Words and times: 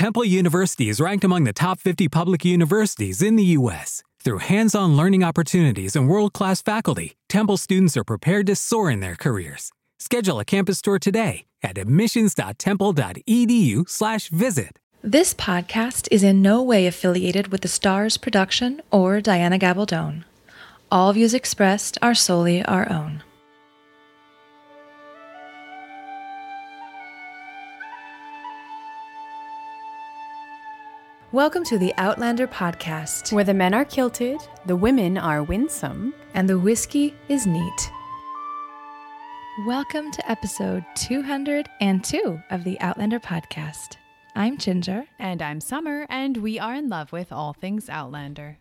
Temple 0.00 0.24
University 0.24 0.88
is 0.88 0.98
ranked 0.98 1.24
among 1.24 1.44
the 1.44 1.52
top 1.52 1.78
50 1.78 2.08
public 2.08 2.42
universities 2.42 3.20
in 3.20 3.36
the 3.36 3.44
U.S. 3.58 4.02
Through 4.24 4.38
hands 4.38 4.74
on 4.74 4.96
learning 4.96 5.22
opportunities 5.22 5.94
and 5.94 6.08
world 6.08 6.32
class 6.32 6.62
faculty, 6.62 7.18
Temple 7.28 7.58
students 7.58 7.98
are 7.98 8.04
prepared 8.04 8.46
to 8.46 8.56
soar 8.56 8.90
in 8.90 9.00
their 9.00 9.14
careers. 9.14 9.70
Schedule 9.98 10.40
a 10.40 10.44
campus 10.46 10.80
tour 10.80 10.98
today 10.98 11.44
at 11.62 11.76
admissions.temple.edu/slash 11.76 14.28
visit. 14.30 14.78
This 15.02 15.34
podcast 15.34 16.08
is 16.10 16.22
in 16.22 16.40
no 16.40 16.62
way 16.62 16.86
affiliated 16.86 17.48
with 17.48 17.60
the 17.60 17.68
Starz 17.68 18.18
production 18.18 18.80
or 18.90 19.20
Diana 19.20 19.58
Gabaldon. 19.58 20.24
All 20.90 21.12
views 21.12 21.34
expressed 21.34 21.98
are 22.00 22.14
solely 22.14 22.64
our 22.64 22.90
own. 22.90 23.22
Welcome 31.32 31.62
to 31.64 31.78
the 31.78 31.94
Outlander 31.96 32.46
podcast, 32.48 33.32
Where 33.32 33.44
the 33.44 33.54
men 33.54 33.72
are 33.74 33.84
kilted, 33.84 34.40
the 34.66 34.74
women 34.76 35.16
are 35.16 35.42
winsome. 35.42 36.14
and 36.34 36.48
the 36.48 36.58
whiskey 36.58 37.14
is 37.28 37.46
neat. 37.46 37.90
Welcome 39.66 40.10
to 40.12 40.30
episode 40.30 40.84
202 40.96 42.40
of 42.50 42.64
the 42.64 42.80
Outlander 42.80 43.20
podcast. 43.20 43.96
I'm 44.34 44.58
Ginger. 44.58 45.04
And 45.18 45.42
I'm 45.42 45.60
Summer, 45.60 46.06
and 46.08 46.36
we 46.38 46.58
are 46.58 46.74
in 46.74 46.88
love 46.88 47.12
with 47.12 47.30
all 47.32 47.52
things 47.52 47.88
Outlander. 47.88 48.58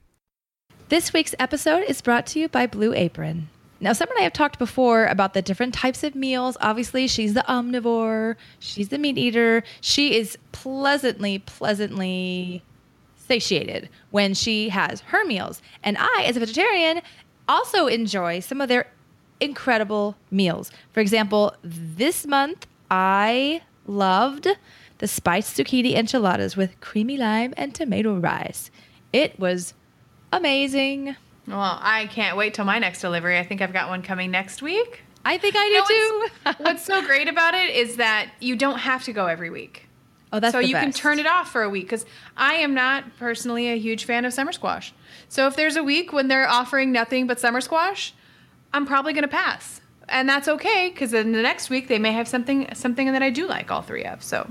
This 0.89 1.13
week's 1.13 1.35
episode 1.39 1.83
is 1.87 2.01
brought 2.01 2.25
to 2.27 2.39
you 2.39 2.49
by 2.49 2.67
Blue 2.67 2.93
Apron. 2.93 3.49
Now, 3.81 3.93
Summer 3.93 4.11
and 4.11 4.19
I 4.19 4.23
have 4.23 4.33
talked 4.33 4.59
before 4.59 5.05
about 5.05 5.33
the 5.33 5.41
different 5.41 5.73
types 5.73 6.03
of 6.03 6.13
meals. 6.13 6.57
Obviously, 6.59 7.07
she's 7.07 7.33
the 7.33 7.45
omnivore, 7.47 8.35
she's 8.59 8.89
the 8.89 8.97
meat 8.97 9.17
eater. 9.17 9.63
She 9.79 10.17
is 10.17 10.37
pleasantly, 10.51 11.39
pleasantly 11.39 12.61
satiated 13.15 13.89
when 14.11 14.33
she 14.33 14.69
has 14.69 15.01
her 15.01 15.23
meals. 15.25 15.61
And 15.83 15.97
I, 15.97 16.23
as 16.25 16.35
a 16.35 16.41
vegetarian, 16.41 17.01
also 17.47 17.87
enjoy 17.87 18.41
some 18.41 18.59
of 18.59 18.67
their 18.67 18.91
incredible 19.39 20.17
meals. 20.29 20.71
For 20.91 20.99
example, 20.99 21.55
this 21.63 22.27
month 22.27 22.67
I 22.91 23.61
loved 23.87 24.47
the 24.97 25.07
spiced 25.07 25.57
zucchini 25.57 25.95
enchiladas 25.95 26.57
with 26.57 26.79
creamy 26.81 27.17
lime 27.17 27.53
and 27.55 27.73
tomato 27.73 28.17
rice. 28.17 28.69
It 29.13 29.39
was 29.39 29.73
amazing. 30.33 31.15
Well, 31.49 31.79
I 31.81 32.05
can't 32.05 32.37
wait 32.37 32.53
till 32.53 32.65
my 32.65 32.77
next 32.77 33.01
delivery. 33.01 33.39
I 33.39 33.43
think 33.43 33.61
I've 33.61 33.73
got 33.73 33.89
one 33.89 34.03
coming 34.03 34.29
next 34.29 34.61
week. 34.61 35.01
I 35.25 35.37
think 35.39 35.55
I 35.57 35.67
do 35.67 35.75
what's, 35.75 36.57
too. 36.59 36.63
what's 36.63 36.85
so 36.85 37.05
great 37.05 37.27
about 37.27 37.55
it 37.55 37.71
is 37.71 37.97
that 37.97 38.29
you 38.39 38.55
don't 38.55 38.77
have 38.77 39.03
to 39.05 39.13
go 39.13 39.25
every 39.25 39.49
week. 39.49 39.87
oh, 40.31 40.39
that's 40.39 40.53
so 40.53 40.59
you 40.59 40.75
can 40.75 40.91
turn 40.91 41.17
it 41.17 41.25
off 41.25 41.51
for 41.51 41.63
a 41.63 41.69
week 41.69 41.85
because 41.85 42.05
I 42.37 42.55
am 42.55 42.75
not 42.75 43.03
personally 43.17 43.67
a 43.67 43.77
huge 43.77 44.05
fan 44.05 44.25
of 44.25 44.33
summer 44.33 44.51
squash. 44.51 44.93
So 45.27 45.47
if 45.47 45.55
there's 45.55 45.75
a 45.75 45.83
week 45.83 46.13
when 46.13 46.27
they're 46.27 46.47
offering 46.47 46.91
nothing 46.91 47.25
but 47.25 47.39
summer 47.39 47.61
squash, 47.61 48.13
I'm 48.71 48.85
probably 48.85 49.13
going 49.13 49.23
to 49.23 49.27
pass. 49.27 49.81
And 50.07 50.29
that's 50.29 50.47
okay 50.47 50.89
because 50.89 51.13
in 51.13 51.31
the 51.31 51.41
next 51.41 51.69
week 51.71 51.87
they 51.87 51.99
may 51.99 52.11
have 52.11 52.27
something 52.27 52.73
something 52.75 53.11
that 53.11 53.23
I 53.23 53.31
do 53.31 53.47
like 53.47 53.71
all 53.71 53.81
three 53.81 54.05
of. 54.05 54.23
So 54.23 54.49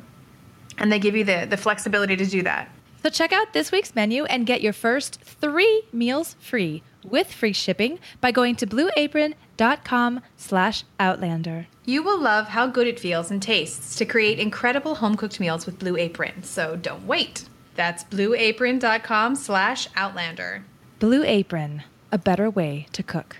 and 0.76 0.90
they 0.90 0.98
give 0.98 1.16
you 1.16 1.24
the 1.24 1.46
the 1.48 1.56
flexibility 1.56 2.16
to 2.16 2.26
do 2.26 2.42
that. 2.42 2.70
So 3.02 3.10
check 3.10 3.32
out 3.32 3.52
this 3.52 3.70
week's 3.70 3.94
menu 3.94 4.24
and 4.24 4.44
get 4.46 4.60
your 4.60 4.72
first 4.72 5.20
three 5.22 5.82
meals 5.92 6.34
free 6.40 6.82
with 7.04 7.32
free 7.32 7.52
shipping 7.52 7.98
by 8.20 8.30
going 8.30 8.56
to 8.56 8.66
blueapron.com 8.66 10.20
slash 10.36 10.84
outlander. 10.98 11.66
You 11.84 12.02
will 12.02 12.20
love 12.20 12.48
how 12.48 12.66
good 12.66 12.86
it 12.86 13.00
feels 13.00 13.30
and 13.30 13.42
tastes 13.42 13.96
to 13.96 14.04
create 14.04 14.38
incredible 14.38 14.96
home 14.96 15.16
cooked 15.16 15.40
meals 15.40 15.66
with 15.66 15.78
Blue 15.78 15.96
Apron. 15.96 16.42
So 16.42 16.76
don't 16.76 17.06
wait. 17.06 17.48
That's 17.74 18.04
blueapron.com 18.04 19.36
slash 19.36 19.88
outlander. 19.94 20.64
Blue 20.98 21.22
Apron, 21.24 21.84
a 22.10 22.18
better 22.18 22.50
way 22.50 22.88
to 22.92 23.02
cook. 23.02 23.36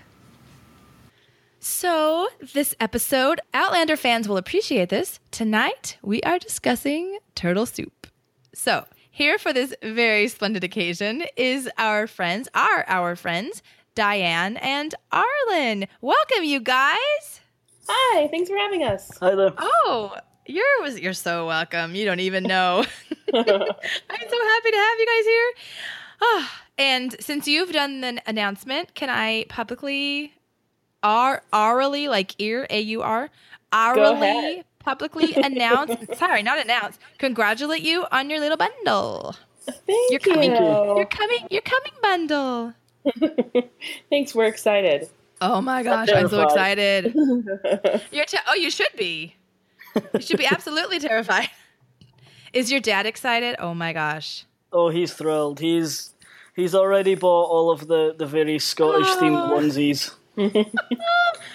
So, 1.61 2.29
this 2.53 2.73
episode, 2.79 3.41
Outlander 3.53 3.97
fans 3.97 4.29
will 4.29 4.37
appreciate 4.37 4.87
this. 4.87 5.19
Tonight, 5.29 5.97
we 6.01 6.21
are 6.21 6.39
discussing 6.39 7.19
turtle 7.35 7.65
soup. 7.65 8.07
So, 8.53 8.85
here 9.11 9.37
for 9.37 9.53
this 9.53 9.73
very 9.83 10.27
splendid 10.27 10.63
occasion 10.63 11.23
is 11.35 11.69
our 11.77 12.07
friends, 12.07 12.47
are 12.53 12.85
our 12.87 13.15
friends, 13.15 13.61
Diane 13.95 14.57
and 14.57 14.95
Arlen. 15.11 15.87
Welcome, 16.01 16.43
you 16.43 16.59
guys. 16.59 17.41
Hi, 17.87 18.27
thanks 18.27 18.49
for 18.49 18.57
having 18.57 18.83
us. 18.83 19.17
Hi 19.19 19.35
there. 19.35 19.51
Oh, 19.57 20.15
you're 20.45 20.87
you're 20.87 21.13
so 21.13 21.47
welcome. 21.47 21.95
You 21.95 22.05
don't 22.05 22.19
even 22.19 22.43
know. 22.43 22.85
I'm 23.33 23.45
so 23.45 23.53
happy 23.53 24.71
to 24.71 24.77
have 24.77 24.99
you 24.99 25.05
guys 25.05 25.25
here. 25.25 25.53
Ah, 26.21 26.63
and 26.77 27.15
since 27.19 27.47
you've 27.47 27.71
done 27.71 28.01
the 28.01 28.21
announcement, 28.25 28.93
can 28.93 29.09
I 29.09 29.45
publicly, 29.49 30.33
ar 31.03 31.43
aurally, 31.51 32.07
like 32.09 32.35
ear, 32.39 32.67
A 32.69 32.79
U 32.79 33.01
R, 33.01 33.29
aurally, 33.71 34.21
ahead. 34.21 34.65
Publicly 34.79 35.33
announce? 35.35 35.93
sorry, 36.17 36.43
not 36.43 36.59
announce. 36.59 36.97
Congratulate 37.17 37.81
you 37.81 38.05
on 38.11 38.29
your 38.29 38.39
little 38.39 38.57
bundle. 38.57 39.35
Thank 39.85 40.11
You're 40.11 40.19
coming. 40.19 40.51
you. 40.51 40.57
You're 40.97 41.05
coming. 41.05 41.47
You're 41.51 41.61
coming 41.61 41.91
bundle. 42.01 42.73
Thanks, 44.09 44.33
we're 44.33 44.45
excited. 44.45 45.09
Oh 45.41 45.61
my 45.61 45.83
gosh, 45.83 46.09
I'm 46.13 46.27
so 46.27 46.41
excited. 46.41 47.13
You're 48.11 48.25
te- 48.25 48.37
oh, 48.47 48.55
you 48.55 48.69
should 48.71 48.91
be. 48.97 49.35
You 50.13 50.21
should 50.21 50.37
be 50.37 50.45
absolutely 50.47 50.99
terrified. 50.99 51.49
Is 52.51 52.71
your 52.71 52.81
dad 52.81 53.05
excited? 53.05 53.55
Oh 53.59 53.73
my 53.73 53.93
gosh. 53.93 54.45
Oh, 54.73 54.89
he's 54.89 55.13
thrilled. 55.13 55.59
He's 55.59 56.13
he's 56.55 56.73
already 56.75 57.15
bought 57.15 57.45
all 57.49 57.71
of 57.71 57.87
the 57.87 58.15
the 58.17 58.25
very 58.25 58.59
Scottish 58.59 59.07
themed 59.17 59.49
Oh. 59.49 59.57
onesies. 59.59 60.13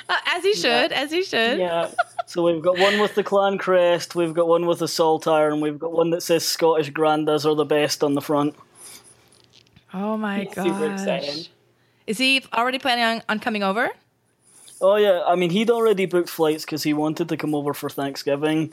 Uh, 0.06 0.16
as 0.26 0.42
he 0.44 0.52
should, 0.52 0.92
as 0.92 1.10
he 1.10 1.22
should. 1.22 1.58
Yeah. 1.58 1.88
So 2.34 2.42
we've 2.42 2.60
got 2.60 2.76
one 2.80 2.98
with 2.98 3.14
the 3.14 3.22
clan 3.22 3.58
crest, 3.58 4.16
we've 4.16 4.34
got 4.34 4.48
one 4.48 4.66
with 4.66 4.80
the 4.80 4.88
saltire, 4.88 5.52
and 5.52 5.62
we've 5.62 5.78
got 5.78 5.92
one 5.92 6.10
that 6.10 6.20
says 6.20 6.44
Scottish 6.44 6.90
grandas 6.90 7.46
are 7.46 7.54
the 7.54 7.64
best 7.64 8.02
on 8.02 8.14
the 8.14 8.20
front. 8.20 8.56
Oh 9.92 10.16
my 10.16 10.42
gosh. 10.52 10.66
Super 10.66 10.92
excited. 10.92 11.48
Is 12.08 12.18
he 12.18 12.44
already 12.52 12.80
planning 12.80 13.04
on, 13.04 13.22
on 13.28 13.38
coming 13.38 13.62
over? 13.62 13.88
Oh 14.80 14.96
yeah, 14.96 15.22
I 15.24 15.36
mean 15.36 15.50
he'd 15.50 15.70
already 15.70 16.06
booked 16.06 16.28
flights 16.28 16.64
because 16.64 16.82
he 16.82 16.92
wanted 16.92 17.28
to 17.28 17.36
come 17.36 17.54
over 17.54 17.72
for 17.72 17.88
Thanksgiving, 17.88 18.72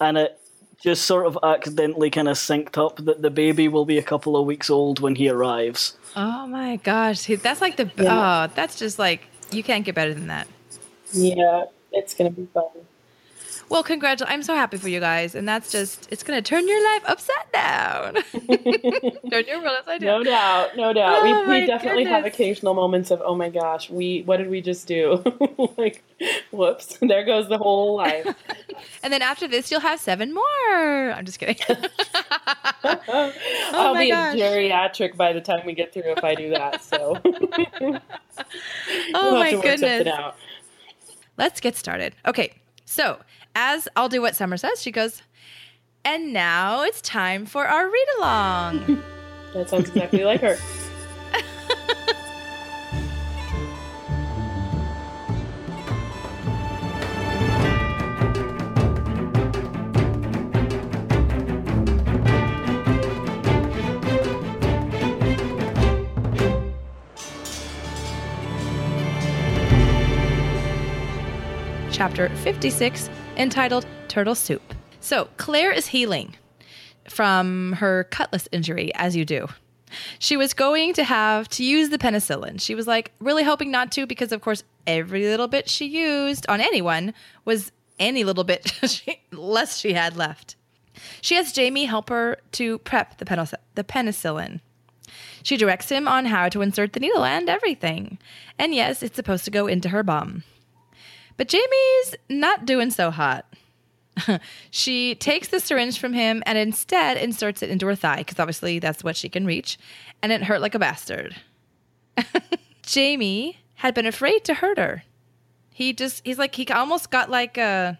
and 0.00 0.16
it 0.16 0.40
just 0.82 1.04
sort 1.04 1.26
of 1.26 1.38
accidentally 1.42 2.08
kind 2.08 2.26
of 2.26 2.38
synced 2.38 2.82
up 2.82 3.04
that 3.04 3.20
the 3.20 3.30
baby 3.30 3.68
will 3.68 3.84
be 3.84 3.98
a 3.98 4.02
couple 4.02 4.34
of 4.34 4.46
weeks 4.46 4.70
old 4.70 5.00
when 5.00 5.16
he 5.16 5.28
arrives. 5.28 5.94
Oh 6.16 6.46
my 6.46 6.76
gosh. 6.76 7.26
That's 7.26 7.60
like 7.60 7.76
the 7.76 7.90
Yeah. 7.98 8.46
oh, 8.48 8.52
that's 8.54 8.78
just 8.78 8.98
like 8.98 9.26
you 9.50 9.62
can't 9.62 9.84
get 9.84 9.94
better 9.94 10.14
than 10.14 10.28
that. 10.28 10.46
Yeah, 11.12 11.64
it's 11.92 12.14
gonna 12.14 12.30
be 12.30 12.46
fun. 12.54 12.64
Well, 13.74 13.82
congratulations. 13.82 14.32
I'm 14.32 14.42
so 14.44 14.54
happy 14.54 14.76
for 14.76 14.88
you 14.88 15.00
guys. 15.00 15.34
And 15.34 15.48
that's 15.48 15.72
just 15.72 16.06
it's 16.12 16.22
gonna 16.22 16.40
turn 16.40 16.68
your 16.68 16.80
life 16.92 17.02
upside 17.06 17.52
down. 17.52 18.14
turn 19.30 19.44
your 19.48 19.60
world 19.60 19.78
upside 19.80 20.00
down. 20.00 20.22
No 20.22 20.22
doubt, 20.22 20.76
no 20.76 20.92
doubt. 20.92 21.22
Oh, 21.22 21.44
we 21.48 21.60
we 21.60 21.66
definitely 21.66 22.04
have 22.04 22.24
occasional 22.24 22.74
moments 22.74 23.10
of 23.10 23.20
oh 23.24 23.34
my 23.34 23.48
gosh, 23.48 23.90
we 23.90 24.22
what 24.26 24.36
did 24.36 24.48
we 24.48 24.60
just 24.60 24.86
do? 24.86 25.24
like, 25.76 26.04
whoops, 26.52 26.98
there 27.02 27.24
goes 27.24 27.48
the 27.48 27.58
whole 27.58 27.96
life. 27.96 28.32
And 29.02 29.12
then 29.12 29.22
after 29.22 29.48
this 29.48 29.72
you'll 29.72 29.80
have 29.80 29.98
seven 29.98 30.32
more. 30.32 31.12
I'm 31.12 31.24
just 31.24 31.40
kidding. 31.40 31.56
Oh 32.86 33.32
I'll 33.72 33.94
my 33.94 34.04
be 34.04 34.10
gosh. 34.10 34.36
a 34.36 34.38
geriatric 34.38 35.16
by 35.16 35.32
the 35.32 35.40
time 35.40 35.66
we 35.66 35.74
get 35.74 35.92
through 35.92 36.12
if 36.12 36.22
I 36.22 36.36
do 36.36 36.50
that. 36.50 36.80
So, 36.84 37.20
oh 37.24 37.32
we'll 37.80 39.32
my 39.32 39.48
have 39.48 39.50
to 39.50 39.56
work 39.56 39.78
something 39.78 40.04
goodness. 40.04 40.34
Let's 41.36 41.60
get 41.60 41.74
started. 41.74 42.14
Okay, 42.24 42.52
so 42.84 43.18
as 43.54 43.88
I'll 43.96 44.08
do 44.08 44.20
what 44.20 44.36
Summer 44.36 44.56
says, 44.56 44.82
she 44.82 44.90
goes, 44.90 45.22
and 46.04 46.32
now 46.32 46.82
it's 46.82 47.00
time 47.00 47.46
for 47.46 47.66
our 47.66 47.86
read 47.90 48.06
along. 48.18 49.02
That 49.54 49.70
sounds 49.70 49.88
exactly 49.88 50.24
like 50.24 50.40
her. 50.40 50.56
Chapter 71.94 72.28
56, 72.28 73.08
entitled 73.36 73.86
Turtle 74.08 74.34
Soup. 74.34 74.74
So, 74.98 75.28
Claire 75.36 75.70
is 75.70 75.86
healing 75.86 76.34
from 77.08 77.74
her 77.74 78.08
cutlass 78.10 78.48
injury, 78.50 78.92
as 78.96 79.14
you 79.14 79.24
do. 79.24 79.46
She 80.18 80.36
was 80.36 80.54
going 80.54 80.94
to 80.94 81.04
have 81.04 81.48
to 81.50 81.62
use 81.62 81.90
the 81.90 81.98
penicillin. 81.98 82.60
She 82.60 82.74
was 82.74 82.88
like 82.88 83.12
really 83.20 83.44
hoping 83.44 83.70
not 83.70 83.92
to 83.92 84.08
because, 84.08 84.32
of 84.32 84.40
course, 84.40 84.64
every 84.88 85.22
little 85.22 85.46
bit 85.46 85.70
she 85.70 85.86
used 85.86 86.44
on 86.48 86.60
anyone 86.60 87.14
was 87.44 87.70
any 88.00 88.24
little 88.24 88.42
bit 88.42 88.72
she, 88.88 89.20
less 89.30 89.78
she 89.78 89.92
had 89.92 90.16
left. 90.16 90.56
She 91.20 91.36
has 91.36 91.52
Jamie 91.52 91.84
help 91.84 92.08
her 92.08 92.38
to 92.52 92.78
prep 92.78 93.18
the, 93.18 93.24
penic- 93.24 93.54
the 93.76 93.84
penicillin. 93.84 94.58
She 95.44 95.56
directs 95.56 95.90
him 95.90 96.08
on 96.08 96.24
how 96.24 96.48
to 96.48 96.60
insert 96.60 96.92
the 96.92 96.98
needle 96.98 97.24
and 97.24 97.48
everything. 97.48 98.18
And 98.58 98.74
yes, 98.74 99.00
it's 99.00 99.14
supposed 99.14 99.44
to 99.44 99.52
go 99.52 99.68
into 99.68 99.90
her 99.90 100.02
bum. 100.02 100.42
But 101.36 101.48
Jamie's 101.48 102.14
not 102.28 102.66
doing 102.66 102.90
so 102.90 103.10
hot. 103.10 103.46
she 104.70 105.14
takes 105.16 105.48
the 105.48 105.60
syringe 105.60 105.98
from 105.98 106.12
him 106.12 106.42
and 106.46 106.56
instead 106.56 107.16
inserts 107.16 107.62
it 107.62 107.70
into 107.70 107.86
her 107.86 107.94
thigh, 107.94 108.18
because 108.18 108.38
obviously 108.38 108.78
that's 108.78 109.02
what 109.02 109.16
she 109.16 109.28
can 109.28 109.44
reach, 109.46 109.78
and 110.22 110.32
it 110.32 110.44
hurt 110.44 110.60
like 110.60 110.74
a 110.74 110.78
bastard. 110.78 111.36
Jamie 112.82 113.58
had 113.76 113.94
been 113.94 114.06
afraid 114.06 114.44
to 114.44 114.54
hurt 114.54 114.78
her. 114.78 115.02
He 115.70 115.92
just, 115.92 116.22
he's 116.24 116.38
like, 116.38 116.54
he 116.54 116.66
almost 116.68 117.10
got 117.10 117.30
like 117.30 117.58
a, 117.58 117.98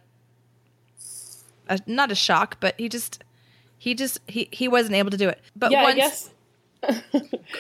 a 1.69 1.81
not 1.87 2.13
a 2.13 2.15
shock, 2.15 2.59
but 2.61 2.75
he 2.79 2.89
just, 2.89 3.25
he 3.77 3.95
just, 3.95 4.21
he, 4.29 4.49
he 4.53 4.69
wasn't 4.69 4.95
able 4.95 5.11
to 5.11 5.17
do 5.17 5.29
it. 5.29 5.41
But 5.57 5.73
yeah, 5.73 5.83
once, 5.83 6.31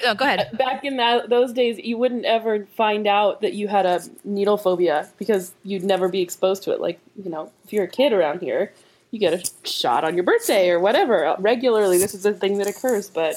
Oh, 0.05 0.15
go 0.15 0.25
ahead. 0.25 0.51
back 0.59 0.85
in 0.85 0.97
that 0.97 1.29
those 1.29 1.53
days, 1.53 1.79
you 1.79 1.97
wouldn't 1.99 2.25
ever 2.25 2.67
find 2.77 3.07
out 3.07 3.41
that 3.41 3.55
you 3.55 3.69
had 3.69 3.87
a 3.87 4.03
needle 4.25 4.57
phobia 4.57 5.09
because 5.19 5.53
you'd 5.63 5.85
never 5.85 6.09
be 6.09 6.21
exposed 6.21 6.63
to 6.65 6.73
it. 6.73 6.81
Like 6.81 7.01
you 7.23 7.31
know, 7.31 7.53
if 7.65 7.73
you're 7.73 7.85
a 7.85 7.89
kid 7.89 8.13
around 8.13 8.41
here, 8.41 8.73
you 9.11 9.19
get 9.19 9.33
a 9.33 9.69
shot 9.69 10.05
on 10.05 10.15
your 10.15 10.25
birthday 10.25 10.71
or 10.71 10.81
whatever 10.81 11.25
uh, 11.25 11.37
regularly. 11.39 11.99
This 11.99 12.15
is 12.15 12.27
a 12.27 12.33
thing 12.33 12.59
that 12.59 12.67
occurs, 12.67 13.09
but 13.09 13.37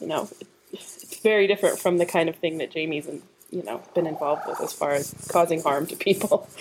you 0.00 0.06
know, 0.06 0.28
it's 0.72 1.18
very 1.20 1.46
different 1.46 1.78
from 1.78 1.98
the 1.98 2.06
kind 2.06 2.28
of 2.28 2.36
thing 2.36 2.58
that 2.58 2.70
Jamie's 2.70 3.08
you 3.50 3.62
know 3.62 3.82
been 3.94 4.06
involved 4.06 4.42
with 4.48 4.60
as 4.60 4.72
far 4.72 4.92
as 4.92 5.14
causing 5.30 5.62
harm 5.62 5.86
to 5.86 5.96
people. 5.96 6.48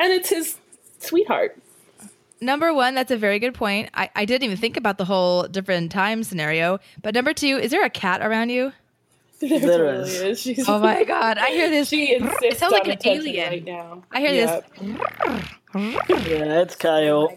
And 0.00 0.12
it's 0.12 0.30
his 0.30 0.56
sweetheart. 0.98 1.56
Number 2.44 2.74
one, 2.74 2.94
that's 2.94 3.10
a 3.10 3.16
very 3.16 3.38
good 3.38 3.54
point. 3.54 3.88
I, 3.94 4.10
I 4.14 4.24
didn't 4.26 4.44
even 4.44 4.56
think 4.58 4.76
about 4.76 4.98
the 4.98 5.06
whole 5.06 5.44
different 5.44 5.90
time 5.90 6.22
scenario. 6.22 6.78
But 7.02 7.14
number 7.14 7.32
two, 7.32 7.56
is 7.56 7.70
there 7.70 7.84
a 7.84 7.90
cat 7.90 8.20
around 8.20 8.50
you? 8.50 8.72
There, 9.40 9.58
There 9.58 9.78
totally 9.78 10.10
is. 10.10 10.20
is. 10.22 10.40
She's, 10.42 10.68
Oh 10.68 10.78
my 10.78 11.04
god, 11.14 11.38
I 11.38 11.48
hear 11.50 11.70
this. 11.70 11.88
she 11.88 12.14
insists 12.14 12.42
it 12.42 12.58
sounds 12.58 12.72
like 12.72 12.84
on 12.84 12.90
an 12.90 12.98
alien. 13.04 13.48
right 13.50 13.64
now. 13.64 14.02
I 14.12 14.20
hear 14.20 14.32
Yep. 14.32 14.70
Yeah, 15.74 16.60
it's 16.60 16.76
Kyle. 16.76 17.34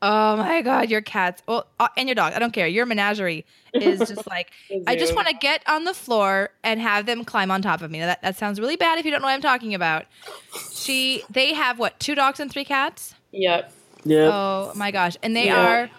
Oh 0.00 0.36
my 0.36 0.62
god, 0.62 0.88
your 0.90 1.00
cats. 1.00 1.42
Well, 1.48 1.66
uh, 1.80 1.88
and 1.96 2.08
your 2.08 2.14
dog. 2.14 2.32
I 2.32 2.38
don't 2.38 2.52
care. 2.52 2.68
Your 2.68 2.86
menagerie 2.86 3.44
is 3.74 3.98
just 3.98 4.26
like 4.30 4.52
I 4.86 4.94
just 4.94 5.16
want 5.16 5.26
to 5.26 5.34
get 5.34 5.62
on 5.68 5.82
the 5.82 5.92
floor 5.94 6.50
and 6.62 6.80
have 6.80 7.06
them 7.06 7.24
climb 7.24 7.50
on 7.50 7.60
top 7.60 7.82
of 7.82 7.90
me. 7.90 7.98
Now, 7.98 8.06
that 8.06 8.22
that 8.22 8.36
sounds 8.36 8.60
really 8.60 8.76
bad 8.76 8.98
if 9.00 9.04
you 9.04 9.10
don't 9.10 9.20
know 9.20 9.26
what 9.26 9.34
I'm 9.34 9.40
talking 9.40 9.74
about. 9.74 10.06
She 10.72 11.24
they 11.28 11.52
have 11.54 11.80
what, 11.80 11.98
two 11.98 12.14
dogs 12.14 12.38
and 12.38 12.50
three 12.50 12.64
cats? 12.64 13.14
Yep. 13.32 13.72
Yeah. 14.04 14.30
Oh 14.32 14.72
my 14.74 14.90
gosh. 14.90 15.16
And 15.22 15.36
they 15.36 15.46
Yeah. 15.46 15.66
are 15.84 15.90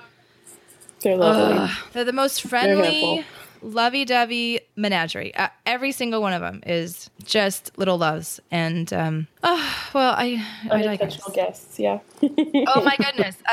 They're 1.01 1.17
lovely. 1.17 1.73
They're 1.93 2.03
the 2.05 2.13
most 2.13 2.41
friendly, 2.41 3.25
lovey-dovey 3.61 4.61
menagerie. 4.75 5.33
Uh, 5.35 5.49
every 5.65 5.91
single 5.91 6.21
one 6.21 6.33
of 6.33 6.41
them 6.41 6.61
is 6.65 7.09
just 7.23 7.77
little 7.77 7.97
loves. 7.97 8.39
And 8.51 8.91
um, 8.93 9.27
oh, 9.43 9.89
well, 9.93 10.13
I, 10.17 10.45
I 10.69 10.81
like. 10.83 11.01
Unintentional 11.01 11.31
guests, 11.31 11.79
yeah. 11.79 11.99
Oh 12.21 12.83
my 12.83 12.97
goodness! 13.01 13.37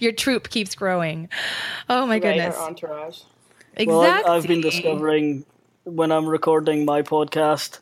Your 0.00 0.12
troop 0.12 0.50
keeps 0.50 0.74
growing. 0.74 1.28
Oh 1.88 2.06
my 2.06 2.14
Right, 2.14 2.22
goodness! 2.22 2.56
our 2.56 2.68
entourage. 2.68 3.20
Exactly. 3.76 3.86
Well, 3.86 4.00
I've, 4.02 4.26
I've 4.26 4.46
been 4.46 4.60
discovering 4.60 5.44
when 5.84 6.12
I'm 6.12 6.26
recording 6.26 6.84
my 6.84 7.02
podcast, 7.02 7.78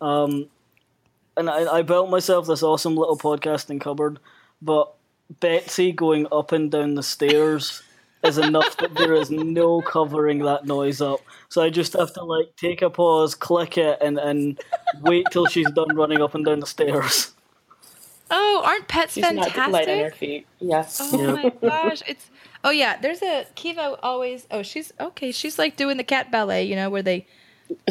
um, 0.00 0.46
and 1.36 1.50
I, 1.50 1.78
I 1.78 1.82
built 1.82 2.10
myself 2.10 2.46
this 2.46 2.62
awesome 2.62 2.96
little 2.96 3.18
podcasting 3.18 3.80
cupboard, 3.80 4.18
but 4.62 4.92
Betsy 5.40 5.92
going 5.92 6.26
up 6.32 6.52
and 6.52 6.70
down 6.70 6.94
the 6.94 7.02
stairs 7.02 7.82
is 8.24 8.38
enough 8.38 8.76
that 8.78 8.94
there 8.94 9.14
is 9.14 9.30
no 9.30 9.80
covering 9.82 10.40
that 10.40 10.64
noise 10.64 11.00
up. 11.00 11.20
So 11.48 11.62
I 11.62 11.70
just 11.70 11.92
have 11.92 12.12
to 12.14 12.24
like 12.24 12.56
take 12.56 12.82
a 12.82 12.90
pause, 12.90 13.34
click 13.34 13.78
it, 13.78 13.98
and, 14.00 14.18
and 14.18 14.60
wait 15.02 15.26
till 15.30 15.46
she's 15.46 15.70
done 15.72 15.94
running 15.94 16.20
up 16.22 16.34
and 16.34 16.44
down 16.44 16.60
the 16.60 16.66
stairs. 16.66 17.32
Oh, 18.30 18.62
aren't 18.64 18.88
pets 18.88 19.14
She's 19.14 19.22
not 19.22 19.34
light 19.36 19.56
on 19.56 19.72
her 19.72 19.72
fantastic? 19.84 20.14
feet. 20.16 20.46
Yes. 20.58 21.00
Oh 21.00 21.36
my 21.36 21.52
gosh! 21.62 22.02
It's 22.08 22.28
oh 22.64 22.70
yeah. 22.70 22.96
There's 22.96 23.22
a 23.22 23.46
Kiva 23.54 23.96
always. 24.02 24.48
Oh, 24.50 24.62
she's 24.62 24.92
okay. 24.98 25.30
She's 25.30 25.60
like 25.60 25.76
doing 25.76 25.96
the 25.96 26.02
cat 26.02 26.32
ballet, 26.32 26.64
you 26.64 26.74
know, 26.74 26.90
where 26.90 27.02
they 27.02 27.26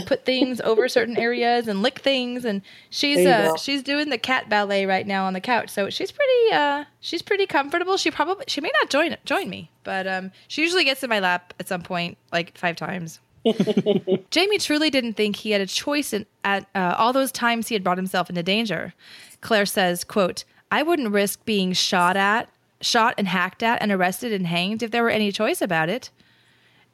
put 0.05 0.25
things 0.25 0.61
over 0.61 0.87
certain 0.87 1.17
areas 1.17 1.67
and 1.67 1.81
lick 1.81 1.99
things, 1.99 2.45
and 2.45 2.61
she's 2.89 3.25
uh 3.25 3.55
she's 3.57 3.83
doing 3.83 4.09
the 4.09 4.17
cat 4.17 4.49
ballet 4.49 4.85
right 4.85 5.05
now 5.05 5.25
on 5.25 5.33
the 5.33 5.41
couch. 5.41 5.69
So 5.69 5.89
she's 5.89 6.11
pretty 6.11 6.53
uh 6.53 6.85
she's 6.99 7.21
pretty 7.21 7.45
comfortable. 7.45 7.97
She 7.97 8.11
probably 8.11 8.45
she 8.47 8.61
may 8.61 8.71
not 8.81 8.89
join 8.89 9.15
join 9.25 9.49
me, 9.49 9.69
but 9.83 10.07
um 10.07 10.31
she 10.47 10.61
usually 10.61 10.83
gets 10.83 11.03
in 11.03 11.09
my 11.09 11.19
lap 11.19 11.53
at 11.59 11.67
some 11.67 11.81
point, 11.81 12.17
like 12.31 12.57
five 12.57 12.75
times. 12.75 13.19
Jamie 14.31 14.57
truly 14.57 14.89
didn't 14.89 15.13
think 15.13 15.35
he 15.35 15.51
had 15.51 15.61
a 15.61 15.67
choice 15.67 16.13
in, 16.13 16.25
at 16.43 16.67
uh, 16.73 16.95
all 16.97 17.13
those 17.13 17.31
times 17.31 17.67
he 17.67 17.75
had 17.75 17.83
brought 17.83 17.97
himself 17.97 18.27
into 18.29 18.41
danger. 18.41 18.93
Claire 19.41 19.67
says, 19.67 20.03
quote, 20.03 20.43
I 20.71 20.81
wouldn't 20.81 21.11
risk 21.11 21.45
being 21.45 21.73
shot 21.73 22.17
at, 22.17 22.49
shot 22.81 23.13
and 23.17 23.27
hacked 23.27 23.61
at 23.61 23.81
and 23.81 23.91
arrested 23.91 24.33
and 24.33 24.47
hanged 24.47 24.81
if 24.81 24.89
there 24.91 25.03
were 25.03 25.09
any 25.11 25.31
choice 25.31 25.61
about 25.61 25.89
it. 25.89 26.09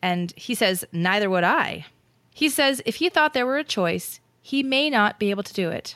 And 0.02 0.34
he 0.36 0.56
says, 0.56 0.84
neither 0.92 1.30
would 1.30 1.44
I. 1.44 1.86
He 2.42 2.50
says 2.50 2.82
if 2.88 2.96
he 2.96 3.08
thought 3.08 3.36
there 3.36 3.46
were 3.46 3.60
a 3.60 3.64
choice, 3.64 4.20
he 4.42 4.64
may 4.64 4.90
not 4.90 5.20
be 5.20 5.30
able 5.30 5.44
to 5.44 5.54
do 5.54 5.70
it. 5.70 5.96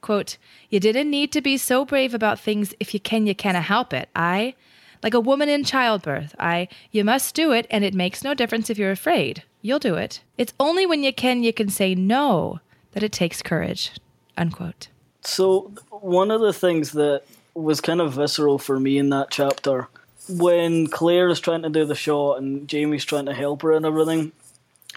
Quote, 0.00 0.38
You 0.70 0.80
didn't 0.80 1.10
need 1.10 1.32
to 1.32 1.42
be 1.42 1.58
so 1.58 1.84
brave 1.84 2.14
about 2.14 2.40
things 2.40 2.72
if 2.80 2.94
you 2.94 2.98
can, 2.98 3.26
you 3.26 3.34
canna 3.34 3.60
help 3.60 3.92
it. 3.92 4.08
I, 4.16 4.54
like 5.02 5.12
a 5.12 5.20
woman 5.20 5.50
in 5.50 5.64
childbirth, 5.64 6.34
I, 6.38 6.68
you 6.92 7.04
must 7.04 7.34
do 7.34 7.52
it, 7.52 7.66
and 7.70 7.84
it 7.84 7.92
makes 7.92 8.24
no 8.24 8.32
difference 8.32 8.70
if 8.70 8.78
you're 8.78 8.90
afraid. 8.90 9.42
You'll 9.60 9.78
do 9.78 9.96
it. 9.96 10.22
It's 10.38 10.54
only 10.58 10.86
when 10.86 11.02
you 11.02 11.12
can, 11.12 11.42
you 11.42 11.52
can 11.52 11.68
say 11.68 11.94
no 11.94 12.60
that 12.92 13.02
it 13.02 13.12
takes 13.12 13.42
courage. 13.42 13.90
Unquote. 14.38 14.88
So 15.20 15.72
one 15.90 16.30
of 16.30 16.40
the 16.40 16.54
things 16.54 16.92
that 16.92 17.24
was 17.52 17.82
kind 17.82 18.00
of 18.00 18.14
visceral 18.14 18.56
for 18.58 18.80
me 18.80 18.96
in 18.96 19.10
that 19.10 19.30
chapter, 19.30 19.88
when 20.26 20.86
Claire 20.86 21.28
is 21.28 21.38
trying 21.38 21.64
to 21.64 21.68
do 21.68 21.84
the 21.84 21.94
shot 21.94 22.38
and 22.38 22.66
Jamie's 22.66 23.04
trying 23.04 23.26
to 23.26 23.34
help 23.34 23.60
her 23.60 23.72
and 23.72 23.84
everything. 23.84 24.32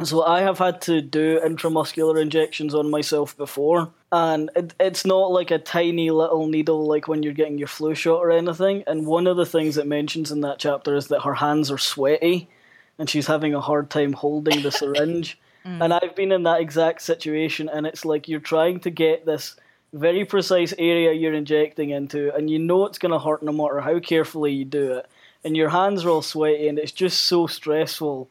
So 0.04 0.24
I 0.24 0.42
have 0.42 0.60
had 0.60 0.82
to 0.84 1.02
do 1.02 1.42
intramuscular 1.42 2.22
injections 2.22 2.74
on 2.74 2.90
myself 2.90 3.36
before, 3.36 3.92
and 4.12 4.50
it, 4.56 4.74
it's 4.80 5.06
not 5.06 5.32
like 5.32 5.52
a 5.52 5.60
tiny 5.60 6.10
little 6.10 6.48
needle 6.48 6.88
like 6.88 7.08
when 7.08 7.22
you're 7.22 7.34
getting 7.34 7.58
your 7.58 7.68
flu 7.68 7.96
shot 7.96 8.20
or 8.20 8.32
anything. 8.32 8.84
And 8.88 9.06
one 9.06 9.28
of 9.28 9.36
the 9.36 9.46
things 9.46 9.78
it 9.78 9.88
mentions 9.88 10.32
in 10.32 10.42
that 10.42 10.60
chapter 10.60 10.96
is 10.96 11.08
that 11.08 11.24
her 11.24 11.34
hands 11.34 11.70
are 11.70 11.78
sweaty, 11.78 12.48
and 12.98 13.10
she's 13.10 13.28
having 13.28 13.54
a 13.54 13.62
hard 13.62 13.90
time 13.90 14.14
holding 14.14 14.62
the 14.62 14.72
syringe. 14.72 15.38
Mm. 15.66 15.84
And 15.84 15.94
I've 15.94 16.16
been 16.16 16.32
in 16.32 16.44
that 16.44 16.62
exact 16.62 17.02
situation, 17.02 17.68
and 17.68 17.86
it's 17.86 18.06
like 18.06 18.30
you're 18.30 18.40
trying 18.40 18.80
to 18.80 18.90
get 18.90 19.26
this 19.26 19.58
very 19.92 20.24
precise 20.24 20.74
area 20.78 21.12
you're 21.12 21.34
injecting 21.34 21.90
into, 21.90 22.34
and 22.34 22.50
you 22.50 22.60
know 22.60 22.86
it's 22.86 22.98
going 22.98 23.12
to 23.12 23.20
hurt 23.20 23.44
no 23.44 23.52
matter 23.52 23.82
how 23.82 24.00
carefully 24.00 24.54
you 24.54 24.64
do 24.64 24.94
it. 24.94 25.06
And 25.44 25.58
your 25.58 25.68
hands 25.68 26.06
are 26.06 26.10
all 26.10 26.22
sweaty, 26.22 26.70
and 26.70 26.80
it's 26.80 26.94
just 26.94 27.26
so 27.26 27.46
stressful. 27.46 28.30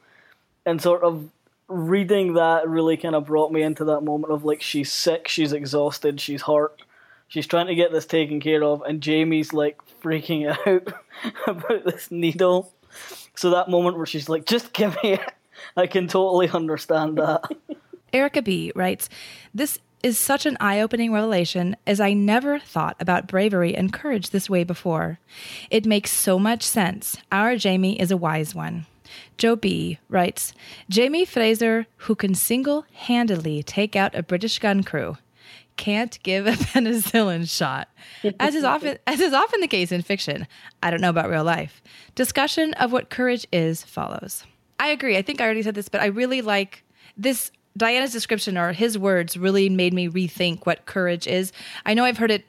And 0.65 0.81
sort 0.81 1.03
of 1.03 1.29
reading 1.69 2.35
that 2.35 2.69
really 2.69 2.97
kind 2.97 3.15
of 3.15 3.27
brought 3.27 3.53
me 3.53 3.63
into 3.63 3.85
that 3.85 4.01
moment 4.01 4.33
of 4.33 4.45
like, 4.45 4.63
she's 4.63 4.91
sick, 4.91 5.29
she's 5.29 5.53
exhausted, 5.53 6.21
she's 6.21 6.43
hurt, 6.43 6.83
she's 7.29 7.47
trying 7.47 7.67
to 7.67 7.75
get 7.75 7.93
this 7.93 8.07
taken 8.07 8.41
care 8.41 8.65
of, 8.65 8.83
and 8.83 9.01
Jamie's 9.03 9.53
like 9.53 9.79
freaking 10.03 10.49
out 10.67 10.93
about 11.47 11.85
this 11.85 12.11
needle. 12.11 12.73
So 13.35 13.51
that 13.51 13.69
moment 13.69 13.97
where 13.97 14.07
she's 14.07 14.29
like, 14.29 14.47
just 14.47 14.73
give 14.73 14.97
me 15.03 15.13
it. 15.13 15.33
I 15.77 15.87
can 15.87 16.09
totally 16.09 16.49
understand 16.49 17.19
that. 17.19 17.45
Erica 18.13 18.43
B. 18.43 18.73
writes, 18.75 19.09
This 19.55 19.79
is 20.03 20.19
such 20.19 20.47
an 20.47 20.57
eye 20.61 20.81
opening 20.81 21.13
revelation 21.13 21.77
as 21.87 22.01
I 22.01 22.13
never 22.13 22.59
thought 22.59 22.97
about 23.01 23.27
bravery 23.27 23.75
and 23.77 23.93
courage 23.93 24.31
this 24.31 24.49
way 24.49 24.65
before. 24.65 25.19
It 25.71 25.87
makes 25.87 26.11
so 26.11 26.39
much 26.39 26.63
sense. 26.63 27.17
Our 27.31 27.57
Jamie 27.57 28.01
is 28.01 28.11
a 28.11 28.17
wise 28.17 28.55
one. 28.55 28.87
Joe 29.37 29.57
B. 29.57 29.99
writes, 30.09 30.53
Jamie 30.89 31.25
Fraser, 31.25 31.87
who 31.97 32.15
can 32.15 32.35
single 32.35 32.85
handedly 32.93 33.63
take 33.63 33.97
out 33.97 34.15
a 34.15 34.23
British 34.23 34.59
gun 34.59 34.83
crew, 34.83 35.17
can't 35.77 36.19
give 36.23 36.47
a 36.47 36.53
penicillin 36.53 37.49
shot. 37.49 37.89
As 38.39 38.55
is 38.55 38.65
often 38.65 38.99
as 39.07 39.21
is 39.21 39.33
often 39.33 39.61
the 39.61 39.69
case 39.69 39.93
in 39.93 40.03
fiction. 40.03 40.47
I 40.83 40.91
don't 40.91 41.01
know 41.01 41.11
about 41.11 41.31
real 41.31 41.45
life. 41.45 41.83
Discussion 42.15 42.75
of 42.75 42.93
what 42.93 43.11
courage 43.11 43.47
is 43.53 43.83
follows. 43.83 44.45
I 44.79 44.89
agree. 44.89 45.17
I 45.17 45.23
think 45.23 45.41
I 45.41 45.45
already 45.45 45.63
said 45.63 45.75
this, 45.75 45.89
but 45.89 46.01
I 46.01 46.07
really 46.07 46.43
like 46.43 46.85
this 47.17 47.51
Diana's 47.77 48.13
description 48.13 48.59
or 48.59 48.73
his 48.73 48.99
words 48.99 49.37
really 49.37 49.69
made 49.69 49.95
me 49.95 50.09
rethink 50.09 50.67
what 50.67 50.85
courage 50.87 51.27
is. 51.27 51.53
I 51.87 51.95
know 51.95 52.05
I've 52.05 52.19
heard 52.19 52.31
it 52.31 52.45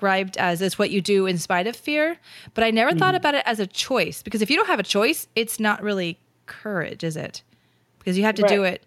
described 0.00 0.38
as 0.38 0.62
it's 0.62 0.78
what 0.78 0.90
you 0.90 1.02
do 1.02 1.26
in 1.26 1.36
spite 1.36 1.66
of 1.66 1.76
fear, 1.76 2.16
but 2.54 2.64
I 2.64 2.70
never 2.70 2.94
thought 2.96 3.14
about 3.14 3.34
it 3.34 3.42
as 3.44 3.60
a 3.60 3.66
choice 3.66 4.22
because 4.22 4.40
if 4.40 4.50
you 4.50 4.56
don't 4.56 4.66
have 4.66 4.80
a 4.80 4.84
choice, 4.84 5.28
it's 5.36 5.60
not 5.60 5.82
really 5.82 6.18
courage, 6.46 7.04
is 7.04 7.18
it? 7.18 7.42
Because 7.98 8.16
you 8.16 8.24
have 8.24 8.34
to 8.36 8.42
do 8.48 8.64
it. 8.64 8.82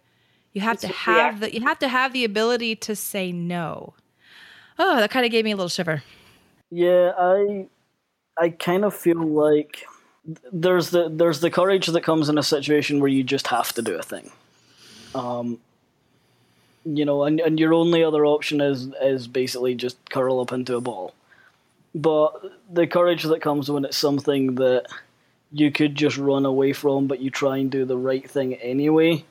You 0.54 0.62
have 0.62 0.80
to 0.80 0.88
just 0.88 1.00
have 1.02 1.40
the 1.40 1.54
you 1.54 1.62
have 1.62 1.78
to 1.80 1.88
have 1.88 2.14
the 2.14 2.26
ability 2.26 2.76
to 2.78 2.96
say 2.96 3.32
no. 3.32 3.94
Oh, 4.80 4.98
that 4.98 5.12
kind 5.12 5.24
of 5.24 5.32
gave 5.32 5.46
me 5.46 5.52
a 5.52 5.56
little 5.56 5.70
shiver. 5.70 6.02
Yeah, 6.72 7.12
I 7.18 7.68
I 8.36 8.50
kind 8.50 8.84
of 8.84 8.96
feel 8.96 9.24
like 9.24 9.86
there's 10.52 10.90
the 10.90 11.10
there's 11.10 11.42
the 11.42 11.52
courage 11.52 11.88
that 11.88 12.02
comes 12.02 12.28
in 12.28 12.40
a 12.40 12.44
situation 12.44 13.00
where 13.00 13.10
you 13.10 13.24
just 13.24 13.48
have 13.48 13.72
to 13.74 13.84
do 13.84 13.96
a 13.96 14.04
thing. 14.04 14.32
Um, 15.14 15.60
you 16.86 17.06
know, 17.06 17.24
and, 17.24 17.40
and 17.40 17.60
your 17.60 17.74
only 17.74 18.04
other 18.04 18.26
option 18.26 18.62
is 18.62 18.90
is 19.02 19.28
basically 19.28 19.76
just 19.76 19.98
curl 20.10 20.40
up 20.40 20.52
into 20.52 20.76
a 20.76 20.82
ball. 20.82 21.14
But 21.96 22.32
the 22.72 22.88
courage 22.88 23.24
that 23.24 23.42
comes 23.42 23.70
when 23.70 23.86
it's 23.86 23.98
something 23.98 24.56
that 24.56 24.86
you 25.52 25.72
could 25.72 25.96
just 25.96 26.18
run 26.18 26.46
away 26.46 26.74
from, 26.74 27.08
but 27.08 27.20
you 27.20 27.30
try 27.30 27.58
and 27.58 27.72
do 27.72 27.86
the 27.86 27.98
right 27.98 28.28
thing 28.28 28.56
anyway, 28.56 29.24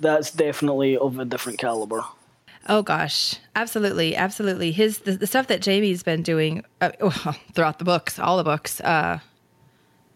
that's 0.00 0.30
definitely 0.30 0.96
of 0.96 1.18
a 1.18 1.24
different 1.24 1.58
caliber. 1.58 2.02
Oh 2.68 2.82
gosh, 2.82 3.36
absolutely, 3.54 4.16
absolutely. 4.16 4.72
His 4.72 4.98
the, 5.00 5.12
the 5.12 5.26
stuff 5.26 5.46
that 5.48 5.62
Jamie's 5.62 6.02
been 6.02 6.22
doing 6.22 6.64
uh, 6.80 6.90
well, 7.00 7.36
throughout 7.52 7.78
the 7.78 7.84
books, 7.84 8.18
all 8.18 8.36
the 8.36 8.44
books, 8.44 8.80
uh, 8.80 9.20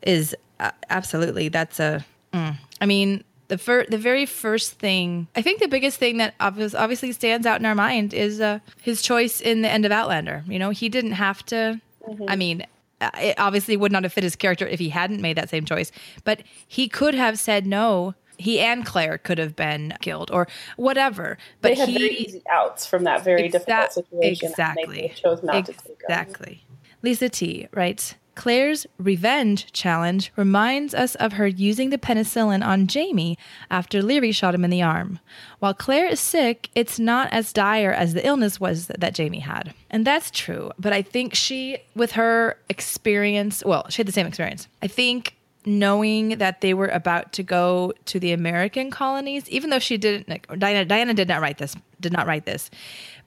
is 0.02 0.34
uh, 0.58 0.70
absolutely 0.88 1.48
that's 1.48 1.78
a. 1.78 2.04
Mm. 2.32 2.56
I 2.80 2.86
mean, 2.86 3.24
the 3.50 3.58
fir- 3.58 3.84
the 3.84 3.98
very 3.98 4.24
first 4.26 4.74
thing, 4.74 5.26
I 5.34 5.42
think 5.42 5.60
the 5.60 5.68
biggest 5.68 5.98
thing 5.98 6.18
that 6.18 6.38
obvi- 6.38 6.78
obviously 6.78 7.12
stands 7.12 7.46
out 7.46 7.60
in 7.60 7.66
our 7.66 7.74
mind 7.74 8.14
is 8.14 8.40
uh, 8.40 8.60
his 8.80 9.02
choice 9.02 9.40
in 9.40 9.62
the 9.62 9.68
end 9.68 9.84
of 9.84 9.92
Outlander. 9.92 10.44
You 10.46 10.58
know, 10.58 10.70
he 10.70 10.88
didn't 10.88 11.12
have 11.12 11.44
to. 11.46 11.80
I 12.28 12.36
mean, 12.36 12.64
uh, 13.00 13.10
it 13.20 13.38
obviously 13.38 13.76
would 13.76 13.92
not 13.92 14.04
have 14.04 14.12
fit 14.12 14.24
his 14.24 14.36
character 14.36 14.66
if 14.66 14.78
he 14.78 14.88
hadn't 14.88 15.20
made 15.20 15.36
that 15.36 15.50
same 15.50 15.64
choice, 15.64 15.90
but 16.24 16.42
he 16.66 16.88
could 16.88 17.14
have 17.14 17.38
said 17.38 17.66
no. 17.66 18.14
He 18.38 18.58
and 18.60 18.86
Claire 18.86 19.18
could 19.18 19.36
have 19.36 19.54
been 19.54 19.94
killed 20.00 20.30
or 20.30 20.48
whatever, 20.76 21.36
but 21.60 21.70
they 21.70 21.74
had 21.74 21.88
he 21.88 21.98
very 21.98 22.14
easy 22.16 22.42
outs 22.50 22.86
from 22.86 23.04
that 23.04 23.22
very 23.22 23.48
difficult 23.48 23.92
situation. 23.92 24.48
Exactly. 24.48 25.12
Chose 25.14 25.42
not 25.42 25.66
to 25.66 25.72
take 25.72 25.84
them. 25.84 25.94
Exactly. 25.98 26.64
Lisa 27.02 27.28
T 27.28 27.68
writes 27.72 28.14
Claire's 28.34 28.86
revenge 28.98 29.72
challenge 29.72 30.32
reminds 30.36 30.94
us 30.94 31.14
of 31.16 31.34
her 31.34 31.46
using 31.46 31.90
the 31.90 31.98
penicillin 31.98 32.64
on 32.64 32.86
Jamie 32.86 33.36
after 33.70 34.00
Laoghaire 34.00 34.34
shot 34.34 34.54
him 34.54 34.64
in 34.64 34.70
the 34.70 34.82
arm. 34.82 35.18
While 35.58 35.74
Claire 35.74 36.06
is 36.06 36.20
sick, 36.20 36.70
it's 36.74 36.98
not 36.98 37.32
as 37.32 37.52
dire 37.52 37.92
as 37.92 38.14
the 38.14 38.26
illness 38.26 38.58
was 38.60 38.86
that 38.86 39.14
Jamie 39.14 39.40
had. 39.40 39.74
And 39.90 40.06
that's 40.06 40.30
true. 40.30 40.70
But 40.78 40.92
I 40.92 41.02
think 41.02 41.34
she, 41.34 41.78
with 41.94 42.12
her 42.12 42.58
experience, 42.68 43.62
well, 43.64 43.86
she 43.90 43.98
had 43.98 44.08
the 44.08 44.12
same 44.12 44.26
experience. 44.26 44.68
I 44.82 44.86
think 44.86 45.36
knowing 45.66 46.38
that 46.38 46.60
they 46.62 46.72
were 46.72 46.88
about 46.88 47.32
to 47.34 47.42
go 47.42 47.92
to 48.06 48.18
the 48.18 48.32
American 48.32 48.90
colonies, 48.90 49.48
even 49.48 49.70
though 49.70 49.78
she 49.78 49.98
didn't, 49.98 50.46
Diana, 50.58 50.84
Diana 50.84 51.14
did 51.14 51.28
not 51.28 51.42
write 51.42 51.58
this, 51.58 51.76
did 52.00 52.12
not 52.12 52.26
write 52.26 52.46
this, 52.46 52.70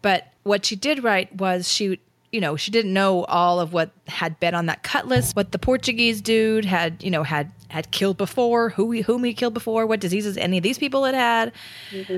but 0.02 0.34
what 0.44 0.66
she 0.66 0.76
did 0.76 1.04
write 1.04 1.36
was 1.36 1.72
she, 1.72 2.00
you 2.34 2.42
know, 2.42 2.56
she 2.56 2.72
didn't 2.72 2.92
know 2.92 3.26
all 3.26 3.60
of 3.60 3.74
what 3.74 3.92
had 4.08 4.40
been 4.40 4.56
on 4.56 4.66
that 4.66 4.82
cutlass, 4.82 5.34
what 5.34 5.52
the 5.52 5.60
Portuguese 5.60 6.20
dude 6.20 6.66
had, 6.66 7.02
you 7.04 7.12
know, 7.12 7.22
had 7.22 7.52
had 7.70 7.92
killed 7.92 8.18
before, 8.18 8.70
who 8.70 8.90
he, 8.92 9.02
whom 9.02 9.24
he 9.24 9.36
killed 9.36 9.54
before, 9.54 9.86
what 9.86 10.00
diseases 10.00 10.36
any 10.36 10.58
of 10.58 10.64
these 10.64 10.80
people 10.80 11.06
had 11.06 11.16
had. 11.16 11.52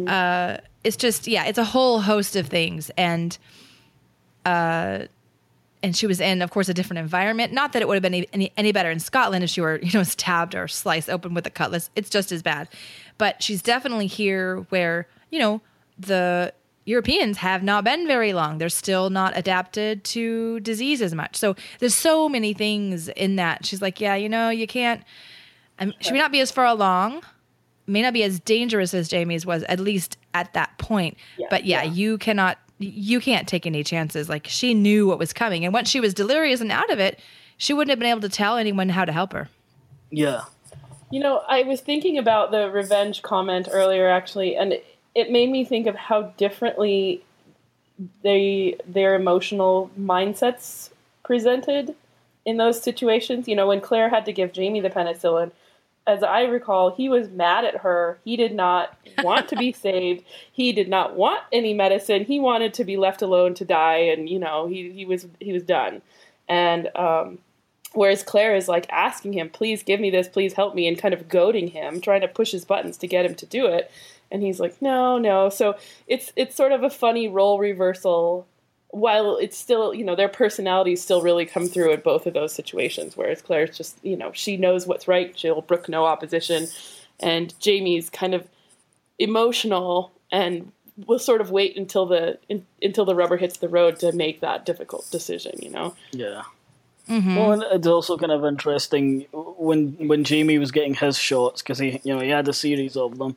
Uh, 0.07 0.57
it's 0.85 0.95
just, 0.95 1.27
yeah, 1.27 1.45
it's 1.45 1.57
a 1.57 1.65
whole 1.65 1.99
host 1.99 2.37
of 2.37 2.47
things, 2.47 2.89
and 2.97 3.37
uh, 4.45 5.05
and 5.83 5.95
she 5.95 6.07
was 6.07 6.21
in, 6.21 6.41
of 6.41 6.49
course, 6.49 6.69
a 6.69 6.73
different 6.73 6.99
environment. 6.99 7.51
Not 7.51 7.73
that 7.73 7.81
it 7.81 7.87
would 7.87 7.95
have 7.95 8.01
been 8.01 8.25
any, 8.31 8.51
any 8.55 8.71
better 8.71 8.89
in 8.89 8.99
Scotland 8.99 9.43
if 9.43 9.49
she 9.49 9.59
were, 9.59 9.79
you 9.83 9.91
know, 9.93 10.03
stabbed 10.17 10.55
or 10.55 10.69
sliced 10.69 11.09
open 11.09 11.33
with 11.33 11.45
a 11.45 11.49
cutlass. 11.49 11.89
It's 11.95 12.09
just 12.09 12.31
as 12.31 12.41
bad. 12.41 12.69
But 13.17 13.43
she's 13.43 13.61
definitely 13.61 14.07
here 14.07 14.65
where, 14.69 15.07
you 15.29 15.39
know, 15.39 15.61
the 15.99 16.53
Europeans 16.85 17.37
have 17.37 17.63
not 17.63 17.83
been 17.83 18.07
very 18.07 18.31
long. 18.31 18.59
They're 18.59 18.69
still 18.69 19.09
not 19.09 19.35
adapted 19.35 20.03
to 20.05 20.59
disease 20.59 21.01
as 21.01 21.15
much. 21.15 21.35
So 21.35 21.55
there's 21.79 21.95
so 21.95 22.29
many 22.29 22.53
things 22.53 23.07
in 23.09 23.37
that. 23.37 23.65
She's 23.65 23.81
like, 23.81 23.99
yeah, 23.99 24.15
you 24.15 24.29
know, 24.29 24.49
you 24.49 24.67
can't, 24.67 25.03
um, 25.79 25.93
she 25.99 26.11
may 26.11 26.19
not 26.19 26.31
be 26.31 26.39
as 26.41 26.51
far 26.51 26.65
along, 26.65 27.23
may 27.87 28.01
not 28.01 28.13
be 28.13 28.23
as 28.23 28.39
dangerous 28.39 28.93
as 28.93 29.07
Jamie's 29.07 29.45
was, 29.45 29.63
at 29.63 29.79
least 29.79 30.17
at 30.33 30.53
that 30.53 30.77
point. 30.77 31.17
Yeah, 31.37 31.47
but 31.49 31.65
yeah, 31.65 31.83
yeah. 31.83 31.91
you 31.91 32.17
cannot 32.17 32.57
you 32.77 33.21
can't 33.21 33.47
take 33.47 33.65
any 33.65 33.83
chances. 33.83 34.27
Like 34.27 34.47
she 34.47 34.73
knew 34.73 35.07
what 35.07 35.17
was 35.17 35.33
coming, 35.33 35.63
and 35.63 35.73
once 35.73 35.89
she 35.89 35.99
was 35.99 36.13
delirious 36.13 36.61
and 36.61 36.71
out 36.71 36.89
of 36.89 36.99
it, 36.99 37.19
she 37.57 37.73
wouldn't 37.73 37.89
have 37.89 37.99
been 37.99 38.09
able 38.09 38.21
to 38.21 38.29
tell 38.29 38.57
anyone 38.57 38.89
how 38.89 39.05
to 39.05 39.11
help 39.11 39.33
her. 39.33 39.49
Yeah. 40.11 40.41
You 41.11 41.19
know, 41.19 41.43
I 41.47 41.63
was 41.63 41.81
thinking 41.81 42.17
about 42.17 42.51
the 42.51 42.69
revenge 42.69 43.21
comment 43.21 43.69
earlier, 43.71 44.09
actually, 44.09 44.55
and 44.55 44.73
it, 44.73 44.85
it 45.15 45.31
made 45.31 45.49
me 45.49 45.63
think 45.65 45.87
of 45.87 45.95
how 45.95 46.23
differently 46.37 47.23
they 48.21 48.77
their 48.85 49.15
emotional 49.15 49.89
mindsets 49.97 50.89
presented 51.23 51.95
in 52.45 52.57
those 52.57 52.81
situations. 52.83 53.47
You 53.47 53.55
know, 53.55 53.67
when 53.67 53.81
Claire 53.81 54.09
had 54.09 54.25
to 54.25 54.33
give 54.33 54.51
Jamie 54.53 54.81
the 54.81 54.89
penicillin, 54.89 55.51
as 56.05 56.21
I 56.21 56.43
recall, 56.43 56.91
he 56.91 57.09
was 57.09 57.29
mad 57.29 57.65
at 57.65 57.77
her. 57.77 58.19
He 58.23 58.35
did 58.35 58.53
not 58.53 58.95
want 59.23 59.47
to 59.49 59.55
be 59.55 59.71
saved. 59.87 60.23
He 60.51 60.71
did 60.71 60.87
not 60.89 61.15
want 61.15 61.41
any 61.51 61.73
medicine. 61.73 62.25
He 62.25 62.39
wanted 62.39 62.73
to 62.75 62.83
be 62.83 62.97
left 62.97 63.21
alone 63.21 63.53
to 63.55 63.65
die, 63.65 63.97
and 63.97 64.29
you 64.29 64.39
know, 64.39 64.67
he 64.67 64.91
he 64.91 65.05
was 65.05 65.27
he 65.39 65.51
was 65.51 65.63
done. 65.63 66.01
And 66.47 66.95
um, 66.95 67.39
whereas 67.93 68.21
Claire 68.21 68.55
is 68.55 68.67
like 68.67 68.85
asking 68.91 69.33
him, 69.33 69.49
"Please 69.49 69.81
give 69.81 69.99
me 69.99 70.09
this. 70.09 70.27
Please 70.27 70.53
help 70.53 70.75
me," 70.75 70.87
and 70.87 70.97
kind 70.97 71.13
of 71.13 71.27
goading 71.27 71.69
him, 71.69 72.01
trying 72.01 72.21
to 72.21 72.27
push 72.27 72.51
his 72.51 72.65
buttons 72.65 72.97
to 72.97 73.07
get 73.07 73.25
him 73.25 73.35
to 73.35 73.45
do 73.45 73.65
it. 73.65 73.89
And 74.31 74.41
he's 74.41 74.59
like, 74.59 74.81
"No, 74.81 75.17
no." 75.17 75.49
So 75.49 75.77
it's 76.07 76.31
it's 76.35 76.55
sort 76.55 76.71
of 76.71 76.83
a 76.83 76.89
funny 76.89 77.27
role 77.27 77.59
reversal 77.59 78.47
while 78.95 79.35
it's 79.35 79.57
still, 79.57 79.93
you 79.93 80.05
know, 80.05 80.15
their 80.15 80.29
personalities 80.29 81.01
still 81.01 81.21
really 81.21 81.45
come 81.45 81.67
through 81.67 81.91
in 81.91 81.99
both 81.99 82.25
of 82.25 82.33
those 82.33 82.53
situations. 82.53 83.17
Whereas 83.17 83.41
Claire's 83.41 83.75
just, 83.75 83.97
you 84.03 84.15
know, 84.15 84.31
she 84.31 84.55
knows 84.55 84.87
what's 84.87 85.05
right. 85.05 85.37
She'll 85.37 85.61
brook 85.61 85.89
no 85.89 86.05
opposition. 86.05 86.67
And 87.19 87.53
Jamie's 87.59 88.09
kind 88.09 88.33
of 88.33 88.47
emotional 89.19 90.13
and 90.31 90.71
will 91.07 91.19
sort 91.19 91.41
of 91.41 91.51
wait 91.51 91.75
until 91.77 92.05
the 92.05 92.39
in, 92.47 92.65
until 92.81 93.03
the 93.03 93.15
rubber 93.15 93.35
hits 93.35 93.57
the 93.57 93.67
road 93.67 93.99
to 93.99 94.13
make 94.13 94.39
that 94.39 94.65
difficult 94.65 95.09
decision. 95.11 95.59
You 95.61 95.71
know. 95.71 95.95
Yeah. 96.11 96.43
Mm-hmm. 97.09 97.35
Well, 97.35 97.51
and 97.51 97.63
it's 97.71 97.87
also 97.87 98.17
kind 98.17 98.31
of 98.31 98.45
interesting 98.45 99.25
when 99.33 100.07
when 100.07 100.23
Jamie 100.23 100.57
was 100.57 100.71
getting 100.71 100.95
his 100.95 101.17
shots 101.17 101.61
because 101.61 101.79
he, 101.79 101.99
you 102.03 102.15
know, 102.15 102.21
he 102.21 102.29
had 102.29 102.47
a 102.47 102.53
series 102.53 102.95
of 102.95 103.17
them, 103.17 103.35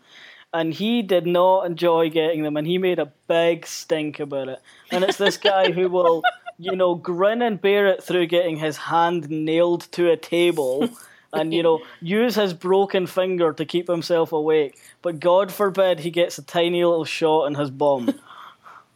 and 0.52 0.73
he 0.73 1.02
did 1.02 1.26
not 1.26 1.67
enjoy 1.67 2.11
getting 2.11 2.43
them, 2.43 2.57
and 2.57 2.67
he 2.67 2.78
made 2.78 2.99
a 2.99 3.12
big 3.26 3.67
stink 3.67 4.21
about 4.21 4.49
it. 4.49 4.61
And 4.90 5.05
it's 5.05 5.19
this 5.19 5.37
guy 5.37 5.71
who 5.73 5.88
will, 5.88 6.23
you 6.59 6.75
know, 6.76 6.95
grin 6.95 7.43
and 7.43 7.61
bear 7.61 7.87
it 7.87 8.02
through 8.02 8.26
getting 8.26 8.57
his 8.57 8.76
hand 8.76 9.28
nailed 9.31 9.83
to 9.93 10.11
a 10.11 10.17
table. 10.17 10.88
And 11.31 11.52
you 11.52 11.62
know, 11.62 11.81
use 12.00 12.37
his 12.37 12.55
broken 12.55 13.07
finger 13.07 13.52
to 13.52 13.64
keep 13.67 13.87
himself 13.87 14.33
awake. 14.33 14.78
But 15.02 15.21
God 15.21 15.52
forbid 15.52 16.00
he 16.00 16.11
gets 16.11 16.38
a 16.38 16.43
tiny 16.43 16.83
little 16.83 17.05
shot 17.05 17.49
in 17.49 17.55
his 17.55 17.71
bum. 17.71 18.19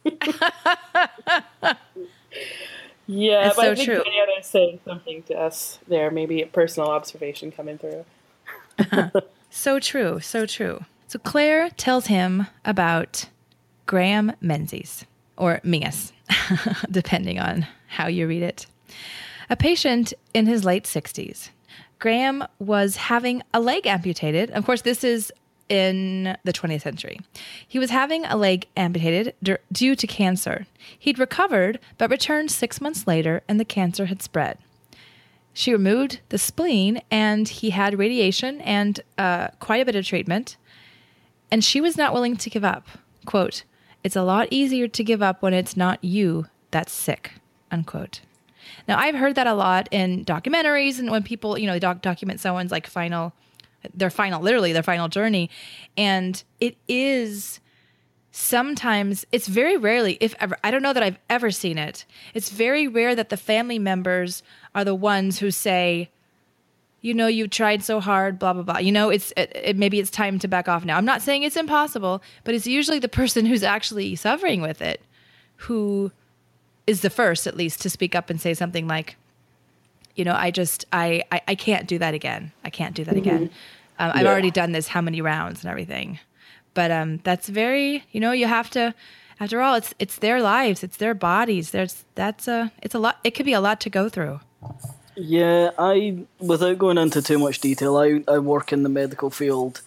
Yeah, 3.05 3.47
It's 3.47 3.57
but 3.57 3.65
I 3.65 3.69
so 3.69 3.75
think 3.75 3.85
true. 3.85 4.03
Diana 4.03 4.31
is 4.39 4.45
saying 4.45 4.79
something 4.85 5.23
to 5.23 5.35
us 5.35 5.77
there. 5.87 6.09
Maybe 6.09 6.41
a 6.41 6.47
personal 6.47 6.89
observation 6.89 7.51
coming 7.51 7.77
through. 7.77 8.05
So 9.55 9.79
true, 9.79 10.19
so 10.19 10.47
true. 10.47 10.83
So 11.13 11.19
Claire 11.19 11.69
tells 11.69 12.07
him 12.07 12.47
about 12.65 13.29
Graham 13.85 14.31
Menzies, 14.41 15.05
or 15.37 15.61
Mingus, 15.63 16.11
depending 16.89 17.37
on 17.37 17.67
how 17.85 18.07
you 18.07 18.25
read 18.25 18.41
it. 18.41 18.65
A 19.47 19.55
patient 19.55 20.13
in 20.33 20.47
his 20.47 20.65
late 20.65 20.85
60s. 20.85 21.51
Graham 21.99 22.43
was 22.57 22.95
having 22.95 23.43
a 23.53 23.59
leg 23.59 23.85
amputated. 23.85 24.49
Of 24.49 24.65
course, 24.65 24.81
this 24.81 25.03
is 25.03 25.31
in 25.69 26.35
the 26.45 26.51
20th 26.51 26.81
century. 26.81 27.19
He 27.67 27.77
was 27.77 27.91
having 27.91 28.25
a 28.25 28.35
leg 28.35 28.65
amputated 28.75 29.35
d- 29.43 29.57
due 29.71 29.95
to 29.95 30.07
cancer. 30.07 30.65
He'd 30.97 31.19
recovered, 31.19 31.79
but 31.99 32.09
returned 32.09 32.49
six 32.49 32.81
months 32.81 33.05
later, 33.05 33.43
and 33.47 33.59
the 33.59 33.65
cancer 33.65 34.07
had 34.07 34.23
spread. 34.23 34.57
She 35.53 35.71
removed 35.71 36.21
the 36.29 36.39
spleen, 36.39 37.03
and 37.11 37.47
he 37.47 37.69
had 37.69 37.99
radiation 37.99 38.61
and 38.61 38.99
uh, 39.19 39.49
quite 39.59 39.83
a 39.83 39.85
bit 39.85 39.95
of 39.95 40.07
treatment. 40.07 40.57
And 41.53 41.63
she 41.63 41.79
was 41.81 41.97
not 41.97 42.13
willing 42.15 42.35
to 42.37 42.49
give 42.49 42.63
up. 42.63 42.87
Quote, 43.27 43.63
It's 44.03 44.15
a 44.15 44.23
lot 44.23 44.47
easier 44.49 44.87
to 44.87 45.03
give 45.03 45.21
up 45.21 45.43
when 45.43 45.53
it's 45.53 45.77
not 45.77 46.03
you 46.03 46.47
that's 46.71 46.91
sick. 46.91 47.33
Unquote. 47.69 48.21
Now, 48.87 48.97
I've 48.97 49.13
heard 49.13 49.35
that 49.35 49.45
a 49.45 49.53
lot 49.53 49.87
in 49.91 50.25
documentaries 50.25 50.97
and 50.97 51.11
when 51.11 51.21
people, 51.21 51.59
you 51.59 51.67
know, 51.67 51.77
doc- 51.77 52.01
document 52.01 52.39
someone's 52.39 52.71
like 52.71 52.87
final, 52.87 53.33
their 53.93 54.09
final, 54.09 54.41
literally 54.41 54.73
their 54.73 54.81
final 54.81 55.07
journey. 55.09 55.51
And 55.95 56.43
it 56.59 56.75
is 56.87 57.59
sometimes 58.31 59.23
it's 59.31 59.47
very 59.47 59.77
rarely 59.77 60.17
if 60.19 60.33
ever 60.39 60.57
i 60.63 60.71
don't 60.71 60.81
know 60.81 60.91
that 60.91 61.03
i've 61.03 61.19
ever 61.29 61.51
seen 61.51 61.77
it 61.77 62.03
it's 62.33 62.49
very 62.49 62.87
rare 62.87 63.13
that 63.13 63.29
the 63.29 63.37
family 63.37 63.77
members 63.77 64.41
are 64.73 64.83
the 64.83 64.95
ones 64.95 65.37
who 65.37 65.51
say 65.51 66.09
you 67.03 67.13
know 67.13 67.27
you've 67.27 67.51
tried 67.51 67.83
so 67.83 67.99
hard 67.99 68.39
blah 68.39 68.53
blah 68.53 68.63
blah 68.63 68.77
you 68.79 68.91
know 68.91 69.09
it's 69.11 69.31
it, 69.37 69.51
it, 69.53 69.77
maybe 69.77 69.99
it's 69.99 70.09
time 70.09 70.39
to 70.39 70.47
back 70.47 70.67
off 70.67 70.83
now 70.85 70.97
i'm 70.97 71.05
not 71.05 71.21
saying 71.21 71.43
it's 71.43 71.55
impossible 71.57 72.23
but 72.45 72.55
it's 72.55 72.65
usually 72.65 72.97
the 72.97 73.07
person 73.09 73.45
who's 73.45 73.61
actually 73.61 74.15
suffering 74.15 74.61
with 74.61 74.81
it 74.81 75.01
who 75.57 76.11
is 76.87 77.01
the 77.01 77.09
first 77.11 77.45
at 77.45 77.55
least 77.55 77.81
to 77.81 77.89
speak 77.89 78.15
up 78.15 78.29
and 78.31 78.41
say 78.41 78.53
something 78.55 78.87
like 78.87 79.17
you 80.15 80.23
know, 80.23 80.35
I 80.35 80.51
just 80.51 80.85
I 80.93 81.23
I, 81.31 81.41
I 81.47 81.55
can't 81.55 81.87
do 81.87 81.97
that 81.97 82.13
again. 82.13 82.51
I 82.63 82.69
can't 82.69 82.93
do 82.95 83.03
that 83.05 83.17
again. 83.17 83.49
Um, 83.97 84.11
I've 84.13 84.25
Yeah. 84.25 84.31
already 84.31 84.51
done 84.51 84.71
this 84.71 84.87
how 84.89 85.01
many 85.01 85.21
rounds 85.21 85.63
and 85.63 85.71
everything, 85.71 86.19
but 86.75 86.91
um, 86.91 87.19
that's 87.23 87.49
very 87.49 88.03
you 88.11 88.19
know 88.19 88.31
you 88.31 88.45
have 88.45 88.69
to. 88.71 88.93
After 89.39 89.59
all, 89.61 89.73
it's 89.73 89.95
it's 89.97 90.17
their 90.17 90.39
lives, 90.39 90.83
it's 90.83 90.97
their 90.97 91.15
bodies. 91.15 91.71
There's 91.71 92.05
that's 92.13 92.47
a 92.47 92.71
it's 92.83 92.93
a 92.93 92.99
lot. 92.99 93.17
It 93.23 93.31
could 93.31 93.47
be 93.47 93.53
a 93.53 93.59
lot 93.59 93.81
to 93.81 93.89
go 93.89 94.07
through. 94.07 94.39
Yeah, 95.15 95.71
I 95.77 96.25
without 96.39 96.79
going 96.79 96.97
into 96.97 97.21
too 97.21 97.37
much 97.37 97.59
detail, 97.59 97.97
I, 97.97 98.23
I 98.27 98.39
work 98.39 98.73
in 98.73 98.83
the 98.83 98.89
medical 98.89 99.29
field, 99.29 99.81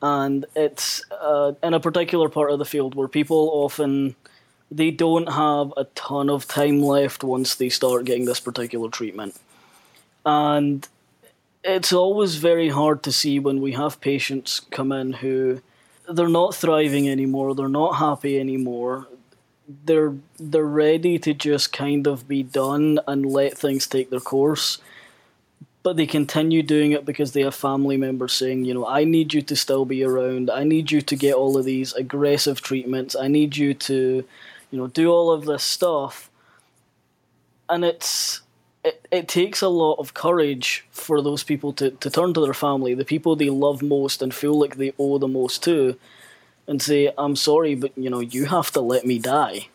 and 0.00 0.46
it's 0.54 1.04
uh, 1.10 1.52
in 1.62 1.74
a 1.74 1.80
particular 1.80 2.28
part 2.28 2.50
of 2.52 2.58
the 2.58 2.64
field 2.64 2.94
where 2.94 3.08
people 3.08 3.50
often 3.52 4.14
they 4.70 4.92
don't 4.92 5.28
have 5.32 5.72
a 5.76 5.84
ton 5.96 6.30
of 6.30 6.46
time 6.46 6.80
left 6.80 7.24
once 7.24 7.56
they 7.56 7.68
start 7.68 8.04
getting 8.04 8.26
this 8.26 8.38
particular 8.38 8.88
treatment, 8.88 9.34
and 10.24 10.86
it's 11.64 11.92
always 11.92 12.36
very 12.36 12.68
hard 12.68 13.02
to 13.02 13.12
see 13.12 13.40
when 13.40 13.60
we 13.60 13.72
have 13.72 14.00
patients 14.00 14.60
come 14.70 14.92
in 14.92 15.14
who 15.14 15.60
they're 16.08 16.28
not 16.28 16.54
thriving 16.54 17.08
anymore, 17.08 17.54
they're 17.56 17.68
not 17.68 17.96
happy 17.96 18.38
anymore, 18.38 19.08
they're 19.84 20.14
they're 20.38 20.64
ready 20.64 21.18
to 21.18 21.34
just 21.34 21.72
kind 21.72 22.06
of 22.06 22.28
be 22.28 22.42
done 22.42 23.00
and 23.06 23.26
let 23.26 23.56
things 23.56 23.86
take 23.86 24.10
their 24.10 24.20
course. 24.20 24.78
But 25.82 25.96
they 25.96 26.06
continue 26.06 26.62
doing 26.62 26.92
it 26.92 27.06
because 27.06 27.32
they 27.32 27.42
have 27.42 27.54
family 27.54 27.96
members 27.96 28.34
saying 28.34 28.66
you 28.66 28.74
know 28.74 28.86
i 28.86 29.04
need 29.04 29.32
you 29.32 29.42
to 29.42 29.56
still 29.56 29.84
be 29.84 30.04
around. 30.04 30.50
I 30.50 30.64
need 30.64 30.90
you 30.90 31.00
to 31.00 31.16
get 31.16 31.34
all 31.34 31.56
of 31.56 31.64
these 31.64 31.92
aggressive 31.94 32.60
treatments. 32.60 33.16
I 33.16 33.28
need 33.28 33.56
you 33.56 33.74
to 33.74 34.24
you 34.70 34.78
know 34.78 34.86
do 34.86 35.10
all 35.10 35.30
of 35.30 35.46
this 35.46 35.64
stuff. 35.64 36.30
And 37.68 37.84
it's 37.84 38.42
it, 38.84 39.06
it 39.10 39.28
takes 39.28 39.62
a 39.62 39.68
lot 39.68 39.94
of 39.94 40.14
courage 40.14 40.86
for 40.90 41.22
those 41.22 41.44
people 41.44 41.72
to, 41.74 41.90
to 41.90 42.10
turn 42.10 42.32
to 42.34 42.40
their 42.40 42.54
family 42.54 42.94
the 42.94 43.04
people 43.04 43.36
they 43.36 43.50
love 43.50 43.82
most 43.82 44.22
and 44.22 44.34
feel 44.34 44.58
like 44.58 44.76
they 44.76 44.92
owe 44.98 45.18
the 45.18 45.28
most 45.28 45.62
to 45.64 45.98
and 46.70 46.80
say, 46.80 47.12
I'm 47.18 47.34
sorry, 47.34 47.74
but 47.74 47.90
you 47.98 48.08
know, 48.08 48.20
you 48.20 48.46
have 48.46 48.70
to 48.70 48.80
let 48.80 49.04
me 49.04 49.18
die 49.18 49.66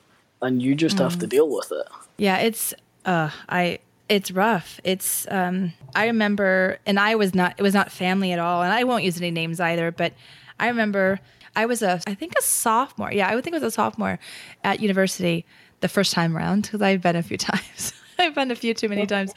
and 0.42 0.62
you 0.62 0.76
just 0.76 0.98
have 0.98 1.20
to 1.20 1.28
deal 1.28 1.50
with 1.50 1.72
it. 1.72 1.88
Yeah, 2.18 2.38
it's 2.38 2.74
uh 3.04 3.30
I 3.50 3.80
it's 4.08 4.32
rough. 4.32 4.80
It's 4.86 5.28
um 5.30 5.74
I 5.94 6.06
remember 6.08 6.80
and 6.86 6.98
I 6.98 7.16
was 7.16 7.36
not 7.36 7.56
it 7.58 7.64
was 7.64 7.74
not 7.74 7.92
family 7.92 8.32
at 8.32 8.40
all 8.40 8.64
and 8.64 8.72
I 8.72 8.86
won't 8.86 9.04
use 9.04 9.18
any 9.18 9.30
names 9.30 9.60
either, 9.60 9.92
but 9.92 10.14
I 10.58 10.70
remember 10.70 11.20
I 11.54 11.66
was 11.66 11.82
a 11.82 12.00
I 12.08 12.14
think 12.16 12.34
a 12.40 12.42
sophomore. 12.42 13.12
Yeah, 13.12 13.28
I 13.28 13.36
would 13.36 13.44
think 13.44 13.56
it 13.56 13.62
was 13.62 13.74
a 13.74 13.76
sophomore 13.76 14.18
at 14.64 14.80
university 14.80 15.46
the 15.82 15.90
first 15.90 16.14
time 16.14 16.36
around 16.36 16.62
because 16.62 16.82
I've 16.82 17.02
been 17.02 17.18
a 17.18 17.24
few 17.24 17.38
times. 17.52 17.94
I've 18.18 18.34
been 18.34 18.52
a 18.52 18.56
few 18.56 18.74
too 18.74 18.88
many 18.88 19.06
times. 19.06 19.34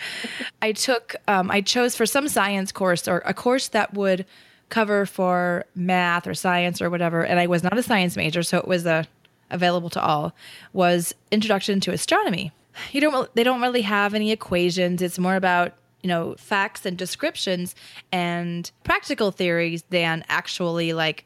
I 0.63 0.71
took 0.71 1.17
um 1.27 1.51
I 1.51 1.61
chose 1.61 1.97
for 1.97 2.07
some 2.07 2.29
science 2.29 2.71
course 2.71 3.09
or 3.09 3.19
a 3.27 3.35
course 3.35 3.67
that 3.69 3.95
would 3.95 4.27
cover 4.69 5.07
for 5.07 5.65
math 5.75 6.27
or 6.27 6.35
science 6.35 6.83
or 6.83 6.91
whatever 6.91 7.25
and 7.25 7.41
I 7.41 7.47
was 7.47 7.63
not 7.63 7.79
a 7.79 7.83
science 7.83 8.17
major 8.17 8.43
so 8.43 8.59
it 8.59 8.69
was 8.69 8.85
a 8.87 9.07
available 9.51 9.91
to 9.91 10.03
all 10.03 10.35
was 10.73 11.15
introduction 11.31 11.81
to 11.81 11.93
astronomy. 11.93 12.53
You 12.93 13.01
don't 13.01 13.35
they 13.35 13.45
don't 13.45 13.61
really 13.61 13.83
have 13.83 14.15
any 14.15 14.31
equations. 14.31 15.03
It's 15.03 15.19
more 15.19 15.37
about 15.37 15.73
you 16.03 16.09
know 16.09 16.35
facts 16.39 16.87
and 16.87 16.97
descriptions 16.97 17.75
and 18.13 18.71
practical 18.85 19.31
theories 19.31 19.83
than 19.91 20.25
actually 20.29 20.93
like 20.93 21.25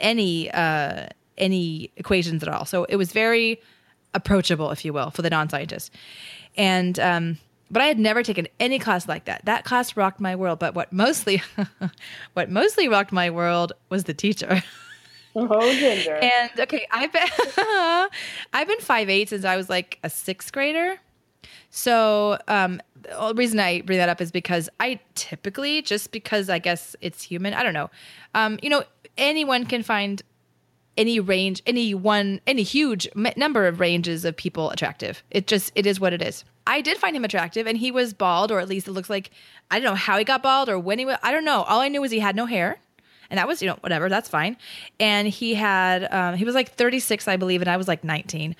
any 0.00 0.50
uh 0.50 1.06
any 1.36 1.90
equations 1.96 2.42
at 2.42 2.48
all. 2.48 2.64
So 2.64 2.84
it 2.84 2.96
was 2.96 3.12
very 3.12 3.60
approachable 4.14 4.70
if 4.70 4.84
you 4.84 4.92
will 4.92 5.10
for 5.10 5.22
the 5.22 5.30
non-scientist 5.30 5.92
and 6.56 6.98
um 6.98 7.38
but 7.70 7.82
I 7.82 7.86
had 7.86 7.98
never 7.98 8.22
taken 8.22 8.48
any 8.58 8.78
class 8.78 9.08
like 9.08 9.26
that. 9.26 9.44
That 9.44 9.64
class 9.64 9.96
rocked 9.96 10.20
my 10.20 10.36
world. 10.36 10.58
But 10.58 10.74
what 10.74 10.92
mostly, 10.92 11.42
what 12.34 12.50
mostly 12.50 12.88
rocked 12.88 13.12
my 13.12 13.30
world 13.30 13.72
was 13.90 14.04
the 14.04 14.14
teacher. 14.14 14.62
Oh, 15.34 15.72
Ginger. 15.72 16.16
And 16.22 16.50
okay, 16.58 16.86
I've 16.90 17.12
been 17.12 17.28
I've 18.52 18.66
been 18.66 18.80
five 18.80 19.08
eight 19.08 19.28
since 19.28 19.44
I 19.44 19.56
was 19.56 19.68
like 19.68 19.98
a 20.02 20.10
sixth 20.10 20.52
grader. 20.52 20.98
So 21.70 22.38
um, 22.48 22.80
the 23.02 23.12
only 23.16 23.34
reason 23.34 23.60
I 23.60 23.82
bring 23.82 23.98
that 23.98 24.08
up 24.08 24.20
is 24.20 24.30
because 24.30 24.68
I 24.80 25.00
typically 25.14 25.82
just 25.82 26.12
because 26.12 26.48
I 26.48 26.58
guess 26.58 26.96
it's 27.00 27.22
human. 27.22 27.54
I 27.54 27.62
don't 27.62 27.74
know. 27.74 27.90
Um, 28.34 28.58
you 28.62 28.70
know, 28.70 28.84
anyone 29.18 29.66
can 29.66 29.82
find 29.82 30.22
any 30.96 31.20
range, 31.20 31.62
any 31.66 31.94
one, 31.94 32.40
any 32.46 32.62
huge 32.62 33.08
number 33.14 33.66
of 33.66 33.80
ranges 33.80 34.24
of 34.24 34.36
people 34.36 34.70
attractive. 34.70 35.22
It 35.30 35.46
just 35.46 35.70
it 35.74 35.86
is 35.86 36.00
what 36.00 36.12
it 36.12 36.22
is. 36.22 36.44
I 36.68 36.80
did 36.82 36.98
find 36.98 37.16
him 37.16 37.24
attractive, 37.24 37.66
and 37.66 37.76
he 37.76 37.90
was 37.90 38.12
bald, 38.12 38.52
or 38.52 38.60
at 38.60 38.68
least 38.68 38.86
it 38.86 38.92
looks 38.92 39.10
like 39.10 39.30
I 39.70 39.80
don't 39.80 39.90
know 39.90 39.96
how 39.96 40.18
he 40.18 40.24
got 40.24 40.42
bald 40.42 40.68
or 40.68 40.78
when 40.78 40.98
he 40.98 41.04
was. 41.04 41.16
I 41.22 41.32
don't 41.32 41.44
know. 41.44 41.62
All 41.62 41.80
I 41.80 41.88
knew 41.88 42.00
was 42.00 42.12
he 42.12 42.20
had 42.20 42.36
no 42.36 42.46
hair 42.46 42.78
and 43.30 43.38
that 43.38 43.46
was 43.46 43.60
you 43.62 43.68
know 43.68 43.76
whatever 43.80 44.08
that's 44.08 44.28
fine 44.28 44.56
and 44.98 45.28
he 45.28 45.54
had 45.54 46.12
um, 46.12 46.34
he 46.34 46.44
was 46.44 46.54
like 46.54 46.72
36 46.72 47.28
i 47.28 47.36
believe 47.36 47.60
and 47.60 47.68
i 47.68 47.76
was 47.76 47.88
like 47.88 48.04
19 48.04 48.56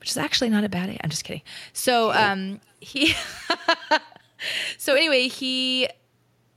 which 0.00 0.10
is 0.10 0.16
actually 0.16 0.48
not 0.48 0.64
a 0.64 0.68
bad 0.68 0.88
age 0.90 0.98
i'm 1.02 1.10
just 1.10 1.24
kidding 1.24 1.42
so 1.72 2.12
um 2.12 2.60
he 2.80 3.14
so 4.78 4.94
anyway 4.94 5.28
he 5.28 5.88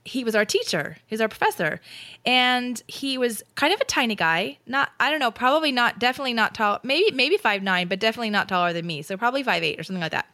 he 0.04 0.22
was 0.22 0.36
our 0.36 0.44
teacher 0.44 0.96
he's 1.06 1.20
our 1.20 1.28
professor 1.28 1.80
and 2.24 2.82
he 2.86 3.18
was 3.18 3.42
kind 3.56 3.74
of 3.74 3.80
a 3.80 3.84
tiny 3.84 4.14
guy 4.14 4.58
not 4.66 4.90
i 5.00 5.10
don't 5.10 5.20
know 5.20 5.30
probably 5.30 5.72
not 5.72 5.98
definitely 5.98 6.34
not 6.34 6.54
tall 6.54 6.78
maybe 6.82 7.10
maybe 7.12 7.36
five 7.36 7.62
nine 7.62 7.88
but 7.88 7.98
definitely 7.98 8.30
not 8.30 8.48
taller 8.48 8.72
than 8.72 8.86
me 8.86 9.02
so 9.02 9.16
probably 9.16 9.42
five 9.42 9.62
eight 9.64 9.78
or 9.78 9.82
something 9.82 10.02
like 10.02 10.12
that 10.12 10.26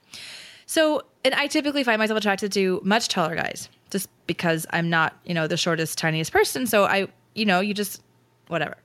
so, 0.72 1.02
and 1.22 1.34
I 1.34 1.48
typically 1.48 1.84
find 1.84 1.98
myself 1.98 2.16
attracted 2.16 2.50
to 2.52 2.80
much 2.82 3.08
taller 3.08 3.36
guys 3.36 3.68
just 3.90 4.08
because 4.26 4.64
I'm 4.70 4.88
not, 4.88 5.14
you 5.26 5.34
know, 5.34 5.46
the 5.46 5.58
shortest, 5.58 5.98
tiniest 5.98 6.32
person. 6.32 6.66
So 6.66 6.84
I, 6.84 7.08
you 7.34 7.44
know, 7.44 7.60
you 7.60 7.74
just, 7.74 8.00
whatever. 8.48 8.78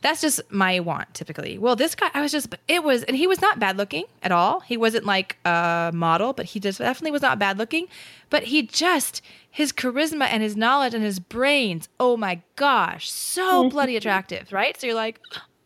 That's 0.00 0.22
just 0.22 0.40
my 0.50 0.80
want 0.80 1.12
typically. 1.12 1.58
Well, 1.58 1.76
this 1.76 1.94
guy, 1.94 2.08
I 2.14 2.22
was 2.22 2.32
just, 2.32 2.56
it 2.66 2.82
was, 2.82 3.02
and 3.02 3.14
he 3.14 3.26
was 3.26 3.42
not 3.42 3.58
bad 3.58 3.76
looking 3.76 4.04
at 4.22 4.32
all. 4.32 4.60
He 4.60 4.78
wasn't 4.78 5.04
like 5.04 5.36
a 5.44 5.90
model, 5.92 6.32
but 6.32 6.46
he 6.46 6.60
just 6.60 6.78
definitely 6.78 7.10
was 7.10 7.20
not 7.20 7.38
bad 7.38 7.58
looking. 7.58 7.88
But 8.30 8.44
he 8.44 8.62
just, 8.62 9.20
his 9.50 9.70
charisma 9.70 10.28
and 10.30 10.42
his 10.42 10.56
knowledge 10.56 10.94
and 10.94 11.04
his 11.04 11.20
brains, 11.20 11.90
oh 12.00 12.16
my 12.16 12.40
gosh, 12.56 13.10
so 13.10 13.68
bloody 13.68 13.96
attractive, 13.96 14.50
right? 14.50 14.80
So 14.80 14.86
you're 14.86 14.96
like, 14.96 15.20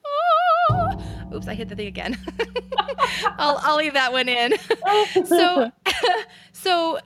oh. 0.04 1.11
Oops, 1.34 1.48
I 1.48 1.54
hit 1.54 1.68
the 1.68 1.76
thing 1.76 1.86
again. 1.86 2.18
I'll, 3.38 3.58
I'll 3.62 3.76
leave 3.76 3.94
that 3.94 4.12
one 4.12 4.28
in. 4.28 4.54
so, 5.26 5.70
so 6.52 6.98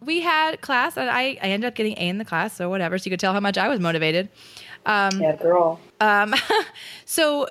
we 0.00 0.20
had 0.20 0.60
class, 0.60 0.96
and 0.96 1.08
I, 1.08 1.38
I 1.42 1.48
ended 1.48 1.68
up 1.68 1.74
getting 1.74 1.92
A 1.98 2.08
in 2.08 2.18
the 2.18 2.24
class, 2.24 2.54
so 2.54 2.68
whatever. 2.68 2.98
So 2.98 3.06
you 3.06 3.10
could 3.10 3.20
tell 3.20 3.32
how 3.32 3.40
much 3.40 3.58
I 3.58 3.68
was 3.68 3.80
motivated. 3.80 4.28
Um, 4.86 5.20
yeah, 5.20 5.36
girl. 5.36 5.78
um, 6.00 6.34
so 7.04 7.46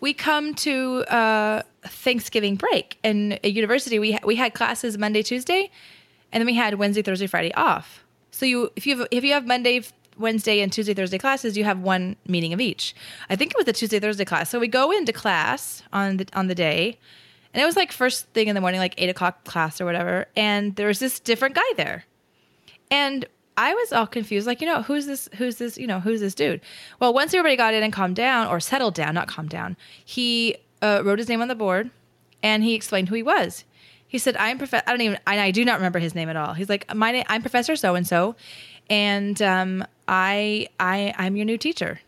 we 0.00 0.14
come 0.14 0.54
to 0.54 1.04
uh, 1.08 1.62
Thanksgiving 1.84 2.56
break, 2.56 2.98
and 3.04 3.34
at 3.34 3.52
university 3.52 3.98
we 3.98 4.12
ha- 4.12 4.20
we 4.24 4.36
had 4.36 4.54
classes 4.54 4.96
Monday, 4.96 5.22
Tuesday, 5.22 5.70
and 6.32 6.40
then 6.40 6.46
we 6.46 6.54
had 6.54 6.74
Wednesday, 6.74 7.02
Thursday, 7.02 7.26
Friday 7.26 7.52
off. 7.54 8.04
So 8.30 8.46
you 8.46 8.70
if 8.76 8.86
you 8.86 8.96
have 8.96 9.08
if 9.10 9.24
you 9.24 9.32
have 9.32 9.46
Monday, 9.46 9.82
Wednesday, 10.18 10.60
and 10.60 10.72
Tuesday, 10.72 10.94
Thursday 10.94 11.18
classes, 11.18 11.56
you 11.56 11.64
have 11.64 11.80
one 11.80 12.16
meeting 12.26 12.52
of 12.52 12.60
each. 12.60 12.94
I 13.30 13.36
think 13.36 13.52
it 13.52 13.56
was 13.56 13.66
the 13.66 13.72
Tuesday, 13.72 14.00
Thursday 14.00 14.24
class. 14.24 14.50
So 14.50 14.58
we 14.58 14.68
go 14.68 14.90
into 14.90 15.12
class 15.12 15.82
on 15.92 16.18
the 16.18 16.26
on 16.32 16.48
the 16.48 16.54
day, 16.54 16.98
and 17.52 17.62
it 17.62 17.66
was 17.66 17.76
like 17.76 17.92
first 17.92 18.26
thing 18.28 18.48
in 18.48 18.54
the 18.54 18.60
morning, 18.60 18.80
like 18.80 18.94
eight 18.98 19.08
o'clock 19.08 19.44
class 19.44 19.80
or 19.80 19.84
whatever. 19.84 20.26
And 20.36 20.76
there 20.76 20.86
was 20.86 20.98
this 20.98 21.20
different 21.20 21.54
guy 21.54 21.72
there, 21.76 22.04
and 22.90 23.26
I 23.56 23.74
was 23.74 23.92
all 23.92 24.06
confused, 24.06 24.46
like, 24.46 24.60
you 24.60 24.68
know, 24.68 24.82
who's 24.82 25.06
this? 25.06 25.28
Who's 25.36 25.56
this? 25.56 25.76
You 25.76 25.86
know, 25.86 25.98
who's 25.98 26.20
this 26.20 26.34
dude? 26.34 26.60
Well, 27.00 27.12
once 27.12 27.34
everybody 27.34 27.56
got 27.56 27.74
in 27.74 27.82
and 27.82 27.92
calmed 27.92 28.16
down 28.16 28.46
or 28.46 28.60
settled 28.60 28.94
down, 28.94 29.14
not 29.14 29.26
calmed 29.26 29.50
down, 29.50 29.76
he 30.04 30.56
uh, 30.80 31.02
wrote 31.04 31.18
his 31.18 31.28
name 31.28 31.42
on 31.42 31.48
the 31.48 31.56
board 31.56 31.90
and 32.42 32.62
he 32.62 32.74
explained 32.74 33.08
who 33.08 33.16
he 33.16 33.22
was. 33.22 33.64
He 34.06 34.18
said, 34.18 34.36
"I'm 34.36 34.58
Professor." 34.58 34.84
I 34.86 34.92
don't 34.92 35.00
even. 35.02 35.18
I, 35.26 35.38
I 35.40 35.50
do 35.50 35.64
not 35.64 35.76
remember 35.76 35.98
his 35.98 36.14
name 36.14 36.28
at 36.28 36.36
all. 36.36 36.54
He's 36.54 36.68
like, 36.68 36.92
"My 36.94 37.12
name. 37.12 37.24
I'm 37.28 37.42
Professor 37.42 37.76
so 37.76 37.94
and 37.94 38.06
so, 38.06 38.36
and 38.88 39.40
um, 39.42 39.84
I, 40.08 40.68
I, 40.80 41.14
I'm 41.16 41.36
your 41.36 41.44
new 41.44 41.58
teacher." 41.58 42.00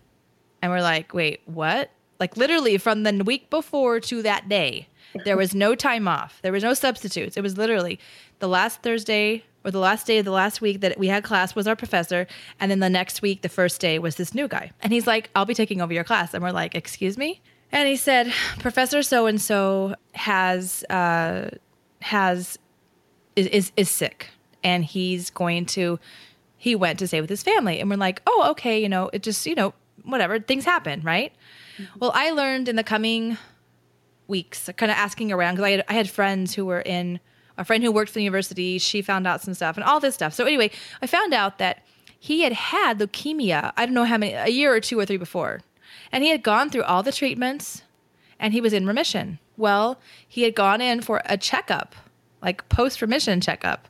And 0.62 0.72
we're 0.72 0.82
like, 0.82 1.14
"Wait, 1.14 1.40
what?" 1.46 1.90
Like 2.18 2.36
literally 2.36 2.76
from 2.78 3.02
the 3.04 3.12
week 3.24 3.48
before 3.50 4.00
to 4.00 4.22
that 4.22 4.48
day, 4.48 4.88
there 5.24 5.36
was 5.36 5.54
no 5.54 5.74
time 5.74 6.08
off. 6.08 6.40
There 6.42 6.52
was 6.52 6.62
no 6.62 6.74
substitutes. 6.74 7.36
It 7.36 7.42
was 7.42 7.56
literally 7.56 7.98
the 8.40 8.48
last 8.48 8.82
Thursday 8.82 9.44
or 9.64 9.70
the 9.70 9.78
last 9.78 10.06
day 10.06 10.18
of 10.18 10.24
the 10.24 10.30
last 10.30 10.60
week 10.60 10.80
that 10.80 10.98
we 10.98 11.08
had 11.08 11.22
class 11.22 11.54
was 11.54 11.66
our 11.66 11.76
professor, 11.76 12.26
and 12.58 12.70
then 12.70 12.80
the 12.80 12.88
next 12.88 13.20
week, 13.20 13.42
the 13.42 13.48
first 13.48 13.80
day 13.80 13.98
was 13.98 14.16
this 14.16 14.34
new 14.34 14.48
guy. 14.48 14.72
And 14.80 14.92
he's 14.92 15.06
like, 15.06 15.30
"I'll 15.34 15.44
be 15.44 15.54
taking 15.54 15.80
over 15.80 15.92
your 15.92 16.04
class," 16.04 16.34
and 16.34 16.42
we're 16.42 16.52
like, 16.52 16.74
"Excuse 16.74 17.18
me." 17.18 17.40
And 17.72 17.88
he 17.88 17.96
said, 17.96 18.32
"Professor 18.58 19.02
so 19.02 19.26
and 19.26 19.40
so 19.40 19.94
has 20.12 20.82
uh, 20.84 21.50
has 22.00 22.58
is, 23.36 23.46
is 23.48 23.72
is 23.76 23.90
sick, 23.90 24.30
and 24.64 24.84
he's 24.84 25.30
going 25.30 25.66
to 25.66 25.98
he 26.60 26.76
went 26.76 26.98
to 26.98 27.08
stay 27.08 27.20
with 27.20 27.30
his 27.30 27.42
family." 27.42 27.80
And 27.80 27.88
we're 27.88 27.96
like, 27.96 28.20
"Oh, 28.26 28.48
okay, 28.50 28.80
you 28.80 28.88
know, 28.88 29.08
it 29.12 29.22
just 29.22 29.46
you 29.46 29.54
know 29.54 29.72
whatever 30.04 30.38
things 30.38 30.64
happen, 30.64 31.00
right?" 31.02 31.32
Well, 31.98 32.12
I 32.14 32.30
learned 32.30 32.68
in 32.68 32.76
the 32.76 32.84
coming 32.84 33.38
weeks, 34.28 34.68
kind 34.76 34.92
of 34.92 34.98
asking 34.98 35.32
around 35.32 35.54
because 35.54 35.64
I 35.64 35.70
had, 35.70 35.84
I 35.88 35.92
had 35.94 36.10
friends 36.10 36.54
who 36.54 36.66
were 36.66 36.82
in, 36.82 37.20
a 37.56 37.64
friend 37.64 37.82
who 37.82 37.90
worked 37.90 38.10
for 38.10 38.14
the 38.14 38.22
university. 38.22 38.78
She 38.78 39.02
found 39.02 39.26
out 39.26 39.40
some 39.40 39.54
stuff 39.54 39.76
and 39.76 39.84
all 39.84 40.00
this 40.00 40.14
stuff. 40.14 40.34
So 40.34 40.44
anyway, 40.44 40.70
I 41.02 41.06
found 41.06 41.32
out 41.32 41.58
that 41.58 41.84
he 42.18 42.42
had 42.42 42.52
had 42.52 42.98
leukemia. 42.98 43.72
I 43.76 43.86
don't 43.86 43.94
know 43.94 44.04
how 44.04 44.18
many, 44.18 44.34
a 44.34 44.48
year 44.48 44.74
or 44.74 44.80
two 44.80 44.98
or 44.98 45.06
three 45.06 45.16
before, 45.16 45.60
and 46.12 46.22
he 46.22 46.30
had 46.30 46.42
gone 46.42 46.70
through 46.70 46.84
all 46.84 47.02
the 47.02 47.12
treatments, 47.12 47.82
and 48.38 48.52
he 48.52 48.60
was 48.60 48.72
in 48.72 48.86
remission. 48.86 49.38
Well, 49.56 49.98
he 50.26 50.42
had 50.42 50.54
gone 50.54 50.80
in 50.80 51.00
for 51.00 51.22
a 51.24 51.36
checkup, 51.36 51.94
like 52.42 52.68
post 52.68 53.02
remission 53.02 53.40
checkup, 53.40 53.88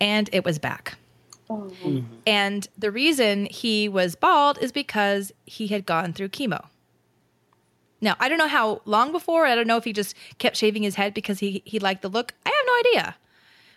and 0.00 0.28
it 0.32 0.44
was 0.44 0.58
back. 0.58 0.98
Oh. 1.48 1.70
Mm-hmm. 1.82 2.06
And 2.26 2.68
the 2.76 2.90
reason 2.90 3.46
he 3.46 3.88
was 3.88 4.14
bald 4.16 4.58
is 4.60 4.72
because 4.72 5.32
he 5.44 5.68
had 5.68 5.86
gone 5.86 6.12
through 6.12 6.30
chemo. 6.30 6.66
Now, 8.00 8.16
I 8.20 8.28
don't 8.28 8.38
know 8.38 8.48
how 8.48 8.82
long 8.84 9.12
before. 9.12 9.46
I 9.46 9.54
don't 9.54 9.66
know 9.66 9.76
if 9.76 9.84
he 9.84 9.92
just 9.92 10.14
kept 10.38 10.56
shaving 10.56 10.82
his 10.82 10.96
head 10.96 11.14
because 11.14 11.38
he, 11.38 11.62
he 11.64 11.78
liked 11.78 12.02
the 12.02 12.08
look. 12.08 12.34
I 12.44 12.50
have 12.50 12.66
no 12.66 12.90
idea. 12.90 13.16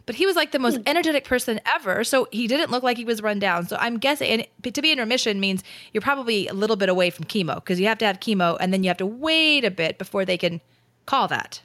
But 0.06 0.16
he 0.16 0.26
was 0.26 0.36
like 0.36 0.52
the 0.52 0.60
most 0.60 0.78
hmm. 0.78 0.84
energetic 0.88 1.24
person 1.24 1.62
ever. 1.76 2.04
So 2.04 2.28
he 2.32 2.48
didn't 2.48 2.72
look 2.72 2.84
like 2.84 2.98
he 2.98 3.06
was 3.06 3.22
run 3.22 3.40
down. 3.40 3.68
So 3.68 3.78
I'm 3.80 3.98
guessing, 3.98 4.48
and 4.64 4.74
to 4.74 4.82
be 4.82 4.92
in 4.92 4.98
remission 4.98 5.40
means 5.40 5.64
you're 5.94 6.02
probably 6.02 6.48
a 6.48 6.54
little 6.54 6.76
bit 6.76 6.90
away 6.90 7.12
from 7.12 7.26
chemo 7.26 7.56
because 7.56 7.80
you 7.80 7.88
have 7.88 8.00
to 8.00 8.06
have 8.06 8.20
chemo 8.20 8.58
and 8.60 8.74
then 8.74 8.84
you 8.84 8.90
have 8.90 8.98
to 8.98 9.06
wait 9.06 9.64
a 9.64 9.72
bit 9.72 9.98
before 9.98 10.26
they 10.26 10.38
can 10.38 10.62
call 11.06 11.28
that. 11.28 11.62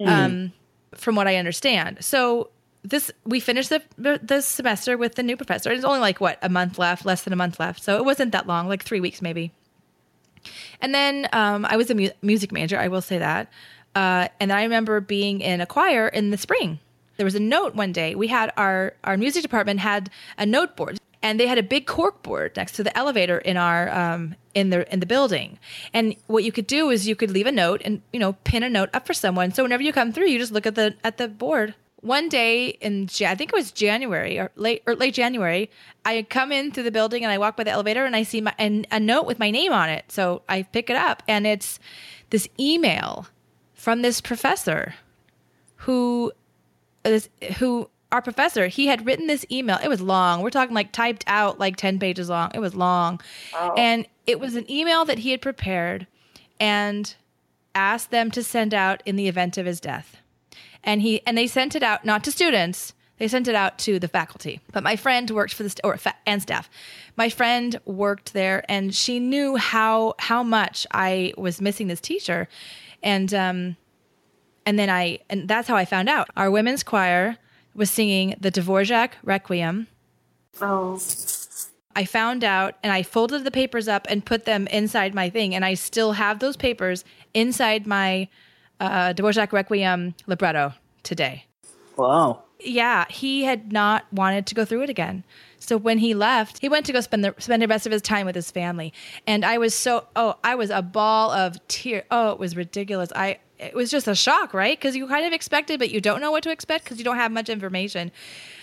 Hmm. 0.00 0.08
Um, 0.08 0.52
from 0.94 1.16
what 1.16 1.26
I 1.26 1.36
understand. 1.36 2.04
So 2.04 2.50
this 2.84 3.10
we 3.24 3.40
finished 3.40 3.70
the 3.70 3.82
the 3.96 4.40
semester 4.42 4.96
with 4.96 5.14
the 5.14 5.22
new 5.22 5.36
professor. 5.36 5.70
It's 5.70 5.84
only 5.84 6.00
like 6.00 6.20
what 6.20 6.38
a 6.42 6.48
month 6.48 6.78
left, 6.78 7.06
less 7.06 7.22
than 7.22 7.32
a 7.32 7.36
month 7.36 7.58
left. 7.58 7.82
So 7.82 7.96
it 7.96 8.04
wasn't 8.04 8.32
that 8.32 8.46
long, 8.46 8.68
like 8.68 8.82
three 8.82 9.00
weeks 9.00 9.22
maybe. 9.22 9.52
And 10.80 10.94
then 10.94 11.26
um, 11.32 11.64
I 11.64 11.76
was 11.76 11.90
a 11.90 11.94
mu- 11.94 12.10
music 12.20 12.52
major. 12.52 12.78
I 12.78 12.88
will 12.88 13.00
say 13.00 13.18
that. 13.18 13.50
Uh, 13.94 14.28
and 14.38 14.52
I 14.52 14.64
remember 14.64 15.00
being 15.00 15.40
in 15.40 15.60
a 15.60 15.66
choir 15.66 16.08
in 16.08 16.30
the 16.30 16.36
spring. 16.36 16.78
There 17.16 17.24
was 17.24 17.34
a 17.34 17.40
note 17.40 17.74
one 17.74 17.92
day. 17.92 18.14
We 18.14 18.28
had 18.28 18.52
our 18.56 18.94
our 19.04 19.16
music 19.16 19.42
department 19.42 19.80
had 19.80 20.10
a 20.36 20.44
note 20.44 20.76
board, 20.76 20.98
and 21.22 21.40
they 21.40 21.46
had 21.46 21.58
a 21.58 21.62
big 21.62 21.86
cork 21.86 22.22
board 22.22 22.52
next 22.56 22.72
to 22.72 22.82
the 22.82 22.96
elevator 22.98 23.38
in 23.38 23.56
our 23.56 23.88
um, 23.90 24.34
in 24.52 24.70
the 24.70 24.92
in 24.92 25.00
the 25.00 25.06
building. 25.06 25.58
And 25.94 26.16
what 26.26 26.44
you 26.44 26.52
could 26.52 26.66
do 26.66 26.90
is 26.90 27.08
you 27.08 27.16
could 27.16 27.30
leave 27.30 27.46
a 27.46 27.52
note 27.52 27.82
and 27.84 28.02
you 28.12 28.18
know 28.20 28.34
pin 28.44 28.62
a 28.62 28.68
note 28.68 28.90
up 28.92 29.06
for 29.06 29.14
someone. 29.14 29.52
So 29.52 29.62
whenever 29.62 29.82
you 29.82 29.92
come 29.92 30.12
through, 30.12 30.26
you 30.26 30.38
just 30.38 30.52
look 30.52 30.66
at 30.66 30.74
the 30.74 30.96
at 31.04 31.16
the 31.16 31.28
board. 31.28 31.74
One 32.04 32.28
day 32.28 32.68
in 32.82 33.08
I 33.22 33.34
think 33.34 33.50
it 33.50 33.56
was 33.56 33.72
January 33.72 34.38
or 34.38 34.50
late 34.56 34.82
or 34.86 34.94
late 34.94 35.14
January, 35.14 35.70
I 36.04 36.26
come 36.28 36.52
into 36.52 36.82
the 36.82 36.90
building 36.90 37.24
and 37.24 37.32
I 37.32 37.38
walk 37.38 37.56
by 37.56 37.64
the 37.64 37.70
elevator 37.70 38.04
and 38.04 38.14
I 38.14 38.24
see 38.24 38.42
my 38.42 38.54
and 38.58 38.86
a 38.90 39.00
note 39.00 39.24
with 39.24 39.38
my 39.38 39.50
name 39.50 39.72
on 39.72 39.88
it. 39.88 40.12
So 40.12 40.42
I 40.46 40.64
pick 40.64 40.90
it 40.90 40.96
up 40.96 41.22
and 41.26 41.46
it's 41.46 41.80
this 42.28 42.46
email 42.60 43.26
from 43.72 44.02
this 44.02 44.20
professor 44.20 44.94
who 45.76 46.30
this 47.04 47.30
who 47.56 47.88
our 48.12 48.20
professor 48.20 48.66
he 48.66 48.86
had 48.86 49.06
written 49.06 49.26
this 49.26 49.46
email. 49.50 49.78
It 49.82 49.88
was 49.88 50.02
long. 50.02 50.42
We're 50.42 50.50
talking 50.50 50.74
like 50.74 50.92
typed 50.92 51.24
out 51.26 51.58
like 51.58 51.76
10 51.76 51.98
pages 51.98 52.28
long. 52.28 52.50
It 52.54 52.60
was 52.60 52.74
long. 52.74 53.18
And 53.78 54.06
it 54.26 54.38
was 54.38 54.56
an 54.56 54.70
email 54.70 55.06
that 55.06 55.20
he 55.20 55.30
had 55.30 55.40
prepared 55.40 56.06
and 56.60 57.14
asked 57.74 58.10
them 58.10 58.30
to 58.32 58.42
send 58.42 58.74
out 58.74 59.02
in 59.06 59.16
the 59.16 59.26
event 59.26 59.56
of 59.56 59.64
his 59.64 59.80
death 59.80 60.18
and 60.84 61.02
he 61.02 61.20
and 61.26 61.36
they 61.36 61.46
sent 61.46 61.74
it 61.74 61.82
out 61.82 62.04
not 62.04 62.22
to 62.24 62.30
students 62.30 62.94
they 63.18 63.28
sent 63.28 63.46
it 63.46 63.54
out 63.54 63.78
to 63.78 63.98
the 63.98 64.08
faculty 64.08 64.60
but 64.72 64.82
my 64.82 64.96
friend 64.96 65.30
worked 65.30 65.54
for 65.54 65.62
the 65.62 65.70
st- 65.70 65.80
or 65.84 65.96
fa- 65.96 66.14
and 66.26 66.42
staff 66.42 66.70
my 67.16 67.28
friend 67.28 67.80
worked 67.84 68.32
there 68.32 68.64
and 68.68 68.94
she 68.94 69.18
knew 69.18 69.56
how 69.56 70.14
how 70.18 70.42
much 70.42 70.86
i 70.92 71.32
was 71.36 71.60
missing 71.60 71.88
this 71.88 72.00
teacher 72.00 72.48
and 73.02 73.34
um 73.34 73.76
and 74.66 74.78
then 74.78 74.90
I 74.90 75.20
and 75.28 75.48
that's 75.48 75.68
how 75.68 75.76
I 75.76 75.84
found 75.84 76.08
out. 76.08 76.28
Our 76.36 76.50
women's 76.50 76.82
choir 76.82 77.36
was 77.74 77.90
singing 77.90 78.34
the 78.40 78.50
Dvorak 78.50 79.12
Requiem. 79.22 79.88
Oh. 80.60 81.00
I 81.96 82.04
found 82.04 82.42
out 82.42 82.74
and 82.82 82.92
I 82.92 83.02
folded 83.02 83.44
the 83.44 83.50
papers 83.50 83.86
up 83.86 84.06
and 84.08 84.24
put 84.24 84.46
them 84.46 84.66
inside 84.68 85.14
my 85.14 85.30
thing 85.30 85.54
and 85.54 85.64
I 85.64 85.74
still 85.74 86.12
have 86.12 86.40
those 86.40 86.56
papers 86.56 87.04
inside 87.34 87.86
my 87.86 88.28
uh, 88.80 89.12
Dvorak 89.14 89.52
Requiem 89.52 90.14
libretto 90.26 90.72
today. 91.02 91.46
Wow. 91.96 92.42
Yeah, 92.60 93.04
he 93.10 93.44
had 93.44 93.72
not 93.72 94.06
wanted 94.12 94.46
to 94.46 94.54
go 94.54 94.64
through 94.64 94.82
it 94.82 94.90
again. 94.90 95.24
So 95.58 95.76
when 95.76 95.98
he 95.98 96.14
left, 96.14 96.58
he 96.58 96.68
went 96.68 96.86
to 96.86 96.92
go 96.92 97.00
spend 97.00 97.24
the 97.24 97.34
spend 97.38 97.62
the 97.62 97.68
rest 97.68 97.86
of 97.86 97.92
his 97.92 98.02
time 98.02 98.26
with 98.26 98.34
his 98.34 98.50
family. 98.50 98.92
And 99.26 99.44
I 99.44 99.58
was 99.58 99.74
so 99.74 100.06
oh, 100.16 100.36
I 100.44 100.54
was 100.54 100.70
a 100.70 100.82
ball 100.82 101.30
of 101.30 101.56
tears. 101.68 102.04
Oh, 102.10 102.30
it 102.30 102.38
was 102.38 102.56
ridiculous. 102.56 103.10
I 103.14 103.38
it 103.58 103.74
was 103.74 103.90
just 103.90 104.08
a 104.08 104.14
shock, 104.14 104.52
right? 104.52 104.78
Because 104.78 104.96
you 104.96 105.06
kind 105.06 105.26
of 105.26 105.32
expected, 105.32 105.78
but 105.78 105.90
you 105.90 106.00
don't 106.00 106.20
know 106.20 106.30
what 106.30 106.42
to 106.44 106.50
expect 106.50 106.84
because 106.84 106.98
you 106.98 107.04
don't 107.04 107.16
have 107.16 107.32
much 107.32 107.48
information. 107.48 108.12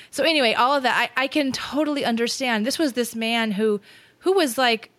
So 0.09 0.23
anyway, 0.23 0.53
all 0.53 0.75
of 0.75 0.83
that 0.83 1.11
I, 1.15 1.23
I 1.23 1.27
can 1.27 1.51
totally 1.51 2.05
understand. 2.05 2.65
This 2.65 2.77
was 2.77 2.93
this 2.93 3.15
man 3.15 3.51
who 3.51 3.81
who 4.19 4.33
was 4.33 4.57
like 4.57 4.91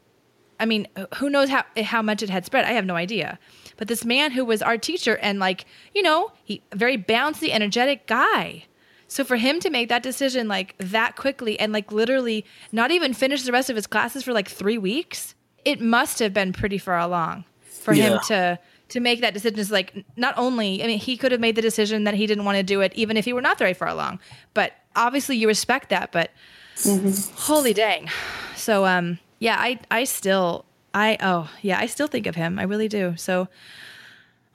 I 0.58 0.64
mean, 0.64 0.86
who 1.16 1.28
knows 1.28 1.48
how 1.48 1.64
how 1.82 2.02
much 2.02 2.22
it 2.22 2.30
had 2.30 2.44
spread? 2.44 2.64
I 2.64 2.72
have 2.72 2.84
no 2.84 2.94
idea. 2.94 3.38
But 3.76 3.88
this 3.88 4.04
man 4.04 4.32
who 4.32 4.44
was 4.44 4.62
our 4.62 4.78
teacher 4.78 5.16
and 5.18 5.38
like, 5.38 5.64
you 5.94 6.02
know, 6.02 6.32
he 6.44 6.62
very 6.72 6.96
bouncy, 6.98 7.50
energetic 7.50 8.06
guy. 8.06 8.64
So 9.08 9.24
for 9.24 9.36
him 9.36 9.60
to 9.60 9.68
make 9.68 9.90
that 9.90 10.02
decision 10.02 10.48
like 10.48 10.74
that 10.78 11.16
quickly 11.16 11.60
and 11.60 11.72
like 11.72 11.92
literally 11.92 12.46
not 12.72 12.90
even 12.90 13.12
finish 13.12 13.42
the 13.42 13.52
rest 13.52 13.68
of 13.68 13.76
his 13.76 13.86
classes 13.86 14.24
for 14.24 14.32
like 14.32 14.48
3 14.48 14.78
weeks, 14.78 15.34
it 15.64 15.80
must 15.80 16.18
have 16.18 16.32
been 16.32 16.52
pretty 16.52 16.78
far 16.78 16.98
along 16.98 17.44
for 17.62 17.92
him 17.92 18.18
to 18.28 18.58
to 18.88 19.00
make 19.00 19.22
that 19.22 19.32
decision 19.32 19.58
is 19.58 19.70
like 19.70 20.04
not 20.16 20.34
only 20.36 20.82
I 20.82 20.86
mean 20.86 20.98
he 20.98 21.16
could 21.16 21.32
have 21.32 21.40
made 21.40 21.56
the 21.56 21.62
decision 21.62 22.04
that 22.04 22.14
he 22.14 22.26
didn't 22.26 22.44
want 22.44 22.56
to 22.56 22.62
do 22.62 22.80
it 22.80 22.92
even 22.94 23.16
if 23.16 23.24
he 23.24 23.32
were 23.32 23.42
not 23.42 23.58
very 23.58 23.74
far 23.74 23.88
along. 23.88 24.20
But 24.54 24.72
obviously 24.94 25.36
you 25.36 25.46
respect 25.46 25.88
that, 25.90 26.12
but 26.12 26.30
holy 27.36 27.74
dang. 27.74 28.08
So 28.56 28.86
um 28.86 29.18
yeah, 29.40 29.56
I 29.58 29.80
I 29.90 30.04
still 30.04 30.64
I 30.94 31.16
oh 31.20 31.50
yeah, 31.62 31.78
I 31.78 31.86
still 31.86 32.06
think 32.08 32.26
of 32.26 32.34
him. 32.34 32.58
I 32.58 32.62
really 32.64 32.88
do. 32.88 33.14
So 33.16 33.48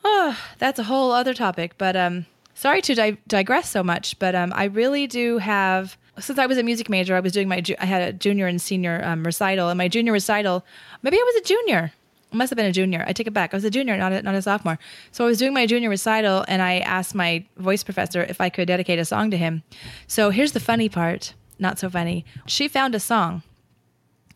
oh, 0.04 0.38
that's 0.58 0.80
a 0.80 0.84
whole 0.84 1.12
other 1.12 1.34
topic, 1.34 1.78
but 1.78 1.96
um 1.96 2.26
sorry 2.54 2.82
to 2.82 2.96
di- 2.96 3.18
digress 3.28 3.70
so 3.70 3.84
much, 3.84 4.18
but 4.20 4.36
um 4.36 4.54
I 4.56 4.66
really 4.66 5.08
do 5.08 5.40
have 5.40 5.98
since 6.20 6.40
I 6.40 6.46
was 6.48 6.58
a 6.58 6.64
music 6.64 6.90
major, 6.90 7.16
I 7.16 7.20
was 7.20 7.34
doing 7.34 7.48
my 7.48 7.62
ju- 7.62 7.76
I 7.80 7.86
had 7.86 8.02
a 8.02 8.14
junior 8.14 8.48
and 8.48 8.62
senior 8.62 9.02
um, 9.04 9.24
recital, 9.24 9.70
and 9.70 9.78
my 9.78 9.88
junior 9.88 10.12
recital, 10.12 10.66
maybe 11.04 11.18
I 11.18 11.24
was 11.24 11.36
a 11.42 11.46
junior. 11.46 11.92
I 12.32 12.36
must 12.36 12.50
have 12.50 12.58
been 12.58 12.66
a 12.66 12.74
junior. 12.74 13.06
I 13.08 13.14
take 13.14 13.28
it 13.28 13.34
back. 13.34 13.54
I 13.54 13.58
was 13.58 13.64
a 13.64 13.70
junior, 13.70 13.96
not 13.96 14.12
a, 14.12 14.22
not 14.22 14.36
a 14.36 14.42
sophomore. 14.42 14.78
So 15.12 15.24
I 15.24 15.28
was 15.28 15.38
doing 15.38 15.54
my 15.54 15.66
junior 15.66 15.90
recital, 15.90 16.44
and 16.48 16.62
I 16.62 16.80
asked 16.80 17.16
my 17.16 17.46
voice 17.58 17.84
professor 17.84 18.24
if 18.24 18.42
I 18.42 18.50
could 18.50 18.68
dedicate 18.68 19.00
a 19.00 19.06
song 19.06 19.32
to 19.32 19.38
him. 19.38 19.64
So 20.08 20.30
here's 20.30 20.52
the 20.52 20.60
funny 20.60 20.90
part, 20.90 21.34
not 21.58 21.80
so 21.80 21.90
funny. 21.90 22.26
She 22.46 22.68
found 22.68 22.96
a 22.96 23.00
song 23.00 23.44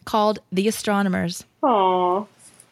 called 0.05 0.39
"The 0.51 0.67
Astronomers." 0.67 1.45
Aw. 1.63 2.25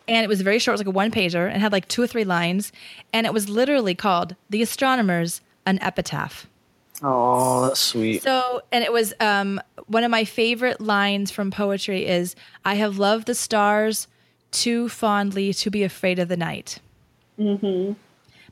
and 0.08 0.24
it 0.24 0.28
was 0.28 0.42
very 0.42 0.60
short, 0.60 0.74
it 0.74 0.80
was 0.80 0.82
like 0.82 0.88
a 0.88 0.98
one 0.98 1.12
pager, 1.12 1.52
and 1.52 1.62
had 1.62 1.72
like 1.72 1.88
two 1.88 2.02
or 2.02 2.08
three 2.08 2.24
lines, 2.24 2.72
and 3.14 3.28
it 3.28 3.34
was 3.34 3.50
literally 3.50 3.96
called 3.96 4.36
"The 4.50 4.62
Astronomers: 4.62 5.42
An 5.66 5.80
Epitaph." 5.82 6.48
Oh, 7.02 7.68
that's 7.68 7.80
sweet. 7.80 8.24
So, 8.24 8.62
and 8.72 8.84
it 8.84 8.92
was 8.92 9.14
um, 9.20 9.62
one 9.88 10.04
of 10.04 10.12
my 10.12 10.26
favorite 10.26 10.82
lines 10.82 11.32
from 11.32 11.52
poetry 11.52 12.06
is 12.08 12.36
"I 12.66 12.76
have 12.76 12.98
loved 12.98 13.28
the 13.28 13.36
stars 13.36 14.08
too 14.52 14.90
fondly 14.90 15.54
to 15.54 15.70
be 15.70 15.84
afraid 15.84 16.20
of 16.20 16.28
the 16.28 16.38
night." 16.38 16.80
Mm-hmm. 17.40 17.94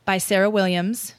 By 0.06 0.20
Sarah 0.20 0.50
Williams, 0.50 1.16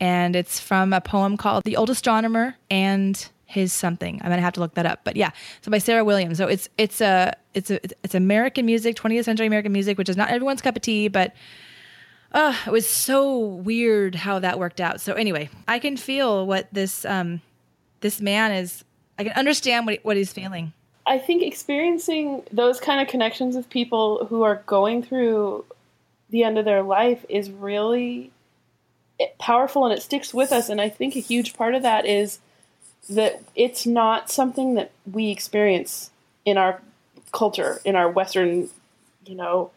and 0.00 0.34
it's 0.34 0.58
from 0.58 0.92
a 0.92 1.00
poem 1.00 1.36
called 1.36 1.64
"The 1.64 1.76
Old 1.76 1.90
Astronomer 1.90 2.56
and 2.70 3.28
His 3.54 3.72
Something." 3.72 4.20
I'm 4.22 4.30
gonna 4.30 4.42
have 4.42 4.52
to 4.54 4.60
look 4.60 4.74
that 4.74 4.86
up, 4.86 5.00
but 5.04 5.16
yeah, 5.16 5.30
so 5.62 5.70
by 5.70 5.78
Sarah 5.78 6.04
Williams. 6.04 6.38
So 6.38 6.46
it's 6.46 6.68
it's 6.76 7.00
a 7.00 7.34
it's 7.54 7.70
a 7.70 7.80
it's 8.02 8.14
American 8.14 8.66
music, 8.66 8.96
20th 8.96 9.24
century 9.24 9.46
American 9.46 9.72
music, 9.72 9.96
which 9.96 10.08
is 10.08 10.16
not 10.16 10.30
everyone's 10.30 10.60
cup 10.60 10.76
of 10.76 10.82
tea, 10.82 11.08
but 11.08 11.32
uh, 12.32 12.54
it 12.66 12.70
was 12.70 12.88
so 12.88 13.38
weird 13.38 14.16
how 14.16 14.40
that 14.40 14.58
worked 14.58 14.80
out. 14.80 15.00
So 15.00 15.14
anyway, 15.14 15.48
I 15.68 15.78
can 15.78 15.96
feel 15.96 16.46
what 16.46 16.68
this 16.72 17.04
um 17.04 17.40
this 18.00 18.20
man 18.20 18.52
is. 18.52 18.84
I 19.18 19.24
can 19.24 19.32
understand 19.32 19.86
what 19.86 20.00
what 20.02 20.16
he's 20.16 20.32
feeling. 20.32 20.72
I 21.06 21.18
think 21.18 21.42
experiencing 21.42 22.42
those 22.50 22.80
kind 22.80 23.00
of 23.00 23.08
connections 23.08 23.56
with 23.56 23.68
people 23.68 24.26
who 24.26 24.42
are 24.42 24.62
going 24.66 25.02
through 25.02 25.64
the 26.30 26.42
end 26.44 26.58
of 26.58 26.64
their 26.64 26.82
life 26.82 27.24
is 27.28 27.50
really 27.50 28.32
powerful 29.38 29.84
and 29.84 29.94
it 29.94 30.02
sticks 30.02 30.32
with 30.32 30.50
us. 30.50 30.68
And 30.68 30.80
I 30.80 30.88
think 30.88 31.14
a 31.14 31.20
huge 31.20 31.54
part 31.54 31.74
of 31.74 31.82
that 31.82 32.06
is 32.06 32.40
that 33.10 33.42
it's 33.54 33.86
not 33.86 34.30
something 34.30 34.74
that 34.74 34.90
we 35.10 35.30
experience 35.30 36.10
in 36.44 36.56
our 36.58 36.80
culture, 37.32 37.80
in 37.84 37.96
our 37.96 38.10
Western, 38.10 38.68
you 39.26 39.34
know, 39.34 39.70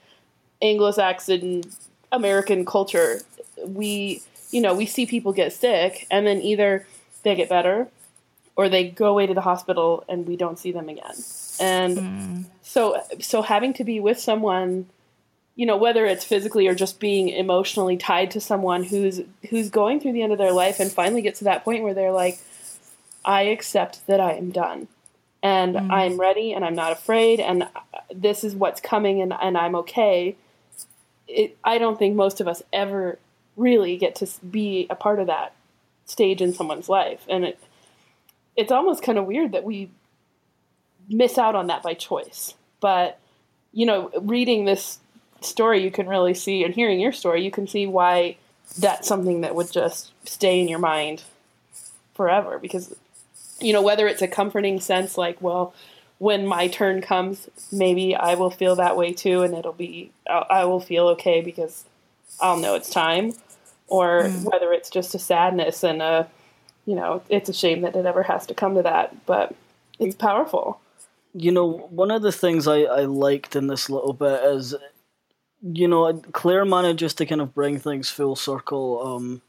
Anglo 0.61 0.91
Saxon 0.91 1.63
American 2.11 2.65
culture. 2.65 3.21
We, 3.65 4.21
you 4.51 4.61
know, 4.61 4.73
we 4.73 4.85
see 4.85 5.05
people 5.05 5.33
get 5.33 5.53
sick 5.53 6.07
and 6.09 6.25
then 6.25 6.41
either 6.41 6.85
they 7.23 7.35
get 7.35 7.49
better 7.49 7.87
or 8.55 8.69
they 8.69 8.89
go 8.89 9.07
away 9.07 9.27
to 9.27 9.33
the 9.33 9.41
hospital 9.41 10.03
and 10.07 10.27
we 10.27 10.35
don't 10.35 10.57
see 10.57 10.71
them 10.71 10.89
again. 10.89 11.15
And 11.59 11.97
hmm. 11.97 12.41
so 12.61 13.01
so 13.19 13.41
having 13.41 13.73
to 13.73 13.83
be 13.83 13.99
with 13.99 14.19
someone 14.19 14.87
you 15.55 15.65
know 15.65 15.75
whether 15.75 16.05
it's 16.05 16.23
physically 16.23 16.67
or 16.67 16.75
just 16.75 16.99
being 16.99 17.29
emotionally 17.29 17.97
tied 17.97 18.31
to 18.31 18.39
someone 18.39 18.83
who's 18.83 19.21
who's 19.49 19.69
going 19.69 19.99
through 19.99 20.13
the 20.13 20.21
end 20.21 20.31
of 20.31 20.37
their 20.37 20.51
life 20.51 20.79
and 20.79 20.91
finally 20.91 21.21
get 21.21 21.35
to 21.35 21.45
that 21.45 21.63
point 21.63 21.83
where 21.83 21.95
they're 21.95 22.11
like 22.11 22.39
i 23.27 23.43
accept 23.43 24.05
that 24.07 24.19
i 24.19 24.33
am 24.33 24.49
done. 24.49 24.87
And 25.43 25.75
mm. 25.75 25.91
i'm 25.91 26.19
ready 26.19 26.53
and 26.53 26.65
i'm 26.65 26.75
not 26.75 26.91
afraid 26.91 27.39
and 27.39 27.63
uh, 27.63 27.67
this 28.13 28.43
is 28.43 28.55
what's 28.55 28.81
coming 28.81 29.21
and, 29.21 29.33
and 29.39 29.57
i'm 29.57 29.75
okay. 29.75 30.35
It, 31.27 31.57
i 31.63 31.77
don't 31.77 31.99
think 31.99 32.15
most 32.15 32.41
of 32.41 32.47
us 32.47 32.63
ever 32.73 33.19
really 33.55 33.97
get 33.97 34.15
to 34.15 34.27
be 34.49 34.87
a 34.89 34.95
part 34.95 35.19
of 35.19 35.27
that 35.27 35.53
stage 36.05 36.41
in 36.41 36.53
someone's 36.53 36.89
life. 36.89 37.25
And 37.27 37.43
it 37.43 37.59
it's 38.55 38.71
almost 38.71 39.03
kind 39.03 39.19
of 39.19 39.25
weird 39.25 39.51
that 39.51 39.63
we 39.63 39.91
miss 41.07 41.37
out 41.37 41.53
on 41.53 41.67
that 41.67 41.83
by 41.83 41.93
choice. 41.93 42.55
But 42.79 43.19
you 43.73 43.85
know 43.85 44.09
reading 44.21 44.65
this 44.65 44.99
story 45.41 45.83
you 45.83 45.91
can 45.91 46.07
really 46.07 46.33
see 46.33 46.63
and 46.63 46.73
hearing 46.73 46.99
your 46.99 47.11
story 47.11 47.43
you 47.43 47.51
can 47.51 47.67
see 47.67 47.85
why 47.85 48.35
that's 48.79 49.07
something 49.07 49.41
that 49.41 49.53
would 49.53 49.71
just 49.71 50.11
stay 50.25 50.59
in 50.59 50.67
your 50.67 50.79
mind 50.79 51.23
forever 52.15 52.57
because 52.57 52.95
you 53.59 53.73
know 53.73 53.81
whether 53.81 54.07
it's 54.07 54.21
a 54.21 54.27
comforting 54.27 54.79
sense 54.79 55.17
like 55.17 55.41
well 55.41 55.73
when 56.19 56.45
my 56.47 56.67
turn 56.67 57.01
comes 57.01 57.49
maybe 57.71 58.15
i 58.15 58.35
will 58.35 58.49
feel 58.51 58.75
that 58.75 58.97
way 58.97 59.13
too 59.13 59.41
and 59.43 59.53
it'll 59.53 59.73
be 59.73 60.11
i 60.29 60.45
I 60.61 60.65
will 60.65 60.79
feel 60.79 61.07
okay 61.09 61.41
because 61.41 61.85
i'll 62.41 62.57
know 62.59 62.75
it's 62.75 62.89
time 62.89 63.33
or 63.87 64.29
whether 64.43 64.73
it's 64.73 64.89
just 64.89 65.15
a 65.15 65.19
sadness 65.19 65.83
and 65.83 66.01
a 66.01 66.27
you 66.85 66.95
know 66.95 67.21
it's 67.29 67.49
a 67.49 67.53
shame 67.53 67.81
that 67.81 67.95
it 67.95 68.05
ever 68.05 68.23
has 68.23 68.45
to 68.47 68.53
come 68.53 68.75
to 68.75 68.83
that 68.83 69.25
but 69.25 69.55
it's 69.99 70.15
powerful 70.15 70.79
You 71.33 71.51
know, 71.51 71.67
one 71.91 72.09
of 72.11 72.21
the 72.23 72.31
things 72.31 72.67
I, 72.67 72.79
I 72.83 73.01
liked 73.05 73.55
in 73.55 73.67
this 73.67 73.89
little 73.89 74.13
bit 74.13 74.41
is, 74.43 74.73
you 75.61 75.87
know, 75.87 76.11
Claire 76.31 76.65
manages 76.65 77.13
to 77.15 77.25
kind 77.25 77.41
of 77.41 77.53
bring 77.53 77.79
things 77.79 78.09
full 78.09 78.35
circle. 78.35 79.05
Um, 79.05 79.41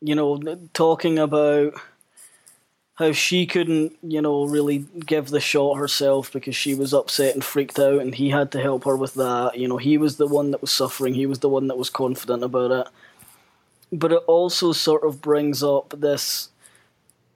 you 0.00 0.14
know, 0.14 0.38
talking 0.72 1.18
about 1.18 1.74
how 2.96 3.10
she 3.10 3.44
couldn't, 3.44 3.96
you 4.02 4.22
know, 4.22 4.44
really 4.44 4.86
give 5.04 5.28
the 5.28 5.40
shot 5.40 5.76
herself 5.76 6.32
because 6.32 6.54
she 6.54 6.74
was 6.74 6.94
upset 6.94 7.34
and 7.34 7.44
freaked 7.44 7.78
out, 7.78 8.00
and 8.00 8.14
he 8.14 8.30
had 8.30 8.52
to 8.52 8.60
help 8.60 8.84
her 8.84 8.96
with 8.96 9.14
that. 9.14 9.58
You 9.58 9.66
know, 9.66 9.78
he 9.78 9.98
was 9.98 10.16
the 10.16 10.28
one 10.28 10.52
that 10.52 10.60
was 10.60 10.70
suffering, 10.70 11.14
he 11.14 11.26
was 11.26 11.40
the 11.40 11.48
one 11.48 11.66
that 11.68 11.78
was 11.78 11.90
confident 11.90 12.44
about 12.44 12.70
it. 12.70 12.86
But 13.92 14.12
it 14.12 14.22
also 14.26 14.72
sort 14.72 15.04
of 15.04 15.20
brings 15.20 15.62
up 15.62 15.94
this 15.96 16.50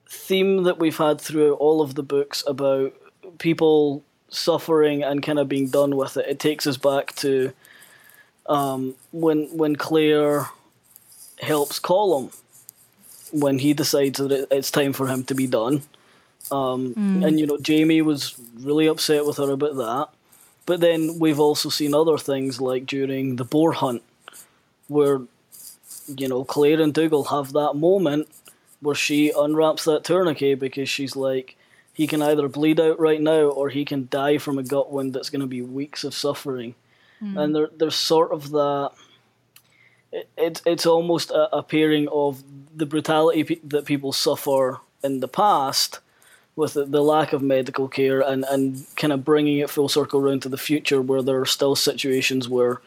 theme 0.07 0.63
that 0.63 0.79
we've 0.79 0.97
had 0.97 1.19
throughout 1.21 1.57
all 1.59 1.81
of 1.81 1.95
the 1.95 2.03
books 2.03 2.43
about 2.47 2.93
people 3.37 4.03
suffering 4.29 5.03
and 5.03 5.21
kind 5.21 5.39
of 5.39 5.49
being 5.49 5.69
done 5.69 5.95
with 5.95 6.17
it. 6.17 6.25
It 6.27 6.39
takes 6.39 6.65
us 6.67 6.77
back 6.77 7.15
to 7.17 7.53
um, 8.47 8.95
when 9.11 9.45
when 9.55 9.75
Claire 9.75 10.47
helps 11.41 11.79
Colum 11.79 12.31
when 13.31 13.59
he 13.59 13.73
decides 13.73 14.19
that 14.19 14.31
it, 14.31 14.47
it's 14.51 14.71
time 14.71 14.93
for 14.93 15.07
him 15.07 15.23
to 15.25 15.35
be 15.35 15.47
done. 15.47 15.83
Um, 16.51 16.93
And 17.23 17.39
you 17.39 17.45
know, 17.45 17.57
Jamie 17.57 18.01
was 18.01 18.35
really 18.59 18.87
upset 18.87 19.25
with 19.25 19.37
her 19.37 19.51
about 19.51 19.75
that. 19.75 20.09
But 20.65 20.81
then 20.81 21.19
we've 21.19 21.39
also 21.39 21.69
seen 21.69 21.93
other 21.95 22.17
things 22.17 22.61
like 22.61 22.85
during 22.85 23.35
the 23.37 23.43
boar 23.45 23.73
hunt, 23.73 24.03
where 24.87 25.21
you 26.07 26.27
know 26.27 26.43
Claire 26.43 26.81
and 26.81 26.93
Dougal 26.93 27.25
have 27.25 27.53
that 27.53 27.73
moment 27.75 28.27
where 28.81 28.95
she 28.95 29.31
unwraps 29.35 29.83
that 29.85 30.03
tourniquet 30.03 30.59
because 30.59 30.87
she's 30.87 31.15
like, 31.15 31.57
he 31.93 32.07
can 32.07 32.21
either 32.21 32.47
bleed 32.47 32.79
out 32.79 32.97
right 32.99 33.19
now 33.21 33.41
or 33.41 33.69
he 33.69 33.83
can 33.83 34.07
die 34.09 34.37
from 34.37 34.57
a 34.57 34.63
gut 34.63 34.89
wound 34.91 35.11
that's 35.13 35.29
going 35.29 35.41
to 35.41 35.47
be 35.47 35.61
weeks 35.61 36.03
of 36.05 36.13
suffering. 36.13 36.75
And 37.37 37.53
there, 37.53 37.69
there's 37.77 37.95
sort 37.95 38.31
of 38.31 38.51
that. 38.51 38.91
It, 40.11 40.29
it's 40.37 40.61
it's 40.65 40.85
almost 40.85 41.31
uh, 41.31 41.49
a, 41.51 41.57
a 41.57 41.63
pairing 41.63 42.07
of 42.09 42.43
the 42.75 42.85
brutality 42.85 43.43
pe- 43.43 43.61
that 43.65 43.85
people 43.85 44.11
suffer 44.11 44.79
in 45.03 45.19
the 45.19 45.27
past 45.27 45.99
with 46.55 46.73
the, 46.73 46.85
the 46.85 47.01
lack 47.01 47.31
of 47.31 47.41
medical 47.41 47.87
care 47.87 48.19
and, 48.19 48.43
and 48.49 48.85
kind 48.97 49.13
of 49.13 49.23
bringing 49.23 49.59
it 49.59 49.69
full 49.69 49.87
circle 49.87 50.19
around 50.19 50.41
to 50.41 50.49
the 50.49 50.57
future 50.57 51.01
where 51.01 51.21
there 51.21 51.39
are 51.39 51.45
still 51.45 51.75
situations 51.75 52.49
where 52.49 52.81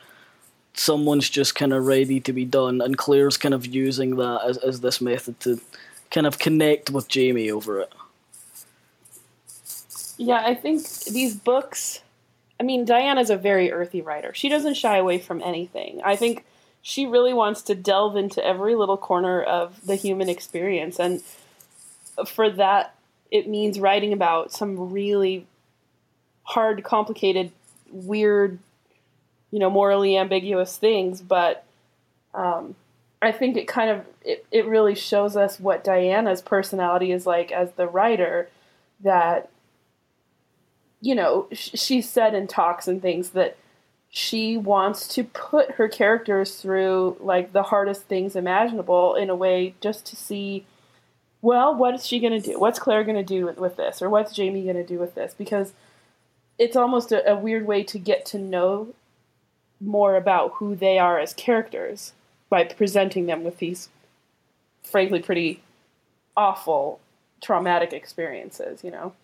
someone's 0.75 1.31
just 1.31 1.55
kind 1.55 1.73
of 1.73 1.87
ready 1.87 2.21
to 2.21 2.33
be 2.33 2.45
done 2.45 2.81
and 2.83 2.99
Claire's 2.99 3.39
kind 3.39 3.55
of 3.55 3.67
using 3.67 4.17
that 4.17 4.41
as, 4.45 4.59
as 4.59 4.81
this 4.81 5.01
method 5.01 5.39
to 5.41 5.61
kind 6.11 6.27
of 6.27 6.39
connect 6.39 6.91
with 6.91 7.09
Jamie 7.09 7.51
over 7.51 7.81
it. 7.81 7.93
Yeah, 10.19 10.43
I 10.45 10.55
think 10.55 10.87
these 11.05 11.35
books. 11.35 12.01
I 12.61 12.63
mean, 12.63 12.85
Diana's 12.85 13.31
a 13.31 13.37
very 13.37 13.73
earthy 13.73 14.03
writer. 14.03 14.33
She 14.35 14.49
doesn't 14.49 14.75
shy 14.75 14.99
away 14.99 15.19
from 15.19 15.43
anything. 15.43 16.01
I 16.05 16.15
think 16.15 16.45
she 16.83 17.07
really 17.07 17.33
wants 17.33 17.62
to 17.62 17.75
delve 17.77 18.16
into 18.16 18.45
every 18.45 18.75
little 18.75 18.97
corner 18.97 19.40
of 19.40 19.87
the 19.87 19.95
human 19.95 20.29
experience. 20.29 20.99
And 20.99 21.23
for 22.27 22.51
that, 22.51 22.95
it 23.31 23.49
means 23.49 23.79
writing 23.79 24.12
about 24.12 24.53
some 24.53 24.92
really 24.92 25.47
hard, 26.42 26.83
complicated, 26.83 27.53
weird, 27.90 28.59
you 29.53 29.61
know, 29.61 29.71
morally 29.71 30.16
ambiguous 30.16 30.77
things. 30.77 31.23
But 31.23 31.64
um, 32.35 32.75
I 33.23 33.31
think 33.31 33.57
it 33.57 33.68
kind 33.68 33.90
of 33.90 34.05
it, 34.23 34.45
it 34.51 34.66
really 34.66 34.97
shows 34.97 35.37
us 35.37 35.61
what 35.61 35.85
Diana's 35.85 36.42
personality 36.42 37.12
is 37.12 37.27
like 37.27 37.53
as 37.53 37.73
the 37.73 37.87
writer 37.87 38.51
that 39.01 39.49
you 41.01 41.16
know, 41.16 41.49
sh- 41.53 41.71
she 41.75 42.01
said 42.01 42.35
in 42.35 42.47
talks 42.47 42.87
and 42.88 43.03
things 43.03 43.31
that 43.31 43.57
she 44.14 44.59
wants 44.59 45.09
to 45.09 45.25
put 45.25 45.72
her 45.72 45.88
characters 45.88 46.57
through 46.57 47.16
like 47.18 47.55
the 47.55 47.62
hardest 47.62 48.03
things 48.03 48.37
imaginable 48.37 49.14
in 49.14 49.31
a 49.31 49.35
way 49.35 49.75
just 49.81 50.05
to 50.05 50.16
see, 50.16 50.66
well, 51.40 51.75
what 51.75 51.94
is 51.94 52.07
she 52.07 52.20
going 52.20 52.38
to 52.38 52.53
do? 52.53 52.61
What's 52.61 52.79
Claire 52.79 53.05
going 53.05 53.16
to 53.16 53.22
do 53.22 53.46
with, 53.46 53.57
with 53.57 53.77
this? 53.77 54.03
Or 54.03 54.11
what's 54.11 54.35
Jamie 54.35 54.64
going 54.64 54.77
to 54.77 54.85
do 54.85 54.98
with 54.98 55.14
this? 55.14 55.33
Because 55.33 55.72
it's 56.59 56.77
almost 56.77 57.11
a, 57.11 57.27
a 57.27 57.35
weird 57.35 57.66
way 57.66 57.83
to 57.85 57.98
get 57.98 58.27
to 58.27 58.38
know 58.38 58.88
more 59.81 60.14
about 60.14 60.53
who 60.57 60.77
they 60.77 60.98
are 60.98 61.18
as 61.18 61.33
characters 61.33 62.12
by 62.51 62.64
presenting 62.64 63.25
them 63.25 63.42
with 63.42 63.57
these, 63.61 63.88
frankly, 64.83 65.20
pretty 65.20 65.62
awful, 66.37 67.01
traumatic 67.40 67.94
experiences, 67.94 68.85
you 68.85 68.90
know? 68.90 69.14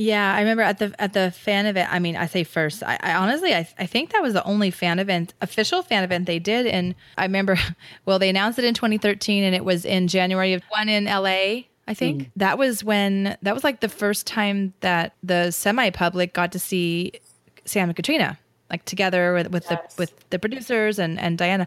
Yeah, 0.00 0.32
I 0.32 0.38
remember 0.38 0.62
at 0.62 0.78
the 0.78 0.94
at 1.00 1.12
the 1.12 1.32
fan 1.32 1.66
event. 1.66 1.92
I 1.92 1.98
mean, 1.98 2.14
I 2.14 2.26
say 2.26 2.44
first. 2.44 2.84
I, 2.84 2.98
I 3.02 3.14
honestly, 3.16 3.52
I, 3.52 3.68
I 3.80 3.86
think 3.86 4.12
that 4.12 4.22
was 4.22 4.32
the 4.32 4.44
only 4.44 4.70
fan 4.70 5.00
event, 5.00 5.34
official 5.40 5.82
fan 5.82 6.04
event 6.04 6.26
they 6.26 6.38
did. 6.38 6.68
And 6.68 6.94
I 7.18 7.24
remember, 7.24 7.58
well, 8.06 8.20
they 8.20 8.28
announced 8.28 8.60
it 8.60 8.64
in 8.64 8.74
2013, 8.74 9.42
and 9.42 9.56
it 9.56 9.64
was 9.64 9.84
in 9.84 10.06
January 10.06 10.52
of 10.52 10.62
one 10.68 10.88
in 10.88 11.06
LA. 11.06 11.64
I 11.88 11.94
think 11.94 12.22
mm. 12.22 12.30
that 12.36 12.58
was 12.58 12.84
when 12.84 13.36
that 13.42 13.54
was 13.54 13.64
like 13.64 13.80
the 13.80 13.88
first 13.88 14.24
time 14.24 14.72
that 14.80 15.14
the 15.24 15.50
semi 15.50 15.90
public 15.90 16.32
got 16.32 16.52
to 16.52 16.60
see 16.60 17.12
Sam 17.64 17.88
and 17.88 17.96
Caitriona 17.96 18.38
like 18.70 18.84
together 18.84 19.32
with, 19.34 19.50
with 19.50 19.66
Yes. 19.70 19.94
the 19.94 20.00
with 20.02 20.30
the 20.30 20.38
producers 20.38 20.98
and 20.98 21.18
and 21.18 21.38
Diana. 21.38 21.66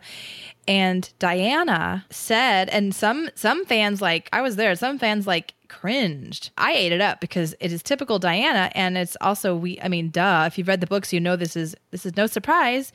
And 0.68 1.12
Diana 1.20 2.06
said, 2.10 2.70
and 2.70 2.94
some 2.94 3.30
some 3.36 3.66
fans 3.66 4.02
like 4.02 4.30
I 4.32 4.42
was 4.42 4.56
there. 4.56 4.76
Some 4.76 5.00
fans 5.00 5.28
like 5.28 5.54
cringed. 5.72 6.52
I 6.58 6.74
ate 6.74 6.92
it 6.92 7.02
up 7.02 7.22
because 7.22 7.56
it 7.60 7.72
is 7.72 7.82
typical 7.82 8.20
Diana, 8.20 8.70
and 8.76 8.98
it's 8.98 9.16
also 9.22 9.56
we. 9.56 9.80
I 9.82 9.88
mean, 9.88 10.10
duh. 10.10 10.44
If 10.46 10.58
you've 10.58 10.68
read 10.68 10.82
the 10.82 10.88
books, 10.88 11.14
you 11.14 11.20
know 11.20 11.36
this 11.36 11.56
is 11.56 11.76
this 11.92 12.06
is 12.06 12.16
no 12.18 12.28
surprise. 12.28 12.92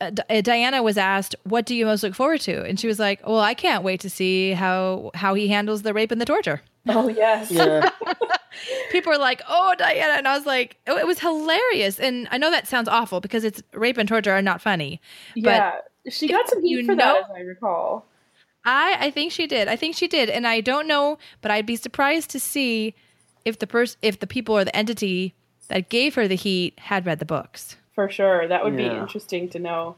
Uh, 0.00 0.10
Di- 0.10 0.22
uh, 0.30 0.40
Diana 0.40 0.82
was 0.82 0.98
asked, 0.98 1.34
"What 1.44 1.66
do 1.66 1.74
you 1.74 1.86
most 1.86 2.02
look 2.02 2.14
forward 2.14 2.40
to?" 2.42 2.64
And 2.64 2.78
she 2.78 2.86
was 2.86 2.98
like, 2.98 3.26
"Well, 3.26 3.40
I 3.40 3.54
can't 3.54 3.84
wait 3.84 4.00
to 4.00 4.10
see 4.10 4.52
how 4.52 5.10
how 5.14 5.34
he 5.34 5.48
handles 5.48 5.82
the 5.82 5.94
rape 5.94 6.10
and 6.10 6.20
the 6.20 6.24
torture." 6.26 6.62
Oh, 6.88 7.08
yes. 7.08 7.50
Yeah. 7.50 7.88
people 8.92 9.10
were 9.12 9.18
like, 9.18 9.40
"Oh, 9.48 9.74
Diana," 9.78 10.14
and 10.14 10.28
I 10.28 10.36
was 10.36 10.46
like, 10.46 10.76
"Oh, 10.86 10.96
it 10.98 11.06
was 11.06 11.18
hilarious." 11.20 11.98
And 11.98 12.28
I 12.30 12.38
know 12.38 12.50
that 12.50 12.66
sounds 12.66 12.88
awful 12.88 13.20
because 13.20 13.44
it's 13.44 13.62
rape 13.72 13.98
and 13.98 14.08
torture 14.08 14.32
are 14.32 14.42
not 14.42 14.60
funny, 14.60 15.00
Yeah, 15.34 15.76
she 16.08 16.28
got 16.28 16.48
some 16.48 16.62
heat 16.62 16.84
for 16.86 16.94
know- 16.94 17.14
that, 17.14 17.30
as 17.30 17.36
I 17.36 17.40
recall. 17.40 18.06
I 18.64 18.96
I 19.00 19.10
think 19.10 19.32
she 19.32 19.46
did. 19.46 19.68
I 19.68 19.76
think 19.76 19.96
she 19.96 20.08
did, 20.08 20.28
and 20.30 20.46
I 20.46 20.60
don't 20.60 20.86
know, 20.86 21.18
but 21.40 21.50
I'd 21.50 21.66
be 21.66 21.76
surprised 21.76 22.30
to 22.30 22.40
see 22.40 22.94
if 23.44 23.58
the 23.58 23.66
person, 23.66 23.98
if 24.02 24.20
the 24.20 24.26
people 24.26 24.56
or 24.56 24.64
the 24.64 24.74
entity 24.74 25.34
that 25.68 25.88
gave 25.88 26.14
her 26.14 26.28
the 26.28 26.34
heat 26.34 26.78
had 26.78 27.06
read 27.06 27.18
the 27.18 27.24
books. 27.24 27.76
For 27.94 28.08
sure, 28.10 28.48
that 28.48 28.64
would 28.64 28.76
be 28.76 28.86
interesting 28.86 29.48
to 29.50 29.58
know. 29.58 29.96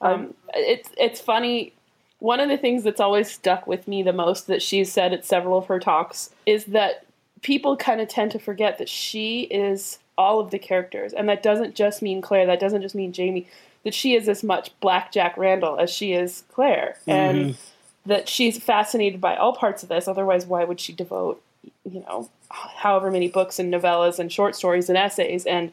Um, 0.00 0.34
it's 0.54 0.90
it's 0.96 1.20
funny. 1.20 1.72
One 2.18 2.40
of 2.40 2.48
the 2.48 2.56
things 2.56 2.84
that's 2.84 3.00
always 3.00 3.30
stuck 3.30 3.66
with 3.66 3.86
me 3.86 4.02
the 4.02 4.12
most 4.12 4.46
that 4.46 4.62
she's 4.62 4.90
said 4.90 5.12
at 5.12 5.26
several 5.26 5.58
of 5.58 5.66
her 5.66 5.78
talks 5.78 6.30
is 6.46 6.66
that 6.66 7.04
people 7.42 7.76
kind 7.76 8.00
of 8.00 8.08
tend 8.08 8.30
to 8.30 8.38
forget 8.38 8.78
that 8.78 8.88
she 8.88 9.42
is 9.42 9.98
all 10.16 10.40
of 10.40 10.50
the 10.50 10.58
characters, 10.58 11.12
and 11.12 11.28
that 11.28 11.42
doesn't 11.42 11.74
just 11.74 12.00
mean 12.00 12.22
Claire. 12.22 12.46
That 12.46 12.60
doesn't 12.60 12.82
just 12.82 12.94
mean 12.94 13.12
Jamie. 13.12 13.46
That 13.82 13.92
she 13.92 14.14
is 14.14 14.28
as 14.30 14.42
much 14.42 14.70
Black 14.80 15.12
Jack 15.12 15.36
Randall 15.36 15.78
as 15.78 15.90
she 15.90 16.14
is 16.14 16.44
Claire, 16.50 16.96
and 17.06 17.56
that 18.06 18.28
she's 18.28 18.58
fascinated 18.58 19.20
by 19.20 19.36
all 19.36 19.54
parts 19.54 19.82
of 19.82 19.88
this. 19.88 20.08
Otherwise, 20.08 20.46
why 20.46 20.64
would 20.64 20.80
she 20.80 20.92
devote, 20.92 21.42
you 21.90 22.00
know, 22.00 22.28
however 22.50 23.10
many 23.10 23.28
books 23.28 23.58
and 23.58 23.72
novellas 23.72 24.18
and 24.18 24.32
short 24.32 24.54
stories 24.54 24.88
and 24.88 24.98
essays 24.98 25.46
and 25.46 25.72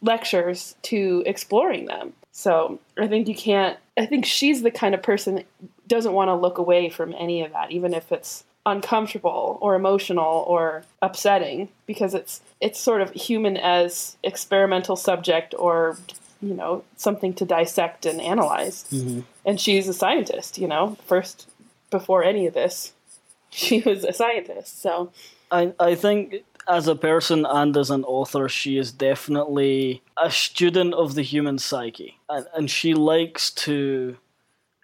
lectures 0.00 0.74
to 0.82 1.22
exploring 1.26 1.86
them? 1.86 2.12
So 2.32 2.80
I 2.98 3.06
think 3.08 3.28
you 3.28 3.34
can't. 3.34 3.78
I 3.96 4.06
think 4.06 4.24
she's 4.24 4.62
the 4.62 4.70
kind 4.70 4.94
of 4.94 5.02
person 5.02 5.34
that 5.36 5.46
doesn't 5.86 6.14
want 6.14 6.28
to 6.28 6.34
look 6.34 6.58
away 6.58 6.88
from 6.88 7.14
any 7.18 7.42
of 7.42 7.52
that, 7.52 7.70
even 7.70 7.92
if 7.92 8.10
it's 8.10 8.44
uncomfortable 8.64 9.58
or 9.60 9.74
emotional 9.74 10.44
or 10.46 10.84
upsetting, 11.02 11.68
because 11.86 12.14
it's 12.14 12.40
it's 12.60 12.80
sort 12.80 13.02
of 13.02 13.12
human 13.12 13.56
as 13.56 14.16
experimental 14.22 14.96
subject 14.96 15.54
or 15.58 15.98
you 16.40 16.54
know 16.54 16.84
something 16.96 17.34
to 17.34 17.44
dissect 17.44 18.06
and 18.06 18.20
analyze. 18.20 18.86
Mm-hmm. 18.90 19.20
And 19.44 19.60
she's 19.60 19.88
a 19.88 19.94
scientist, 19.94 20.56
you 20.56 20.68
know, 20.68 20.96
first 21.06 21.48
before 21.92 22.24
any 22.24 22.48
of 22.48 22.54
this, 22.54 22.92
she 23.50 23.80
was 23.80 24.02
a 24.04 24.12
scientist. 24.12 24.82
So. 24.82 25.12
I 25.52 25.74
I 25.78 25.94
think 25.94 26.42
as 26.66 26.88
a 26.88 26.96
person 26.96 27.44
and 27.46 27.76
as 27.76 27.90
an 27.90 28.04
author, 28.04 28.48
she 28.48 28.78
is 28.78 28.90
definitely 28.90 30.02
a 30.20 30.30
student 30.30 30.94
of 30.94 31.14
the 31.14 31.22
human 31.22 31.58
psyche, 31.58 32.18
and 32.28 32.46
and 32.54 32.70
she 32.70 32.94
likes 32.94 33.50
to 33.50 34.16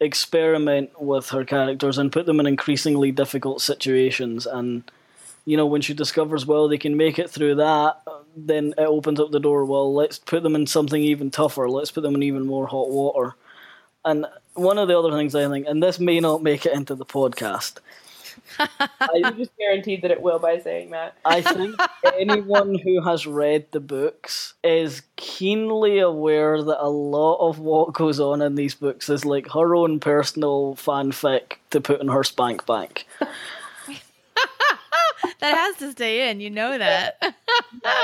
experiment 0.01 0.91
with 1.01 1.31
her 1.31 1.45
characters 1.45 1.99
and 1.99 2.13
put 2.13 2.27
them 2.27 2.39
in 2.39 2.47
increasingly 2.47 3.11
difficult 3.11 3.61
situations. 3.61 4.47
And 4.47 4.89
you 5.45 5.57
know 5.57 5.67
when 5.67 5.81
she 5.81 5.95
discovers 5.95 6.45
well 6.45 6.69
they 6.69 6.79
can 6.79 6.97
make 6.97 7.19
it 7.19 7.31
through 7.31 7.55
that 7.55 8.03
then 8.37 8.75
it 8.77 8.83
opens 8.83 9.19
up 9.19 9.31
the 9.31 9.41
door 9.41 9.65
well 9.65 9.95
let's 9.95 10.19
put 10.19 10.43
them 10.43 10.55
in 10.55 10.67
something 10.67 11.03
even 11.03 11.31
tougher. 11.31 11.69
Let's 11.69 11.91
put 11.91 12.03
them 12.03 12.15
in 12.15 12.23
even 12.23 12.47
more 12.47 12.67
hot 12.67 12.91
water 12.91 13.35
and 14.09 14.27
one 14.55 14.79
of 14.79 14.89
the 14.89 14.99
other 14.99 15.13
things 15.13 15.35
i 15.35 15.49
think 15.49 15.67
and 15.67 15.83
this 15.83 15.99
may 16.01 16.21
not 16.21 16.43
make 16.43 16.67
it 16.67 16.73
into 16.73 16.95
the 16.95 17.07
podcast 17.07 17.79
I 18.59 19.33
just 19.37 19.57
guaranteed 19.57 20.03
that 20.03 20.11
it 20.11 20.23
will 20.23 20.39
by 20.39 20.59
saying 20.59 20.91
that. 20.91 21.17
I 21.25 21.41
think 21.43 21.77
anyone 22.19 22.79
who 22.79 23.03
has 23.03 23.27
read 23.27 23.71
the 23.73 23.81
books 23.81 24.55
is 24.65 25.03
keenly 25.17 25.99
aware 25.99 26.63
that 26.63 26.85
a 26.85 26.89
lot 26.89 27.37
of 27.37 27.59
what 27.59 27.95
goes 27.95 28.21
on 28.21 28.43
in 28.43 28.55
these 28.55 28.75
books 28.75 29.09
is 29.09 29.25
like 29.25 29.53
her 29.53 29.75
own 29.75 30.01
personal 30.01 30.75
fanfic 30.77 31.55
to 31.71 31.81
put 31.81 32.01
in 32.01 32.09
her 32.09 32.25
spank 32.25 32.67
bank. 32.67 33.07
That 35.41 35.55
has 35.57 35.77
to 35.77 35.93
stay 35.93 36.31
in. 36.31 36.41
You 36.41 36.51
know 36.51 36.79
that. 36.79 37.19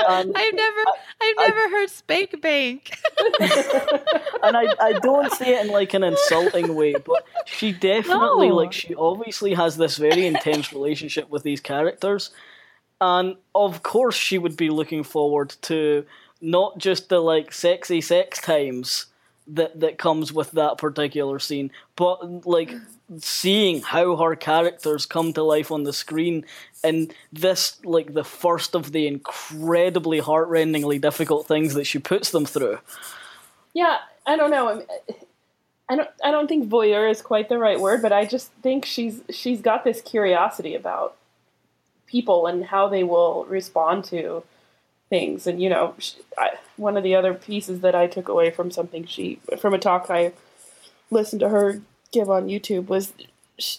Um, 0.07 0.31
I've 0.35 0.53
never, 0.53 0.79
I've 1.21 1.35
never 1.37 1.69
heard 1.69 1.89
spank 1.89 2.41
bank. 2.41 2.97
and 3.39 4.57
I, 4.57 4.67
I 4.79 4.93
don't 5.01 5.31
say 5.31 5.55
it 5.55 5.65
in 5.65 5.71
like 5.71 5.93
an 5.93 6.03
insulting 6.03 6.75
way, 6.75 6.95
but 6.95 7.23
she 7.45 7.71
definitely 7.71 8.49
No. 8.49 8.55
like 8.55 8.73
she 8.73 8.95
obviously 8.95 9.53
has 9.53 9.77
this 9.77 9.97
very 9.97 10.25
intense 10.27 10.73
relationship 10.73 11.29
with 11.29 11.43
these 11.43 11.61
characters, 11.61 12.31
and 12.99 13.35
of 13.53 13.83
course 13.83 14.15
she 14.15 14.37
would 14.37 14.57
be 14.57 14.69
looking 14.69 15.03
forward 15.03 15.55
to 15.63 16.05
not 16.41 16.77
just 16.77 17.09
the 17.09 17.19
like 17.19 17.51
sexy 17.51 18.01
sex 18.01 18.41
times 18.41 19.05
that 19.47 19.79
that 19.79 19.97
comes 19.97 20.33
with 20.33 20.51
that 20.51 20.77
particular 20.77 21.39
scene, 21.39 21.71
but 21.95 22.45
like 22.45 22.73
seeing 23.19 23.81
how 23.81 24.15
her 24.15 24.35
characters 24.35 25.05
come 25.05 25.31
to 25.33 25.43
life 25.43 25.71
on 25.71 25.83
the 25.83 25.93
screen 25.93 26.43
and 26.85 27.13
this 27.33 27.83
like 27.83 28.13
the 28.13 28.23
first 28.23 28.75
of 28.75 28.91
the 28.91 29.07
incredibly 29.07 30.21
heartrendingly 30.21 31.01
difficult 31.01 31.47
things 31.47 31.73
that 31.73 31.85
she 31.85 31.99
puts 31.99 32.31
them 32.31 32.45
through. 32.45 32.79
Yeah, 33.73 33.97
I 34.25 34.37
don't 34.37 34.51
know. 34.51 34.69
I, 34.69 34.75
mean, 34.75 34.85
I 35.89 35.95
don't. 35.95 36.09
I 36.23 36.31
don't 36.31 36.47
think 36.47 36.67
voyeur 36.67 37.09
is 37.09 37.21
quite 37.21 37.49
the 37.49 37.59
right 37.59 37.79
word, 37.79 38.01
but 38.01 38.11
I 38.11 38.25
just 38.25 38.51
think 38.63 38.85
she's 38.85 39.21
she's 39.29 39.61
got 39.61 39.83
this 39.83 40.01
curiosity 40.01 40.73
about 40.73 41.15
people 42.07 42.47
and 42.47 42.65
how 42.65 42.87
they 42.87 43.03
will 43.03 43.45
respond 43.45 44.05
to 44.05 44.43
things. 45.09 45.45
And 45.45 45.61
you 45.61 45.69
know, 45.69 45.93
sh 45.99 46.13
I, 46.37 46.51
one 46.77 46.97
of 46.97 47.03
the 47.03 47.15
other 47.15 47.33
pieces 47.33 47.81
that 47.81 47.93
I 47.93 48.07
took 48.07 48.27
away 48.27 48.49
from 48.49 48.71
something 48.71 49.05
she 49.05 49.39
from 49.59 49.73
a 49.73 49.79
talk 49.79 50.07
I 50.09 50.33
listened 51.11 51.41
to 51.41 51.49
her 51.49 51.81
give 52.11 52.29
on 52.29 52.47
YouTube 52.47 52.87
was, 52.87 53.13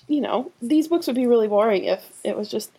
you 0.06 0.20
know, 0.20 0.52
these 0.62 0.88
books 0.88 1.06
would 1.08 1.16
be 1.16 1.26
really 1.26 1.48
boring 1.48 1.84
if 1.84 2.12
it 2.22 2.36
was 2.36 2.48
just. 2.48 2.70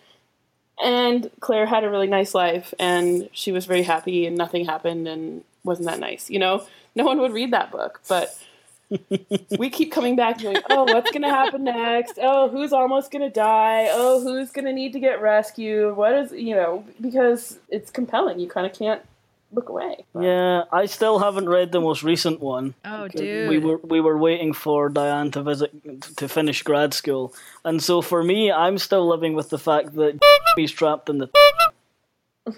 And 0.83 1.31
Claire 1.39 1.65
had 1.65 1.83
a 1.83 1.89
really 1.89 2.07
nice 2.07 2.35
life, 2.35 2.73
and 2.77 3.29
she 3.31 3.51
was 3.51 3.65
very 3.65 3.83
happy, 3.83 4.27
and 4.27 4.37
nothing 4.37 4.65
happened, 4.65 5.07
and 5.07 5.43
wasn't 5.63 5.87
that 5.87 5.99
nice, 5.99 6.29
you 6.29 6.39
know? 6.39 6.65
No 6.95 7.03
one 7.03 7.19
would 7.19 7.33
read 7.33 7.51
that 7.53 7.71
book, 7.71 8.01
but 8.07 8.37
we 9.57 9.69
keep 9.69 9.91
coming 9.91 10.15
back 10.15 10.41
going, 10.41 10.57
oh, 10.69 10.83
what's 10.83 11.11
going 11.11 11.23
to 11.23 11.29
happen 11.29 11.63
next? 11.63 12.17
Oh, 12.21 12.49
who's 12.49 12.73
almost 12.73 13.11
going 13.11 13.21
to 13.23 13.29
die? 13.29 13.87
Oh, 13.89 14.21
who's 14.21 14.51
going 14.51 14.65
to 14.65 14.73
need 14.73 14.93
to 14.93 14.99
get 14.99 15.21
rescued? 15.21 15.95
What 15.95 16.13
is, 16.13 16.31
you 16.31 16.55
know, 16.55 16.85
because 17.01 17.59
it's 17.69 17.91
compelling. 17.91 18.39
You 18.39 18.47
kind 18.47 18.65
of 18.65 18.73
can't 18.73 19.01
look 19.51 19.69
away. 19.69 20.05
Yeah, 20.19 20.63
I 20.71 20.85
still 20.87 21.19
haven't 21.19 21.47
read 21.49 21.71
the 21.71 21.79
most 21.81 22.03
recent 22.03 22.39
one. 22.41 22.73
Oh, 22.85 23.07
dude, 23.07 23.49
We 23.49 23.55
dude. 23.55 23.63
were 23.63 23.77
we 23.77 24.01
were 24.01 24.17
waiting 24.17 24.53
for 24.53 24.89
Diane 24.89 25.31
to 25.31 25.41
visit 25.43 25.71
to 26.17 26.27
finish 26.27 26.61
grad 26.63 26.93
school, 26.93 27.33
and 27.63 27.81
so 27.81 28.01
for 28.01 28.23
me, 28.23 28.51
I'm 28.51 28.77
still 28.77 29.07
living 29.07 29.33
with 29.35 29.49
the 29.49 29.59
fact 29.59 29.93
that 29.95 30.19
he's 30.55 30.71
trapped 30.71 31.09
in 31.09 31.17
the. 31.19 31.29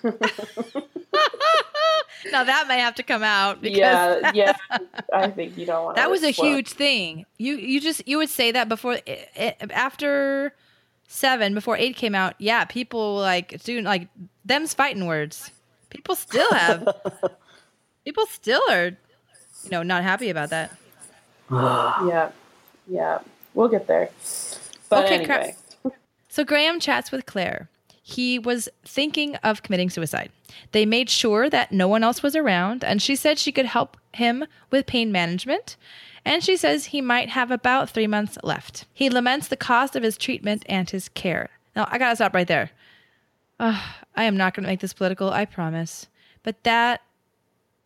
now 2.31 2.43
that 2.43 2.67
may 2.67 2.79
have 2.79 2.95
to 2.95 3.03
come 3.03 3.23
out 3.23 3.61
because 3.61 3.77
Yeah, 3.77 4.31
yeah. 4.33 4.55
I 5.13 5.29
think 5.29 5.57
you 5.57 5.65
don't 5.65 5.83
want 5.85 5.95
that 5.95 6.11
was 6.11 6.23
a 6.23 6.29
huge 6.29 6.69
thing. 6.69 7.25
You 7.37 7.55
you 7.55 7.79
just 7.81 8.07
you 8.07 8.17
would 8.17 8.29
say 8.29 8.51
that 8.51 8.69
before 8.69 8.99
i 9.07 9.25
i 9.37 9.55
after 9.71 10.53
seven 11.07 11.53
before 11.55 11.75
eight 11.77 11.95
came 11.95 12.13
out. 12.15 12.35
Yeah, 12.37 12.65
people 12.65 13.15
like 13.15 13.63
dude 13.63 13.83
like 13.83 14.09
them's 14.45 14.73
fighting 14.73 15.05
words. 15.07 15.51
People 15.89 16.15
still 16.15 16.49
have. 16.51 16.87
people 18.05 18.25
still 18.27 18.61
are, 18.69 18.87
you 19.63 19.69
know, 19.71 19.83
not 19.83 20.03
happy 20.03 20.29
about 20.29 20.49
that. 20.49 20.71
Yeah, 21.51 22.29
yeah. 22.87 23.19
We'll 23.55 23.67
get 23.69 23.87
there. 23.87 24.09
But 24.89 25.05
Okay, 25.05 25.25
crap. 25.25 25.39
anyway. 25.41 25.55
So 26.27 26.43
Graham 26.43 26.79
chats 26.79 27.11
with 27.11 27.25
Claire. 27.25 27.69
He 28.03 28.37
was 28.39 28.69
thinking 28.85 29.35
of 29.37 29.63
committing 29.63 29.89
suicide. 29.89 30.31
They 30.71 30.85
made 30.85 31.09
sure 31.09 31.49
that 31.49 31.71
no 31.71 31.87
one 31.87 32.03
else 32.03 32.23
was 32.23 32.35
around, 32.35 32.83
and 32.83 33.01
she 33.01 33.15
said 33.15 33.37
she 33.37 33.51
could 33.51 33.65
help 33.65 33.97
him 34.13 34.45
with 34.71 34.85
pain 34.87 35.11
management. 35.11 35.75
And 36.25 36.43
she 36.43 36.55
says 36.57 36.85
he 36.85 37.01
might 37.01 37.29
have 37.29 37.49
about 37.51 37.89
three 37.89 38.07
months 38.07 38.37
left. 38.43 38.85
He 38.93 39.09
laments 39.09 39.47
the 39.47 39.57
cost 39.57 39.95
of 39.95 40.03
his 40.03 40.17
treatment 40.17 40.63
and 40.67 40.89
his 40.89 41.09
care. 41.09 41.49
Now, 41.75 41.87
I 41.91 41.97
gotta 41.97 42.15
stop 42.15 42.33
right 42.33 42.47
there. 42.47 42.71
I 43.59 44.23
am 44.23 44.37
not 44.37 44.53
gonna 44.53 44.67
make 44.67 44.79
this 44.79 44.93
political, 44.93 45.31
I 45.31 45.45
promise. 45.45 46.07
But 46.43 46.63
that 46.63 47.01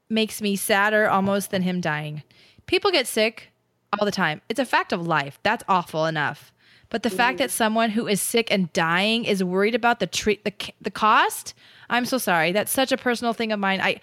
makes 0.09 0.41
me 0.41 0.55
sadder 0.55 1.09
almost 1.09 1.51
than 1.51 1.63
him 1.63 1.81
dying. 1.81 2.23
People 2.65 2.91
get 2.91 3.07
sick 3.07 3.51
all 3.99 4.05
the 4.05 4.11
time. 4.11 4.41
It's 4.49 4.59
a 4.59 4.65
fact 4.65 4.93
of 4.93 5.05
life. 5.05 5.39
That's 5.43 5.63
awful 5.67 6.05
enough. 6.05 6.51
But 6.89 7.01
the 7.01 7.09
fact 7.09 7.39
that 7.39 7.49
someone 7.49 7.89
who 7.89 8.07
is 8.07 8.21
sick 8.21 8.51
and 8.51 8.71
dying 8.71 9.25
is 9.25 9.43
worried 9.43 9.73
about 9.73 9.99
the 9.99 10.05
treat 10.05 10.45
the 10.45 10.53
the 10.79 10.91
cost, 10.91 11.55
I'm 11.89 12.05
so 12.05 12.19
sorry. 12.19 12.51
That's 12.51 12.71
such 12.71 12.91
a 12.91 12.97
personal 12.97 13.33
thing 13.33 13.51
of 13.51 13.59
mine. 13.59 13.81
I 13.81 13.99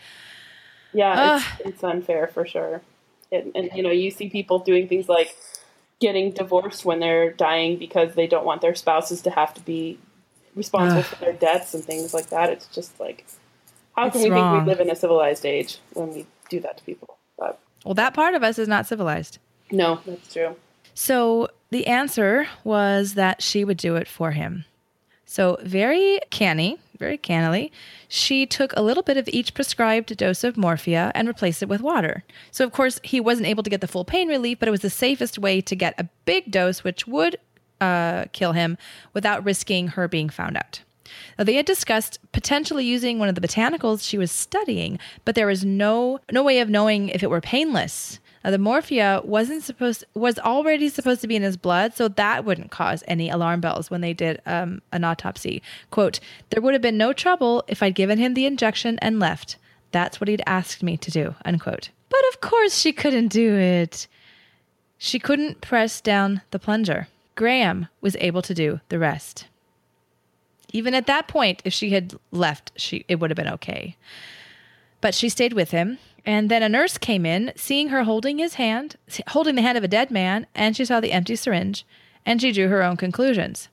Yeah, 0.92 1.36
it's, 1.36 1.66
it's 1.66 1.84
unfair 1.84 2.26
for 2.26 2.44
sure. 2.44 2.82
And, 3.30 3.52
and 3.54 3.70
you 3.76 3.84
know, 3.84 3.92
you 3.92 4.10
see 4.10 4.28
people 4.28 4.58
doing 4.58 4.88
things 4.88 5.08
like 5.08 5.36
getting 6.00 6.32
divorced 6.32 6.84
when 6.84 6.98
they're 6.98 7.30
dying 7.30 7.78
because 7.78 8.16
they 8.16 8.26
don't 8.26 8.44
want 8.44 8.60
their 8.60 8.74
spouses 8.74 9.22
to 9.22 9.30
have 9.30 9.54
to 9.54 9.60
be 9.60 9.98
responsible 10.54 11.02
for 11.02 11.16
their 11.16 11.32
debts 11.32 11.74
and 11.74 11.84
things 11.84 12.12
like 12.14 12.28
that. 12.30 12.50
It's 12.50 12.66
just 12.68 12.98
like, 13.00 13.26
how 13.96 14.06
It's 14.06 14.14
can 14.14 14.22
we 14.24 14.30
wrong. 14.30 14.56
think 14.56 14.66
we 14.66 14.70
live 14.72 14.80
in 14.80 14.90
a 14.90 14.96
civilized 14.96 15.44
age 15.46 15.78
when 15.94 16.12
we 16.14 16.26
do 16.48 16.60
that 16.60 16.78
to 16.78 16.84
people? 16.84 17.16
But 17.38 17.58
well, 17.84 17.94
that 17.94 18.14
part 18.14 18.34
of 18.34 18.42
us 18.42 18.58
is 18.58 18.68
not 18.68 18.86
civilized. 18.86 19.38
no, 19.70 20.00
that's 20.06 20.32
true. 20.32 20.56
So 20.94 21.48
the 21.70 21.86
answer 21.86 22.46
was 22.64 23.14
that 23.14 23.42
she 23.42 23.64
would 23.64 23.76
do 23.78 23.96
it 23.96 24.08
for 24.08 24.32
him. 24.32 24.64
So 25.24 25.56
very 25.62 26.18
canny, 26.30 26.78
very 26.98 27.16
cannily, 27.16 27.70
she 28.08 28.44
took 28.44 28.72
a 28.76 28.82
little 28.82 29.04
bit 29.04 29.16
of 29.16 29.28
each 29.28 29.54
prescribed 29.54 30.14
dose 30.16 30.42
of 30.42 30.56
morphia 30.56 31.12
and 31.14 31.28
replaced 31.28 31.62
it 31.62 31.68
with 31.68 31.80
water. 31.80 32.24
So 32.50 32.64
of 32.64 32.72
course 32.72 33.00
he 33.04 33.20
wasn't 33.20 33.46
able 33.46 33.62
to 33.62 33.70
get 33.70 33.80
the 33.80 33.86
full 33.86 34.04
pain 34.04 34.28
relief, 34.28 34.58
but 34.58 34.66
it 34.66 34.72
was 34.72 34.80
the 34.80 34.90
safest 34.90 35.38
way 35.38 35.60
to 35.60 35.76
get 35.76 35.94
a 35.98 36.08
big 36.24 36.50
dose, 36.50 36.82
which 36.82 37.06
would 37.06 37.38
uh, 37.80 38.26
kill 38.32 38.52
him 38.52 38.76
without 39.12 39.44
risking 39.44 39.88
her 39.88 40.08
being 40.08 40.28
found 40.28 40.56
out. 40.56 40.80
Now, 41.38 41.44
they 41.44 41.54
had 41.54 41.66
discussed 41.66 42.18
potentially 42.32 42.84
using 42.84 43.18
one 43.18 43.28
of 43.28 43.34
the 43.34 43.40
botanicals 43.40 44.06
she 44.06 44.18
was 44.18 44.30
studying, 44.30 44.98
but 45.24 45.34
there 45.34 45.46
was 45.46 45.64
no 45.64 46.20
no 46.30 46.42
way 46.42 46.60
of 46.60 46.68
knowing 46.68 47.08
if 47.08 47.22
it 47.22 47.30
were 47.30 47.40
painless. 47.40 48.20
Now, 48.44 48.50
the 48.50 48.58
morphia 48.58 49.24
wasn't 49.24 49.62
supposed 49.62 50.04
was 50.14 50.38
already 50.38 50.88
supposed 50.88 51.20
to 51.20 51.28
be 51.28 51.36
in 51.36 51.42
his 51.42 51.56
blood, 51.56 51.94
so 51.94 52.08
that 52.08 52.44
wouldn't 52.44 52.70
cause 52.70 53.04
any 53.06 53.28
alarm 53.28 53.60
bells 53.60 53.90
when 53.90 54.00
they 54.00 54.14
did 54.14 54.40
um, 54.46 54.82
an 54.92 55.04
autopsy. 55.04 55.62
"Quote: 55.90 56.20
There 56.50 56.62
would 56.62 56.74
have 56.74 56.82
been 56.82 56.96
no 56.96 57.12
trouble 57.12 57.64
if 57.68 57.82
I'd 57.82 57.94
given 57.94 58.18
him 58.18 58.34
the 58.34 58.46
injection 58.46 58.98
and 59.00 59.20
left. 59.20 59.56
That's 59.92 60.20
what 60.20 60.28
he'd 60.28 60.42
asked 60.46 60.82
me 60.82 60.96
to 60.98 61.10
do." 61.10 61.34
Unquote. 61.44 61.90
But 62.08 62.22
of 62.32 62.40
course, 62.40 62.78
she 62.78 62.92
couldn't 62.92 63.28
do 63.28 63.56
it. 63.56 64.06
She 64.98 65.18
couldn't 65.18 65.60
press 65.60 66.00
down 66.00 66.42
the 66.50 66.58
plunger. 66.58 67.08
Graham 67.40 67.88
was 68.02 68.18
able 68.20 68.42
to 68.42 68.52
do 68.52 68.80
the 68.90 68.98
rest. 68.98 69.46
Even 70.74 70.94
at 70.94 71.06
that 71.06 71.26
point, 71.26 71.62
if 71.64 71.72
she 71.72 71.88
had 71.88 72.12
left, 72.30 72.70
she 72.76 73.06
it 73.08 73.18
would 73.18 73.30
have 73.30 73.36
been 73.36 73.48
okay. 73.54 73.96
But 75.00 75.14
she 75.14 75.30
stayed 75.30 75.54
with 75.54 75.70
him. 75.70 75.96
And 76.26 76.50
then 76.50 76.62
a 76.62 76.68
nurse 76.68 76.98
came 76.98 77.24
in, 77.24 77.52
seeing 77.56 77.88
her 77.88 78.04
holding 78.04 78.36
his 78.36 78.56
hand, 78.56 78.96
holding 79.28 79.54
the 79.54 79.62
hand 79.62 79.78
of 79.78 79.84
a 79.84 79.88
dead 79.88 80.10
man, 80.10 80.48
and 80.54 80.76
she 80.76 80.84
saw 80.84 81.00
the 81.00 81.12
empty 81.12 81.34
syringe, 81.34 81.86
and 82.26 82.42
she 82.42 82.52
drew 82.52 82.68
her 82.68 82.82
own 82.82 82.98
conclusions. 82.98 83.70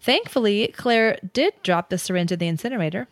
Thankfully, 0.00 0.68
Claire 0.68 1.18
did 1.32 1.54
drop 1.64 1.90
the 1.90 1.98
syringe 1.98 2.30
in 2.30 2.38
the 2.38 2.46
incinerator. 2.46 3.08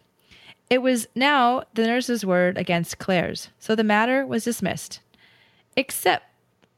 It 0.70 0.80
was 0.80 1.08
now 1.16 1.64
the 1.74 1.88
nurse's 1.88 2.24
word 2.24 2.56
against 2.56 2.98
Claire's, 2.98 3.48
so 3.58 3.74
the 3.74 3.82
matter 3.82 4.24
was 4.24 4.44
dismissed. 4.44 5.00
Except 5.76 6.24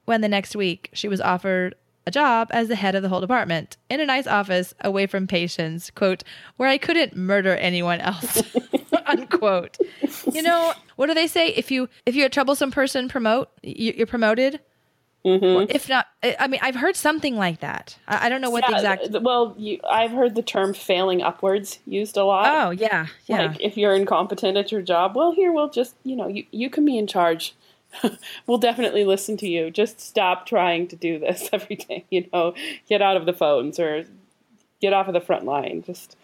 when 0.07 0.23
the 0.23 0.27
next 0.27 0.57
week 0.57 0.89
she 0.95 1.07
was 1.07 1.21
offered 1.21 1.75
a 2.07 2.11
job 2.11 2.49
as 2.51 2.69
the 2.69 2.77
head 2.77 2.95
of 2.95 3.03
the 3.03 3.09
whole 3.09 3.21
department 3.21 3.77
in 3.89 4.01
a 4.01 4.07
nice 4.07 4.27
office 4.27 4.75
away 4.81 5.07
from 5.07 5.27
patients, 5.27 5.91
quote, 5.91 6.23
where 6.57 6.69
I 6.69 6.79
couldn't 6.79 7.17
murder 7.17 7.55
anyone 7.57 8.01
else, 8.01 8.43
unquote. 9.07 9.79
You 10.33 10.43
know, 10.43 10.73
what 10.97 11.07
do 11.07 11.15
they 11.15 11.27
say? 11.27 11.49
If 11.49 11.71
you 11.71 11.89
if 12.07 12.15
you're 12.15 12.27
a 12.27 12.31
troublesome 12.31 12.71
person, 12.71 13.09
promote 13.09 13.51
you, 13.63 13.93
you're 13.97 14.07
promoted. 14.07 14.61
Mm-hmm. 15.25 15.71
If 15.71 15.89
not, 15.89 16.07
I 16.23 16.49
mean, 16.49 16.61
I've 16.63 16.77
heard 16.77 16.97
something 16.97 17.37
like 17.37 17.61
that. 17.61 17.99
I, 18.09 18.31
don't 18.31 18.41
know 18.41 18.49
what 18.49 18.67
the 18.67 18.75
exact. 18.75 19.09
well, 19.21 19.55
you, 19.59 19.79
I've 19.89 20.13
heard 20.13 20.35
the 20.35 20.43
term 20.43 20.73
"failing 20.73 21.21
upwards" 21.21 21.79
used 21.85 22.17
a 22.17 22.25
lot. 22.25 22.47
Oh 22.49 22.71
yeah, 22.71 23.07
yeah. 23.27 23.49
Like 23.49 23.61
if 23.61 23.77
you're 23.77 23.95
incompetent 23.95 24.57
at 24.57 24.73
your 24.73 24.81
job, 24.81 25.15
well, 25.15 25.33
here 25.33 25.53
we'll 25.53 25.69
just 25.69 25.95
you 26.05 26.17
know 26.17 26.27
you 26.27 26.47
you 26.53 26.71
can 26.71 26.87
be 26.87 26.97
in 26.97 27.07
charge. 27.07 27.55
we'll 28.47 28.59
definitely 28.59 29.05
listen 29.05 29.37
to 29.39 29.49
you. 29.49 29.71
Just 29.71 30.01
stop 30.01 30.47
trying 30.47 30.89
to 30.89 30.97
do 30.97 31.19
this 31.19 31.49
every 31.53 31.77
day. 31.77 32.05
You 32.11 32.29
know, 32.33 32.55
get 32.89 33.03
out 33.03 33.17
of 33.17 33.27
the 33.27 33.33
phones 33.33 33.79
or 33.79 34.05
get 34.81 34.93
off 34.93 35.09
of 35.09 35.15
the 35.15 35.21
front 35.21 35.45
line. 35.45 35.83
Just 35.87 36.17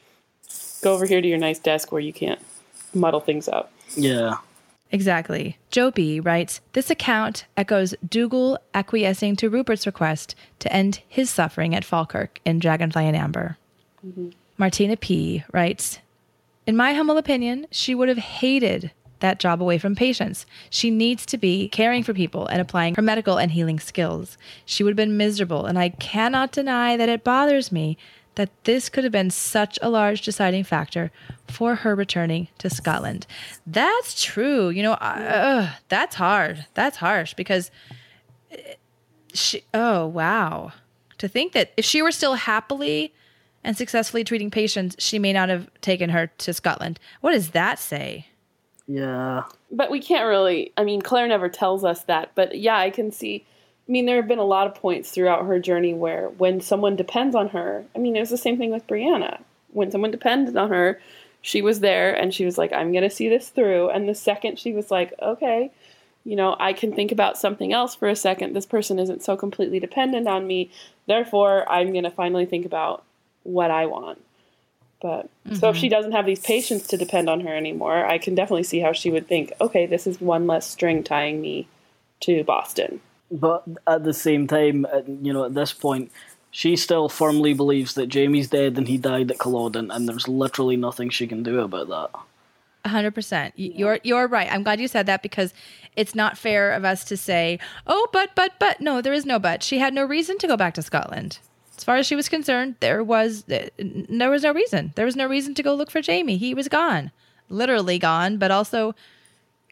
go 0.82 0.94
over 0.94 1.06
here 1.06 1.20
to 1.20 1.28
your 1.28 1.38
nice 1.38 1.58
desk 1.58 1.92
where 1.92 2.00
you 2.00 2.12
can't 2.12 2.40
muddle 2.94 3.20
things 3.20 3.48
up. 3.48 3.72
Yeah. 3.96 4.36
Exactly. 4.92 5.58
Joe 5.70 5.90
B. 5.90 6.20
writes 6.20 6.60
This 6.72 6.90
account 6.90 7.46
echoes 7.56 7.94
Dougal 8.08 8.58
acquiescing 8.72 9.36
to 9.36 9.50
Rupert's 9.50 9.86
request 9.86 10.34
to 10.60 10.72
end 10.72 11.00
his 11.08 11.28
suffering 11.28 11.74
at 11.74 11.84
Falkirk 11.84 12.40
in 12.44 12.60
Dragonfly 12.60 13.06
in 13.06 13.14
Amber. 13.14 13.58
Mm-hmm. 14.06 14.30
Martina 14.58 14.96
P. 14.96 15.44
writes 15.52 15.98
In 16.66 16.76
my 16.76 16.92
humble 16.94 17.18
opinion, 17.18 17.66
she 17.70 17.94
would 17.94 18.08
have 18.08 18.18
hated 18.18 18.92
that 19.20 19.38
job 19.38 19.62
away 19.62 19.78
from 19.78 19.94
patients. 19.94 20.46
She 20.70 20.90
needs 20.90 21.24
to 21.26 21.38
be 21.38 21.68
caring 21.68 22.02
for 22.02 22.12
people 22.12 22.46
and 22.46 22.60
applying 22.60 22.94
her 22.94 23.02
medical 23.02 23.38
and 23.38 23.50
healing 23.50 23.80
skills. 23.80 24.36
She 24.64 24.82
would 24.82 24.90
have 24.90 24.96
been 24.96 25.16
miserable, 25.16 25.66
and 25.66 25.78
I 25.78 25.90
cannot 25.90 26.52
deny 26.52 26.96
that 26.96 27.08
it 27.08 27.24
bothers 27.24 27.72
me 27.72 27.96
that 28.36 28.50
this 28.64 28.88
could 28.88 29.02
have 29.02 29.12
been 29.12 29.30
such 29.30 29.78
a 29.82 29.88
large 29.88 30.22
deciding 30.22 30.62
factor 30.62 31.10
for 31.48 31.76
her 31.76 31.94
returning 31.94 32.48
to 32.58 32.70
Scotland. 32.70 33.26
That's 33.66 34.22
true. 34.22 34.68
You 34.68 34.82
know, 34.82 34.92
uh, 34.92 35.70
that's 35.88 36.14
hard. 36.16 36.66
That's 36.74 36.98
harsh 36.98 37.34
because 37.34 37.70
uh, 38.52 38.56
she, 39.32 39.62
oh, 39.74 40.06
wow. 40.06 40.72
To 41.18 41.28
think 41.28 41.52
that 41.52 41.72
if 41.78 41.86
she 41.86 42.02
were 42.02 42.12
still 42.12 42.34
happily 42.34 43.14
and 43.64 43.74
successfully 43.74 44.22
treating 44.22 44.50
patients, 44.50 44.96
she 44.98 45.18
may 45.18 45.32
not 45.32 45.48
have 45.48 45.70
taken 45.80 46.10
her 46.10 46.26
to 46.38 46.52
Scotland. 46.52 47.00
What 47.22 47.32
does 47.32 47.50
that 47.50 47.78
say? 47.78 48.26
Yeah. 48.86 49.44
But 49.70 49.90
we 49.90 50.00
can't 50.00 50.26
really. 50.26 50.72
I 50.76 50.84
mean, 50.84 51.02
Claire 51.02 51.28
never 51.28 51.48
tells 51.48 51.84
us 51.84 52.02
that. 52.04 52.30
But 52.34 52.58
yeah, 52.58 52.78
I 52.78 52.90
can 52.90 53.10
see. 53.10 53.44
I 53.88 53.92
mean, 53.92 54.06
there 54.06 54.16
have 54.16 54.28
been 54.28 54.38
a 54.38 54.44
lot 54.44 54.66
of 54.66 54.74
points 54.74 55.10
throughout 55.10 55.46
her 55.46 55.60
journey 55.60 55.94
where, 55.94 56.28
when 56.30 56.60
someone 56.60 56.96
depends 56.96 57.36
on 57.36 57.48
her, 57.50 57.84
I 57.94 57.98
mean, 57.98 58.16
it 58.16 58.20
was 58.20 58.30
the 58.30 58.36
same 58.36 58.58
thing 58.58 58.72
with 58.72 58.86
Brianna. 58.86 59.40
When 59.72 59.90
someone 59.90 60.10
depended 60.10 60.56
on 60.56 60.70
her, 60.70 61.00
she 61.40 61.62
was 61.62 61.78
there 61.80 62.12
and 62.12 62.34
she 62.34 62.44
was 62.44 62.58
like, 62.58 62.72
I'm 62.72 62.90
going 62.90 63.04
to 63.04 63.10
see 63.10 63.28
this 63.28 63.48
through. 63.48 63.90
And 63.90 64.08
the 64.08 64.14
second 64.14 64.58
she 64.58 64.72
was 64.72 64.90
like, 64.90 65.14
okay, 65.22 65.70
you 66.24 66.34
know, 66.34 66.56
I 66.58 66.72
can 66.72 66.92
think 66.92 67.12
about 67.12 67.38
something 67.38 67.72
else 67.72 67.94
for 67.94 68.08
a 68.08 68.16
second. 68.16 68.52
This 68.52 68.66
person 68.66 68.98
isn't 68.98 69.22
so 69.22 69.36
completely 69.36 69.78
dependent 69.78 70.26
on 70.26 70.48
me. 70.48 70.72
Therefore, 71.06 71.70
I'm 71.70 71.92
going 71.92 72.02
to 72.02 72.10
finally 72.10 72.46
think 72.46 72.66
about 72.66 73.04
what 73.44 73.70
I 73.70 73.86
want. 73.86 74.20
But 75.00 75.28
so 75.52 75.68
if 75.68 75.76
she 75.76 75.88
doesn't 75.88 76.12
have 76.12 76.24
these 76.24 76.40
patients 76.40 76.86
to 76.88 76.96
depend 76.96 77.28
on 77.28 77.40
her 77.40 77.54
anymore, 77.54 78.06
I 78.06 78.18
can 78.18 78.34
definitely 78.34 78.62
see 78.62 78.80
how 78.80 78.92
she 78.92 79.10
would 79.10 79.28
think, 79.28 79.52
okay, 79.60 79.86
this 79.86 80.06
is 80.06 80.20
one 80.20 80.46
less 80.46 80.66
string 80.66 81.04
tying 81.04 81.40
me 81.40 81.68
to 82.20 82.42
Boston. 82.44 83.00
But 83.30 83.64
at 83.86 84.04
the 84.04 84.14
same 84.14 84.46
time, 84.46 84.86
uh, 84.86 85.02
you 85.06 85.32
know, 85.32 85.44
at 85.44 85.54
this 85.54 85.72
point, 85.72 86.10
she 86.50 86.76
still 86.76 87.08
firmly 87.10 87.52
believes 87.52 87.94
that 87.94 88.06
Jamie's 88.06 88.48
dead 88.48 88.78
and 88.78 88.88
he 88.88 88.96
died 88.96 89.30
at 89.30 89.38
Culloden, 89.38 89.90
and 89.90 90.08
there's 90.08 90.26
literally 90.26 90.76
nothing 90.76 91.10
she 91.10 91.26
can 91.26 91.42
do 91.42 91.60
about 91.60 91.88
that. 91.88 92.90
hundred 92.90 93.10
percent. 93.10 93.52
You're 93.56 93.98
you're 94.02 94.26
right. 94.26 94.50
I'm 94.50 94.62
glad 94.62 94.80
you 94.80 94.88
said 94.88 95.04
that 95.06 95.22
because 95.22 95.52
it's 95.96 96.14
not 96.14 96.38
fair 96.38 96.72
of 96.72 96.84
us 96.84 97.04
to 97.04 97.16
say, 97.16 97.58
"Oh, 97.86 98.08
but 98.12 98.30
but 98.34 98.52
but." 98.58 98.80
No, 98.80 99.02
there 99.02 99.12
is 99.12 99.26
no 99.26 99.38
but. 99.38 99.62
She 99.62 99.78
had 99.78 99.92
no 99.92 100.04
reason 100.04 100.38
to 100.38 100.46
go 100.46 100.56
back 100.56 100.72
to 100.74 100.82
Scotland. 100.82 101.40
As 101.76 101.84
far 101.84 101.96
as 101.96 102.06
she 102.06 102.16
was 102.16 102.28
concerned, 102.28 102.76
there 102.80 103.04
was 103.04 103.44
there 103.44 103.70
was 104.30 104.42
no 104.42 104.52
reason. 104.52 104.92
There 104.94 105.04
was 105.04 105.16
no 105.16 105.26
reason 105.26 105.54
to 105.54 105.62
go 105.62 105.74
look 105.74 105.90
for 105.90 106.00
Jamie. 106.00 106.38
He 106.38 106.54
was 106.54 106.68
gone, 106.68 107.10
literally 107.48 107.98
gone, 107.98 108.38
but 108.38 108.50
also 108.50 108.94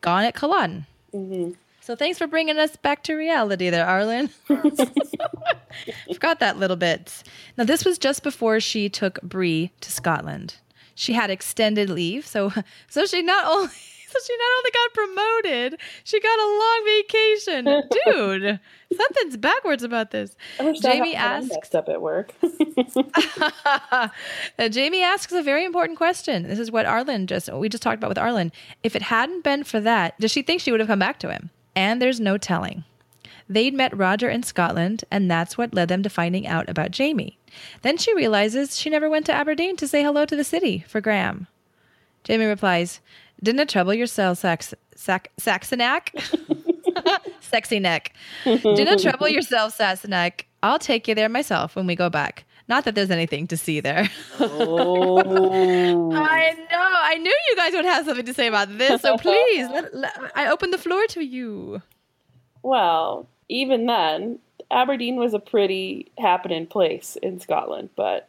gone 0.01 0.25
at 0.25 0.35
Culloden. 0.35 0.87
Mm-hmm. 1.15 1.53
So 1.81 1.95
thanks 1.95 2.19
for 2.19 2.27
bringing 2.27 2.59
us 2.59 2.77
back 2.77 3.03
to 3.05 3.15
reality, 3.15 3.69
there, 3.69 3.87
Arlen. 3.87 4.29
Forgot 6.13 6.41
that 6.41 6.59
little 6.59 6.77
bit. 6.77 7.23
Now 7.59 7.65
this 7.65 7.85
was 7.85 7.99
just 7.99 8.23
before 8.23 8.61
she 8.61 8.89
took 8.89 9.21
Bree 9.23 9.71
to 9.81 9.93
Scotland. 9.93 10.57
She 10.95 11.13
had 11.15 11.31
extended 11.31 11.91
leave, 11.91 12.27
so 12.27 12.53
so 12.89 13.07
she 13.07 13.23
not 13.23 13.47
only 13.47 13.71
so 14.15 14.21
she 14.27 14.37
not 14.37 14.51
only 14.59 14.71
got 14.71 14.95
promoted, 14.95 15.81
she 16.05 16.21
got 16.21 16.39
a 16.39 16.47
long 16.47 16.85
vacation. 16.85 17.65
Dude, 18.05 18.61
something's 18.97 19.37
backwards 19.37 19.83
about 19.83 20.13
this. 20.13 20.37
I 20.61 20.65
wish 20.65 20.85
I 20.85 20.93
Jamie 20.93 21.15
asks 21.17 21.75
up 21.75 21.89
at 21.89 22.01
work. 22.01 22.33
Jamie 24.71 25.03
asks 25.03 25.33
a 25.33 25.43
very 25.43 25.65
important 25.65 25.99
question. 25.99 26.45
This 26.45 26.59
is 26.59 26.71
what 26.71 26.87
Arlen 26.87 27.27
just 27.27 27.53
we 27.53 27.69
just 27.69 27.83
talked 27.83 27.99
about 27.99 28.11
with 28.11 28.19
Arlen. 28.19 28.53
If 28.83 28.95
it 28.95 29.03
hadn't 29.03 29.43
been 29.43 29.65
for 29.65 29.81
that, 29.81 30.19
does 30.21 30.31
she 30.31 30.43
think 30.43 30.61
she 30.61 30.71
would 30.71 30.81
have 30.81 30.89
come 30.89 30.99
back 30.99 31.19
to 31.21 31.31
him? 31.31 31.51
And 31.75 32.01
there's 32.01 32.21
no 32.21 32.39
telling. 32.39 32.85
They'd 33.49 33.75
met 33.75 33.97
Roger 33.97 34.29
in 34.31 34.43
Scotland, 34.43 35.05
and 35.11 35.31
that's 35.31 35.59
what 35.59 35.75
led 35.75 35.89
them 35.89 36.03
to 36.03 36.09
finding 36.09 36.47
out 36.47 36.69
about 36.69 36.93
Jamie. 36.93 37.39
Then 37.83 37.99
she 37.99 38.15
realizes 38.15 38.79
she 38.79 38.89
never 38.89 39.11
went 39.11 39.27
to 39.27 39.35
Aberdeen 39.35 39.77
to 39.77 39.89
say 39.89 40.03
hello 40.03 40.25
to 40.25 40.37
the 40.37 40.45
city 40.45 40.85
for 40.89 41.01
Graham. 41.01 41.47
Jamie 42.25 42.47
replies, 42.47 43.01
Didn't 43.43 43.61
it 43.61 43.69
trouble 43.69 43.93
yourself, 43.95 44.39
Sax- 44.39 44.75
Sac- 44.95 45.31
Saxonac? 45.39 46.11
Sexy 47.41 47.79
neck. 47.81 48.13
Didn't 48.45 49.03
trouble 49.03 49.29
yourself, 49.29 49.77
Sassenach. 49.77 50.43
I'll 50.63 50.79
take 50.79 51.07
you 51.09 51.15
there 51.15 51.29
myself 51.29 51.77
when 51.77 51.87
we 51.87 51.95
go 51.95 52.09
back. 52.09 52.45
Not 52.69 52.85
that 52.87 52.95
there's 52.95 53.11
anything 53.11 53.47
to 53.49 53.57
see 53.59 53.81
there. 53.81 54.09
Oh, 54.41 55.19
I 56.15 56.53
know. 56.53 56.93
I 57.03 57.17
knew 57.19 57.37
you 57.51 57.57
guys 57.57 57.73
would 57.75 57.85
have 57.85 58.07
something 58.07 58.25
to 58.25 58.33
say 58.35 58.47
about 58.47 58.79
this. 58.79 59.03
So 59.03 59.19
please, 59.19 59.69
let, 59.69 59.95
let- 59.95 60.17
I 60.35 60.49
open 60.49 60.71
the 60.71 60.79
floor 60.79 61.07
to 61.09 61.23
you. 61.23 61.83
well, 62.63 63.29
even 63.51 63.85
then, 63.85 64.39
Aberdeen 64.71 65.17
was 65.17 65.35
a 65.35 65.39
pretty 65.39 66.11
happening 66.19 66.67
place 66.67 67.17
in 67.23 67.39
Scotland, 67.39 67.91
but 67.95 68.27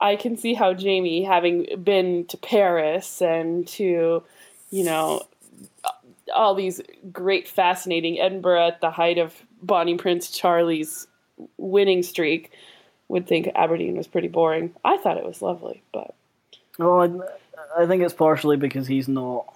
I 0.00 0.16
can 0.16 0.36
see 0.36 0.54
how 0.54 0.74
Jamie, 0.74 1.24
having 1.24 1.82
been 1.82 2.26
to 2.26 2.36
Paris 2.36 3.22
and 3.22 3.66
to, 3.68 4.22
you 4.70 4.84
know, 4.84 5.22
all 6.34 6.54
these 6.54 6.80
great, 7.12 7.48
fascinating 7.48 8.18
Edinburgh 8.18 8.68
at 8.68 8.80
the 8.80 8.90
height 8.90 9.18
of 9.18 9.34
Bonnie 9.62 9.96
Prince 9.96 10.30
Charlie's 10.30 11.06
winning 11.56 12.02
streak, 12.02 12.50
would 13.08 13.26
think 13.26 13.48
Aberdeen 13.54 13.96
was 13.96 14.06
pretty 14.06 14.28
boring. 14.28 14.74
I 14.84 14.96
thought 14.96 15.18
it 15.18 15.26
was 15.26 15.42
lovely, 15.42 15.82
but 15.92 16.14
well, 16.78 17.00
I, 17.76 17.82
I 17.82 17.86
think 17.86 18.02
it's 18.02 18.14
partially 18.14 18.56
because 18.56 18.86
he's 18.86 19.08
not 19.08 19.54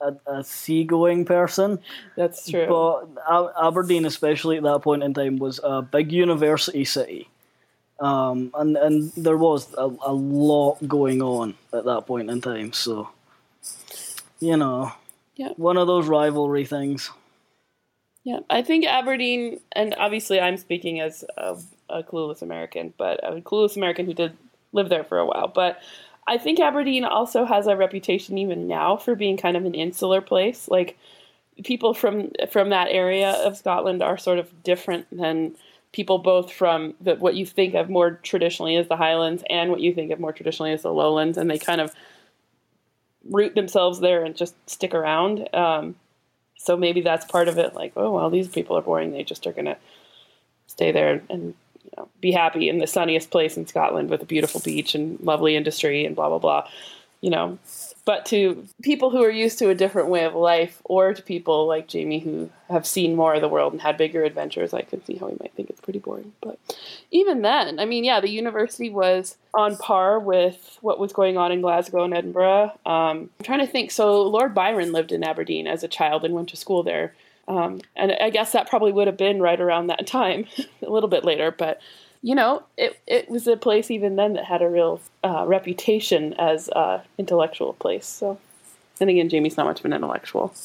a, 0.00 0.14
a 0.26 0.44
seagoing 0.44 1.24
person. 1.24 1.80
that's 2.16 2.48
true. 2.48 2.66
But 2.66 3.54
Aberdeen, 3.60 4.04
especially 4.04 4.56
at 4.56 4.62
that 4.62 4.82
point 4.82 5.02
in 5.02 5.14
time, 5.14 5.38
was 5.38 5.60
a 5.62 5.82
big 5.82 6.12
university 6.12 6.84
city. 6.84 7.28
Um, 8.00 8.52
and, 8.54 8.76
and 8.76 9.12
there 9.16 9.36
was 9.36 9.74
a, 9.74 9.90
a 10.02 10.12
lot 10.12 10.78
going 10.86 11.20
on 11.22 11.54
at 11.72 11.84
that 11.84 12.06
point 12.06 12.30
in 12.30 12.40
time. 12.40 12.72
So, 12.72 13.10
you 14.40 14.56
know, 14.56 14.92
Yeah. 15.36 15.50
one 15.56 15.76
of 15.76 15.86
those 15.86 16.06
rivalry 16.06 16.64
things. 16.64 17.10
Yeah, 18.24 18.40
I 18.50 18.62
think 18.62 18.84
Aberdeen, 18.86 19.60
and 19.72 19.94
obviously 19.98 20.40
I'm 20.40 20.58
speaking 20.58 21.00
as 21.00 21.24
a, 21.36 21.56
a 21.88 22.02
clueless 22.02 22.42
American, 22.42 22.92
but 22.98 23.20
a 23.22 23.40
clueless 23.40 23.76
American 23.76 24.06
who 24.06 24.14
did 24.14 24.36
live 24.72 24.90
there 24.90 25.04
for 25.04 25.18
a 25.18 25.26
while. 25.26 25.48
But 25.48 25.80
I 26.26 26.36
think 26.36 26.60
Aberdeen 26.60 27.04
also 27.04 27.46
has 27.46 27.66
a 27.66 27.74
reputation 27.76 28.36
even 28.36 28.68
now 28.68 28.96
for 28.96 29.14
being 29.14 29.38
kind 29.38 29.56
of 29.56 29.64
an 29.64 29.74
insular 29.74 30.20
place. 30.20 30.68
Like 30.68 30.98
people 31.64 31.94
from 31.94 32.30
from 32.50 32.70
that 32.70 32.88
area 32.90 33.30
of 33.30 33.56
Scotland 33.56 34.02
are 34.02 34.18
sort 34.18 34.38
of 34.38 34.62
different 34.62 35.06
than 35.10 35.56
people 35.92 36.18
both 36.18 36.52
from 36.52 36.94
the, 37.00 37.14
what 37.16 37.34
you 37.34 37.46
think 37.46 37.74
of 37.74 37.88
more 37.88 38.12
traditionally 38.22 38.76
as 38.76 38.88
the 38.88 38.96
Highlands 38.96 39.42
and 39.48 39.70
what 39.70 39.80
you 39.80 39.94
think 39.94 40.10
of 40.10 40.20
more 40.20 40.32
traditionally 40.32 40.72
as 40.72 40.82
the 40.82 40.92
Lowlands, 40.92 41.38
and 41.38 41.50
they 41.50 41.58
kind 41.58 41.80
of 41.80 41.94
root 43.30 43.54
themselves 43.54 44.00
there 44.00 44.24
and 44.24 44.36
just 44.36 44.54
stick 44.68 44.94
around. 44.94 45.52
Um, 45.54 45.96
so 46.56 46.76
maybe 46.76 47.00
that's 47.00 47.24
part 47.24 47.48
of 47.48 47.58
it. 47.58 47.74
Like, 47.74 47.92
oh 47.96 48.12
well, 48.12 48.30
these 48.30 48.48
people 48.48 48.76
are 48.76 48.82
boring. 48.82 49.12
They 49.12 49.24
just 49.24 49.46
are 49.46 49.52
gonna 49.52 49.76
stay 50.66 50.92
there 50.92 51.22
and 51.30 51.54
you 51.82 51.90
know 51.96 52.08
be 52.20 52.32
happy 52.32 52.68
in 52.68 52.78
the 52.78 52.86
sunniest 52.86 53.30
place 53.30 53.56
in 53.56 53.66
Scotland 53.66 54.10
with 54.10 54.22
a 54.22 54.26
beautiful 54.26 54.60
beach 54.60 54.94
and 54.94 55.18
lovely 55.20 55.56
industry 55.56 56.04
and 56.04 56.14
blah 56.14 56.28
blah 56.28 56.38
blah. 56.38 56.68
You 57.20 57.30
know, 57.30 57.58
but 58.08 58.24
to 58.24 58.66
people 58.80 59.10
who 59.10 59.22
are 59.22 59.28
used 59.30 59.58
to 59.58 59.68
a 59.68 59.74
different 59.74 60.08
way 60.08 60.24
of 60.24 60.34
life, 60.34 60.80
or 60.84 61.12
to 61.12 61.20
people 61.20 61.66
like 61.66 61.88
Jamie 61.88 62.20
who 62.20 62.48
have 62.70 62.86
seen 62.86 63.14
more 63.14 63.34
of 63.34 63.42
the 63.42 63.50
world 63.50 63.74
and 63.74 63.82
had 63.82 63.98
bigger 63.98 64.24
adventures, 64.24 64.72
I 64.72 64.80
could 64.80 65.04
see 65.04 65.16
how 65.16 65.26
he 65.26 65.36
might 65.38 65.52
think 65.52 65.68
it's 65.68 65.82
pretty 65.82 65.98
boring. 65.98 66.32
But 66.40 66.58
even 67.10 67.42
then, 67.42 67.78
I 67.78 67.84
mean, 67.84 68.04
yeah, 68.04 68.20
the 68.20 68.30
university 68.30 68.88
was 68.88 69.36
on 69.52 69.76
par 69.76 70.18
with 70.18 70.78
what 70.80 70.98
was 70.98 71.12
going 71.12 71.36
on 71.36 71.52
in 71.52 71.60
Glasgow 71.60 72.02
and 72.02 72.14
Edinburgh. 72.14 72.72
Um, 72.86 73.28
I'm 73.38 73.44
trying 73.44 73.58
to 73.58 73.66
think. 73.66 73.90
So 73.90 74.22
Lord 74.22 74.54
Byron 74.54 74.90
lived 74.90 75.12
in 75.12 75.22
Aberdeen 75.22 75.66
as 75.66 75.84
a 75.84 75.88
child 75.88 76.24
and 76.24 76.32
went 76.32 76.48
to 76.48 76.56
school 76.56 76.82
there. 76.82 77.12
Um, 77.46 77.82
and 77.94 78.12
I 78.12 78.30
guess 78.30 78.52
that 78.52 78.70
probably 78.70 78.92
would 78.92 79.06
have 79.06 79.18
been 79.18 79.42
right 79.42 79.60
around 79.60 79.88
that 79.88 80.06
time, 80.06 80.46
a 80.80 80.88
little 80.88 81.10
bit 81.10 81.26
later. 81.26 81.50
But 81.50 81.78
you 82.22 82.34
know, 82.34 82.62
it 82.76 82.98
it 83.06 83.28
was 83.28 83.46
a 83.46 83.56
place 83.56 83.90
even 83.90 84.16
then 84.16 84.34
that 84.34 84.44
had 84.44 84.62
a 84.62 84.68
real 84.68 85.00
uh, 85.24 85.44
reputation 85.46 86.34
as 86.34 86.68
an 86.74 87.00
intellectual 87.18 87.74
place. 87.74 88.06
So, 88.06 88.38
and 89.00 89.10
again, 89.10 89.28
Jamie's 89.28 89.56
not 89.56 89.66
much 89.66 89.80
of 89.80 89.84
an 89.86 89.92
intellectual. 89.92 90.54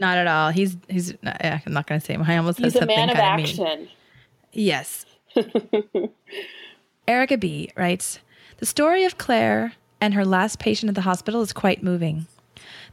Not 0.00 0.18
at 0.18 0.26
all. 0.26 0.50
He's 0.50 0.76
he's. 0.88 1.14
I'm 1.22 1.72
not 1.72 1.86
going 1.86 2.00
to 2.00 2.04
say 2.04 2.14
him. 2.14 2.22
I 2.26 2.36
almost 2.36 2.58
He's 2.58 2.72
said 2.72 2.82
a 2.82 2.86
man 2.86 3.08
of 3.08 3.14
of 3.14 3.20
action. 3.20 3.64
mean. 3.64 3.88
Yes. 4.52 5.06
Erica 7.08 7.38
B 7.38 7.70
writes 7.76 8.18
The 8.56 8.66
story 8.66 9.04
of 9.04 9.16
Claire 9.16 9.74
and 10.00 10.14
her 10.14 10.24
last 10.24 10.58
patient 10.58 10.88
at 10.88 10.96
the 10.96 11.02
hospital 11.02 11.40
is 11.40 11.52
quite 11.52 11.84
moving. 11.84 12.26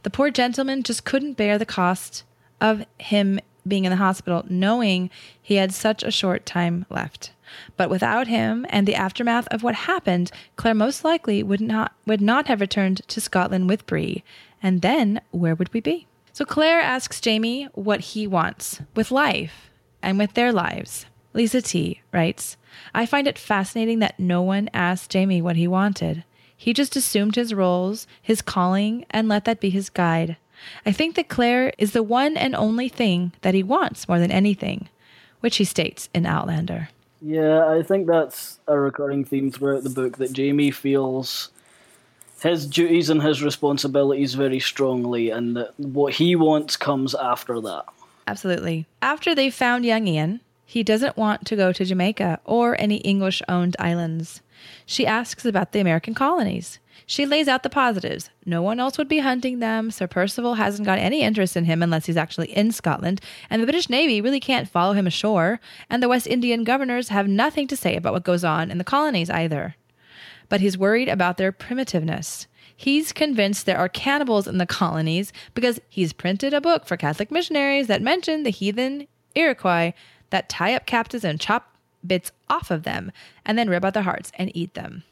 The 0.04 0.10
poor 0.10 0.30
gentleman 0.30 0.82
just 0.84 1.04
couldn't 1.04 1.34
bear 1.34 1.58
the 1.58 1.66
cost 1.66 2.22
of 2.60 2.84
him 2.98 3.40
being 3.66 3.84
in 3.84 3.90
the 3.90 3.96
hospital, 3.96 4.44
knowing 4.48 5.10
he 5.40 5.56
had 5.56 5.72
such 5.72 6.02
a 6.02 6.10
short 6.10 6.46
time 6.46 6.86
left. 6.90 7.32
But 7.76 7.90
without 7.90 8.26
him 8.26 8.66
and 8.68 8.86
the 8.86 8.94
aftermath 8.94 9.46
of 9.48 9.62
what 9.62 9.74
happened, 9.74 10.30
Claire 10.56 10.74
most 10.74 11.04
likely 11.04 11.42
would 11.42 11.60
not 11.60 11.92
would 12.06 12.20
not 12.20 12.46
have 12.48 12.60
returned 12.60 13.06
to 13.08 13.20
Scotland 13.20 13.68
with 13.68 13.86
Bree. 13.86 14.24
And 14.62 14.82
then 14.82 15.20
where 15.30 15.54
would 15.54 15.72
we 15.72 15.80
be? 15.80 16.06
So 16.32 16.44
Claire 16.44 16.80
asks 16.80 17.20
Jamie 17.20 17.68
what 17.74 18.00
he 18.00 18.26
wants 18.26 18.80
with 18.96 19.10
life 19.10 19.70
and 20.02 20.18
with 20.18 20.34
their 20.34 20.52
lives. 20.52 21.06
Lisa 21.32 21.62
T 21.62 22.00
writes, 22.12 22.56
I 22.94 23.06
find 23.06 23.26
it 23.26 23.38
fascinating 23.38 23.98
that 24.00 24.18
no 24.18 24.42
one 24.42 24.68
asked 24.72 25.10
Jamie 25.10 25.42
what 25.42 25.56
he 25.56 25.68
wanted. 25.68 26.24
He 26.56 26.72
just 26.72 26.96
assumed 26.96 27.34
his 27.34 27.52
roles, 27.52 28.06
his 28.22 28.40
calling, 28.40 29.04
and 29.10 29.28
let 29.28 29.44
that 29.44 29.60
be 29.60 29.70
his 29.70 29.90
guide. 29.90 30.36
I 30.84 30.92
think 30.92 31.14
that 31.16 31.28
Claire 31.28 31.72
is 31.78 31.92
the 31.92 32.02
one 32.02 32.36
and 32.36 32.54
only 32.54 32.88
thing 32.88 33.32
that 33.42 33.54
he 33.54 33.62
wants 33.62 34.08
more 34.08 34.18
than 34.18 34.30
anything, 34.30 34.88
which 35.40 35.56
he 35.56 35.64
states 35.64 36.08
in 36.14 36.26
Outlander. 36.26 36.88
Yeah, 37.20 37.66
I 37.66 37.82
think 37.82 38.06
that's 38.06 38.58
a 38.66 38.78
recurring 38.78 39.24
theme 39.24 39.50
throughout 39.50 39.82
the 39.82 39.90
book 39.90 40.18
that 40.18 40.32
Jamie 40.32 40.70
feels 40.70 41.50
his 42.42 42.66
duties 42.66 43.08
and 43.08 43.22
his 43.22 43.42
responsibilities 43.42 44.34
very 44.34 44.60
strongly, 44.60 45.30
and 45.30 45.56
that 45.56 45.72
what 45.78 46.14
he 46.14 46.36
wants 46.36 46.76
comes 46.76 47.14
after 47.14 47.60
that. 47.62 47.84
Absolutely. 48.26 48.86
After 49.00 49.34
they 49.34 49.50
found 49.50 49.84
young 49.86 50.06
Ian, 50.06 50.40
he 50.66 50.82
doesn't 50.82 51.16
want 51.16 51.46
to 51.46 51.56
go 51.56 51.72
to 51.72 51.84
Jamaica 51.84 52.40
or 52.44 52.78
any 52.80 52.96
English 52.98 53.42
owned 53.48 53.76
islands. 53.78 54.42
She 54.84 55.06
asks 55.06 55.44
about 55.44 55.72
the 55.72 55.80
American 55.80 56.14
colonies. 56.14 56.78
She 57.06 57.26
lays 57.26 57.48
out 57.48 57.62
the 57.62 57.70
positives. 57.70 58.30
No 58.46 58.62
one 58.62 58.80
else 58.80 58.96
would 58.98 59.08
be 59.08 59.18
hunting 59.18 59.58
them. 59.58 59.90
Sir 59.90 60.06
Percival 60.06 60.54
hasn't 60.54 60.86
got 60.86 60.98
any 60.98 61.22
interest 61.22 61.56
in 61.56 61.64
him 61.64 61.82
unless 61.82 62.06
he's 62.06 62.16
actually 62.16 62.50
in 62.56 62.72
Scotland, 62.72 63.20
and 63.50 63.60
the 63.60 63.66
British 63.66 63.90
Navy 63.90 64.20
really 64.20 64.40
can't 64.40 64.68
follow 64.68 64.94
him 64.94 65.06
ashore, 65.06 65.60
and 65.90 66.02
the 66.02 66.08
West 66.08 66.26
Indian 66.26 66.64
governors 66.64 67.08
have 67.08 67.28
nothing 67.28 67.66
to 67.68 67.76
say 67.76 67.96
about 67.96 68.12
what 68.12 68.24
goes 68.24 68.44
on 68.44 68.70
in 68.70 68.78
the 68.78 68.84
colonies 68.84 69.30
either. 69.30 69.76
But 70.48 70.60
he's 70.60 70.78
worried 70.78 71.08
about 71.08 71.36
their 71.36 71.52
primitiveness. 71.52 72.46
He's 72.76 73.12
convinced 73.12 73.66
there 73.66 73.78
are 73.78 73.88
cannibals 73.88 74.48
in 74.48 74.58
the 74.58 74.66
colonies 74.66 75.32
because 75.54 75.80
he's 75.88 76.12
printed 76.12 76.52
a 76.52 76.60
book 76.60 76.86
for 76.86 76.96
Catholic 76.96 77.30
missionaries 77.30 77.86
that 77.86 78.02
mention 78.02 78.42
the 78.42 78.50
heathen 78.50 79.06
Iroquois 79.34 79.92
that 80.30 80.48
tie 80.48 80.74
up 80.74 80.86
captives 80.86 81.24
and 81.24 81.40
chop 81.40 81.76
bits 82.06 82.32
off 82.48 82.70
of 82.70 82.82
them 82.82 83.12
and 83.44 83.56
then 83.56 83.70
rip 83.70 83.84
out 83.84 83.94
their 83.94 84.02
hearts 84.02 84.32
and 84.36 84.54
eat 84.54 84.74
them. 84.74 85.04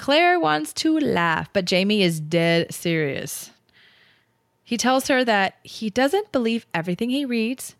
Claire 0.00 0.40
wants 0.40 0.72
to 0.72 0.98
laugh, 0.98 1.50
but 1.52 1.66
Jamie 1.66 2.02
is 2.02 2.20
dead 2.20 2.72
serious. 2.72 3.50
He 4.64 4.78
tells 4.78 5.08
her 5.08 5.26
that 5.26 5.56
he 5.62 5.90
doesn't 5.90 6.32
believe 6.32 6.64
everything 6.72 7.10
he 7.10 7.26
reads. 7.26 7.76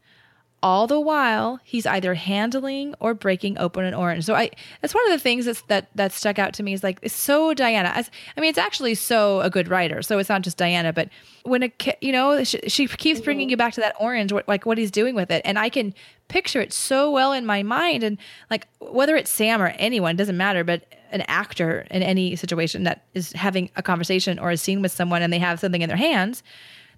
All 0.62 0.86
the 0.86 1.00
while, 1.00 1.60
he's 1.64 1.86
either 1.86 2.12
handling 2.12 2.94
or 3.00 3.14
breaking 3.14 3.56
open 3.56 3.86
an 3.86 3.94
orange. 3.94 4.26
So 4.26 4.34
I, 4.34 4.50
that's 4.82 4.94
one 4.94 5.06
of 5.06 5.12
the 5.12 5.18
things 5.18 5.46
that's, 5.46 5.62
that 5.68 5.88
that 5.94 6.12
stuck 6.12 6.38
out 6.38 6.52
to 6.54 6.62
me 6.62 6.74
is 6.74 6.84
like 6.84 6.98
it's 7.00 7.14
so 7.14 7.54
Diana. 7.54 7.90
As, 7.94 8.10
I 8.36 8.42
mean, 8.42 8.50
it's 8.50 8.58
actually 8.58 8.96
so 8.96 9.40
a 9.40 9.48
good 9.48 9.68
writer. 9.68 10.02
So 10.02 10.18
it's 10.18 10.28
not 10.28 10.42
just 10.42 10.58
Diana, 10.58 10.92
but 10.92 11.08
when 11.44 11.62
a 11.62 11.72
you 12.02 12.12
know 12.12 12.44
she, 12.44 12.60
she 12.68 12.86
keeps 12.86 13.22
bringing 13.22 13.48
you 13.48 13.56
back 13.56 13.72
to 13.72 13.80
that 13.80 13.94
orange, 13.98 14.30
what, 14.30 14.46
like 14.46 14.66
what 14.66 14.76
he's 14.76 14.90
doing 14.90 15.14
with 15.14 15.30
it, 15.30 15.40
and 15.46 15.58
I 15.58 15.70
can 15.70 15.94
picture 16.28 16.60
it 16.60 16.74
so 16.74 17.10
well 17.10 17.32
in 17.32 17.46
my 17.46 17.62
mind. 17.62 18.02
And 18.02 18.18
like 18.50 18.68
whether 18.78 19.16
it's 19.16 19.30
Sam 19.30 19.62
or 19.62 19.68
anyone 19.68 20.16
doesn't 20.16 20.36
matter, 20.36 20.64
but 20.64 20.84
an 21.10 21.22
actor 21.22 21.86
in 21.90 22.02
any 22.02 22.36
situation 22.36 22.84
that 22.84 23.04
is 23.14 23.32
having 23.32 23.70
a 23.76 23.82
conversation 23.82 24.38
or 24.38 24.50
a 24.50 24.56
scene 24.56 24.82
with 24.82 24.92
someone 24.92 25.22
and 25.22 25.32
they 25.32 25.38
have 25.38 25.60
something 25.60 25.82
in 25.82 25.88
their 25.88 25.96
hands, 25.96 26.42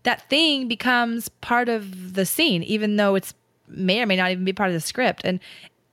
that 0.03 0.29
thing 0.29 0.69
becomes 0.69 1.29
part 1.29 1.69
of 1.69 2.15
the 2.15 2.27
scene, 2.27 2.63
even 2.63 2.97
though 2.97 3.15
it's 3.15 3.35
may 3.69 4.03
or 4.03 4.07
may 4.07 4.17
not 4.17 4.31
even 4.31 4.45
be 4.45 4.53
part 4.53 4.69
of 4.69 4.75
the 4.75 4.81
script. 4.81 5.23
And 5.25 5.41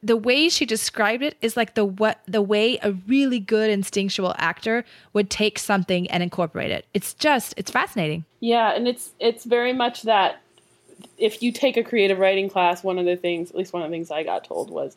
the 0.01 0.17
way 0.17 0.49
she 0.49 0.65
described 0.65 1.23
it 1.23 1.35
is 1.41 1.57
like 1.57 1.75
the 1.75 1.83
what 1.85 2.21
the 2.25 2.41
way 2.41 2.79
a 2.81 2.93
really 3.07 3.39
good 3.39 3.69
instinctual 3.69 4.33
actor 4.37 4.85
would 5.13 5.29
take 5.29 5.59
something 5.59 6.09
and 6.09 6.23
incorporate 6.23 6.71
it. 6.71 6.85
It's 6.93 7.13
just 7.13 7.53
it's 7.57 7.71
fascinating. 7.71 8.25
Yeah, 8.39 8.73
and 8.73 8.87
it's 8.87 9.11
it's 9.19 9.43
very 9.43 9.73
much 9.73 10.03
that 10.03 10.41
if 11.17 11.43
you 11.43 11.51
take 11.51 11.77
a 11.77 11.83
creative 11.83 12.17
writing 12.17 12.49
class, 12.49 12.83
one 12.83 12.97
of 12.97 13.05
the 13.05 13.15
things, 13.15 13.49
at 13.49 13.57
least 13.57 13.73
one 13.73 13.83
of 13.83 13.89
the 13.89 13.93
things 13.93 14.11
I 14.11 14.23
got 14.23 14.45
told 14.45 14.69
was, 14.69 14.95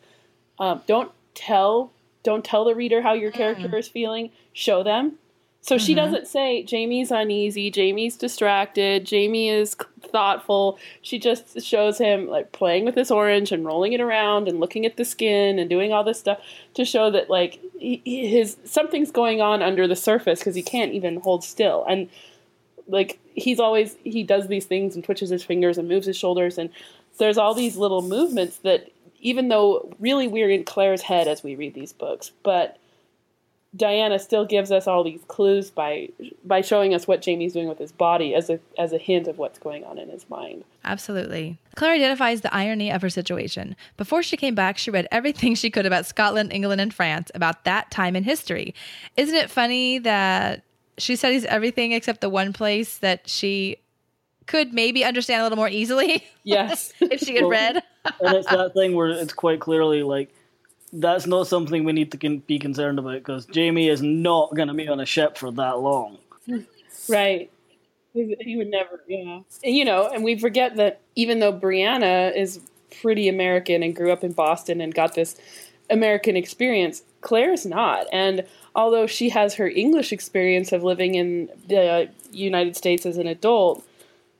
um, 0.59 0.81
don't 0.87 1.11
tell 1.35 1.91
don't 2.23 2.43
tell 2.43 2.65
the 2.65 2.75
reader 2.75 3.01
how 3.01 3.13
your 3.13 3.31
hmm. 3.31 3.37
character 3.37 3.77
is 3.77 3.87
feeling. 3.87 4.31
Show 4.53 4.83
them. 4.83 5.17
So 5.63 5.77
she 5.77 5.93
mm-hmm. 5.93 6.05
doesn't 6.05 6.27
say 6.27 6.61
Jamie's 6.63 7.09
uneasy, 7.09 7.71
Jamie's 7.71 8.17
distracted, 8.17 9.05
Jamie 9.05 9.47
is 9.47 9.77
thoughtful. 10.01 10.77
She 11.01 11.17
just 11.17 11.61
shows 11.61 11.97
him 11.97 12.27
like 12.27 12.51
playing 12.51 12.83
with 12.83 12.95
this 12.95 13.09
orange 13.09 13.53
and 13.53 13.65
rolling 13.65 13.93
it 13.93 14.01
around 14.01 14.49
and 14.49 14.59
looking 14.59 14.85
at 14.85 14.97
the 14.97 15.05
skin 15.05 15.59
and 15.59 15.69
doing 15.69 15.93
all 15.93 16.03
this 16.03 16.19
stuff 16.19 16.39
to 16.73 16.83
show 16.83 17.09
that 17.11 17.29
like 17.29 17.61
his 17.79 18.57
something's 18.65 19.09
going 19.09 19.39
on 19.39 19.61
under 19.61 19.87
the 19.87 19.95
surface 19.95 20.39
because 20.39 20.53
he 20.53 20.61
can't 20.61 20.91
even 20.91 21.21
hold 21.21 21.45
still. 21.45 21.85
And 21.87 22.09
like 22.89 23.17
he's 23.33 23.59
always 23.61 23.95
he 24.03 24.21
does 24.21 24.47
these 24.47 24.65
things 24.65 24.95
and 24.95 25.03
twitches 25.03 25.29
his 25.29 25.45
fingers 25.45 25.77
and 25.77 25.87
moves 25.87 26.07
his 26.07 26.17
shoulders 26.17 26.57
and 26.57 26.69
there's 27.19 27.37
all 27.37 27.53
these 27.53 27.77
little 27.77 28.01
movements 28.01 28.57
that 28.57 28.89
even 29.23 29.47
though 29.47 29.91
really 29.99 30.27
we're 30.27 30.49
in 30.49 30.63
Claire's 30.65 31.01
head 31.01 31.27
as 31.27 31.43
we 31.43 31.55
read 31.55 31.73
these 31.73 31.93
books, 31.93 32.31
but 32.43 32.77
Diana 33.75 34.19
still 34.19 34.45
gives 34.45 34.71
us 34.71 34.85
all 34.85 35.03
these 35.03 35.23
clues 35.27 35.71
by 35.71 36.09
by 36.45 36.61
showing 36.61 36.93
us 36.93 37.07
what 37.07 37.23
Jamie's 37.23 37.53
doing 37.53 37.67
with 37.67 37.79
his 37.79 37.91
body 37.91 38.35
as 38.35 38.49
a 38.49 38.59
as 38.77 38.93
a 38.93 38.99
hint 38.99 39.27
of 39.27 39.39
what's 39.39 39.57
going 39.57 39.83
on 39.83 39.97
in 39.97 40.09
his 40.09 40.29
mind. 40.29 40.63
Absolutely. 40.83 41.57
Claire 41.75 41.93
identifies 41.93 42.41
the 42.41 42.53
irony 42.53 42.91
of 42.91 43.01
her 43.01 43.09
situation. 43.09 43.75
Before 43.97 44.21
she 44.21 44.37
came 44.37 44.53
back, 44.53 44.77
she 44.77 44.91
read 44.91 45.07
everything 45.11 45.55
she 45.55 45.71
could 45.71 45.87
about 45.87 46.05
Scotland, 46.05 46.53
England, 46.53 46.81
and 46.81 46.93
France 46.93 47.31
about 47.33 47.63
that 47.63 47.89
time 47.89 48.15
in 48.15 48.23
history. 48.23 48.75
Isn't 49.17 49.35
it 49.35 49.49
funny 49.49 49.97
that 49.99 50.63
she 50.99 51.15
studies 51.15 51.45
everything 51.45 51.93
except 51.93 52.21
the 52.21 52.29
one 52.29 52.53
place 52.53 52.97
that 52.99 53.27
she 53.27 53.77
could 54.47 54.73
maybe 54.73 55.03
understand 55.03 55.41
a 55.41 55.43
little 55.43 55.57
more 55.57 55.69
easily 55.69 56.23
Yes. 56.43 56.93
if 56.99 57.21
she 57.21 57.35
had 57.35 57.43
Well, 57.43 57.51
read? 57.51 57.83
and 58.21 58.37
it's 58.37 58.47
that 58.47 58.73
thing 58.73 58.95
where 58.95 59.07
it's 59.09 59.33
quite 59.33 59.59
clearly 59.59 60.03
like 60.03 60.33
that's 60.91 61.25
not 61.25 61.47
something 61.47 61.83
we 61.85 61.91
need 61.93 62.11
to 62.11 62.17
con- 62.17 62.39
be 62.45 62.59
concerned 62.59 62.99
about 62.99 63.13
because 63.13 63.45
Jamie 63.47 63.87
is 63.89 64.01
not 64.01 64.53
going 64.55 64.67
to 64.67 64.73
be 64.73 64.87
on 64.87 64.99
a 64.99 65.05
ship 65.05 65.37
for 65.37 65.49
that 65.51 65.79
long. 65.79 66.17
Right. 67.09 67.49
He 68.13 68.35
he 68.41 68.57
would 68.57 68.67
never, 68.69 69.01
yeah. 69.07 69.39
You 69.63 69.85
know, 69.85 70.07
and 70.13 70.23
we 70.23 70.37
forget 70.37 70.75
that 70.75 70.99
even 71.15 71.39
though 71.39 71.51
Brianna 71.51 72.35
is 72.35 72.59
pretty 73.01 73.27
American 73.27 73.81
and 73.81 73.95
grew 73.95 74.11
up 74.11 74.23
in 74.23 74.33
Boston 74.33 74.81
and 74.81 74.93
got 74.93 75.15
this 75.15 75.35
American 75.89 76.35
experience, 76.37 77.01
Claire's 77.21 77.65
not. 77.65 78.05
And 78.13 78.45
although 78.75 79.07
she 79.07 79.29
has 79.29 79.55
her 79.55 79.67
English 79.67 80.11
experience 80.13 80.71
of 80.71 80.83
living 80.83 81.15
in 81.15 81.49
the 81.67 82.07
United 82.31 82.75
States 82.77 83.05
as 83.07 83.17
an 83.17 83.25
adult, 83.25 83.83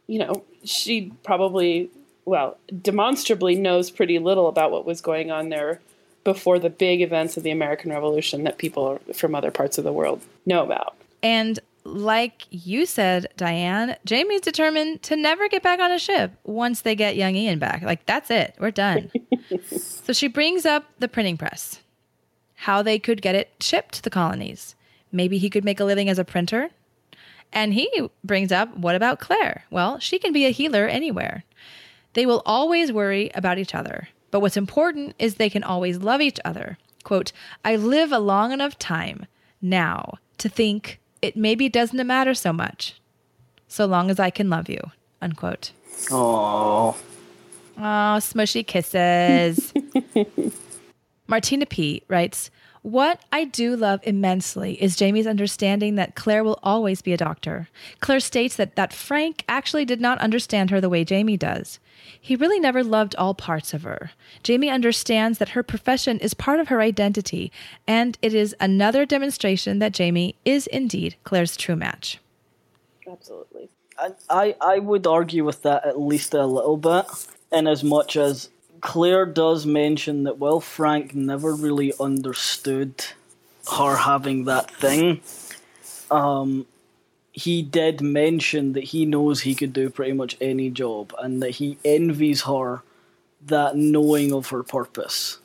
you 0.08 0.20
know, 0.20 0.43
she 0.64 1.12
probably, 1.24 1.89
well, 2.26 2.58
demonstrably 2.82 3.56
knows 3.56 3.91
pretty 3.91 4.20
little 4.20 4.47
about 4.47 4.72
what 4.72 4.86
was 4.86 5.01
going 5.01 5.32
on 5.32 5.49
there 5.49 5.82
before 6.24 6.60
the 6.60 6.70
big 6.70 7.01
events 7.01 7.38
of 7.38 7.43
the 7.43 7.51
American 7.51 7.91
Revolution 7.91 8.43
that 8.43 8.58
people 8.58 8.99
from 9.14 9.36
other 9.36 9.51
parts 9.51 9.78
of 9.78 9.84
the 9.84 9.93
world 9.93 10.22
know 10.45 10.64
about. 10.64 10.95
And 11.22 11.60
like 11.84 12.45
you 12.49 12.86
said, 12.86 13.28
Diane, 13.36 13.97
Jamie's 14.06 14.41
determined 14.41 15.04
to 15.04 15.16
never 15.16 15.49
get 15.49 15.64
back 15.64 15.80
on 15.80 15.91
a 15.91 15.99
ship 15.99 16.32
once 16.43 16.82
they 16.82 16.95
get 16.95 17.16
young 17.16 17.36
Ian 17.36 17.60
back. 17.60 17.82
Like, 17.82 18.06
that's 18.06 18.32
it. 18.32 18.56
We're 18.60 18.72
done. 18.72 19.12
so 19.68 20.14
she 20.14 20.28
brings 20.28 20.66
up 20.66 20.86
the 20.99 21.08
printing 21.08 21.38
press, 21.38 21.82
how 22.56 22.82
they 22.82 22.99
could 22.99 23.22
get 23.22 23.36
it 23.36 23.51
shipped 23.60 23.95
to 23.95 24.01
the 24.01 24.10
colonies. 24.10 24.76
Maybe 25.12 25.38
he 25.38 25.49
could 25.49 25.66
make 25.66 25.80
a 25.80 25.86
living 25.86 26.10
as 26.10 26.20
a 26.20 26.26
printer. 26.26 26.70
And 27.54 27.74
he 27.74 27.88
brings 28.24 28.51
up, 28.51 28.76
what 28.76 28.95
about 28.95 29.20
Claire? 29.20 29.64
Well, 29.70 29.99
she 29.99 30.20
can 30.20 30.34
be 30.34 30.45
a 30.45 30.49
healer 30.49 30.88
anywhere. 30.88 31.43
They 32.14 32.26
will 32.26 32.41
always 32.45 32.91
worry 32.91 33.32
about 33.36 33.60
each 33.60 33.74
other. 33.76 34.10
But 34.32 34.39
what's 34.41 34.58
important 34.58 35.16
is 35.20 35.36
they 35.36 35.49
can 35.49 35.64
always 35.64 35.99
love 35.99 36.20
each 36.20 36.39
other. 36.43 36.78
Quote, 37.04 37.32
I 37.64 37.76
live 37.76 38.12
a 38.12 38.20
long 38.20 38.51
enough 38.51 38.78
time 38.80 39.28
now 39.62 40.16
to 40.39 40.49
think 40.49 40.99
it 41.22 41.38
maybe 41.38 41.70
doesn't 41.70 42.06
matter 42.08 42.34
so 42.34 42.51
much, 42.51 42.99
so 43.68 43.86
long 43.86 44.10
as 44.10 44.20
I 44.20 44.30
can 44.32 44.49
love 44.49 44.68
you. 44.68 44.80
Unquote. 45.22 45.72
Oh, 46.12 46.97
Oh, 47.78 48.18
smushy 48.20 48.66
kisses. 48.66 49.74
Martina 51.28 51.66
P. 51.66 52.04
writes, 52.08 52.51
What 52.84 53.24
I 53.32 53.46
do 53.46 53.78
love 53.78 54.02
immensely 54.04 54.74
is 54.82 54.98
Jamie's 54.98 55.26
understanding 55.26 55.96
that 55.96 56.16
Claire 56.16 56.44
will 56.44 56.60
always 56.62 57.02
be 57.02 57.14
a 57.14 57.18
doctor. 57.18 57.70
Claire 58.02 58.20
states 58.20 58.58
that, 58.58 58.76
that 58.76 58.92
Frank 58.92 59.46
actually 59.48 59.86
did 59.86 60.02
not 60.02 60.20
understand 60.20 60.70
her 60.70 60.82
the 60.82 60.90
way 60.90 61.06
Jamie 61.06 61.38
does. 61.38 61.80
He 62.20 62.36
really 62.36 62.60
never 62.60 62.84
loved 62.84 63.16
all 63.16 63.34
parts 63.34 63.74
of 63.74 63.84
her. 63.84 64.12
Jamie 64.44 64.70
understands 64.70 65.38
that 65.38 65.50
her 65.50 65.64
profession 65.64 66.20
is 66.20 66.34
part 66.34 66.60
of 66.60 66.68
her 66.68 66.82
identity, 66.82 67.54
and 67.88 68.18
it 68.22 68.34
is 68.34 68.54
another 68.60 69.06
demonstration 69.06 69.80
that 69.80 69.94
Jamie 69.94 70.36
is 70.44 70.68
indeed 70.68 71.16
Claire's 71.24 71.56
true 71.56 71.78
match. 71.78 72.20
Absolutely. 73.10 73.70
I, 73.98 74.12
I 74.30 74.56
I 74.60 74.80
would 74.80 75.08
argue 75.08 75.46
with 75.46 75.62
that 75.62 75.86
at 75.86 76.00
least 76.00 76.34
a 76.34 76.46
little 76.46 76.78
bit, 76.78 77.06
in 77.52 77.68
as 77.68 77.82
much 77.82 78.18
as 78.18 78.50
Claire 78.84 79.26
does 79.26 79.66
mention 79.66 80.24
that 80.24 80.38
while 80.40 80.60
Frank 80.60 81.16
never 81.16 81.56
really 81.56 81.94
understood 82.02 82.94
her 83.72 83.96
having 83.96 84.44
that 84.44 84.70
thing, 84.70 85.22
um, 86.12 86.66
he 87.32 87.62
did 87.62 88.02
mention 88.02 88.74
that 88.74 88.84
he 88.84 89.06
knows 89.06 89.42
he 89.42 89.56
could 89.56 89.72
do 89.72 89.90
pretty 89.90 90.12
much 90.12 90.36
any 90.42 90.70
job 90.70 91.16
and 91.18 91.42
that 91.42 91.52
he 91.52 91.78
envies 91.86 92.42
her 92.42 92.84
that 93.46 93.78
knowing 93.78 94.34
of 94.34 94.50
her 94.50 94.64
purpose. 94.64 95.40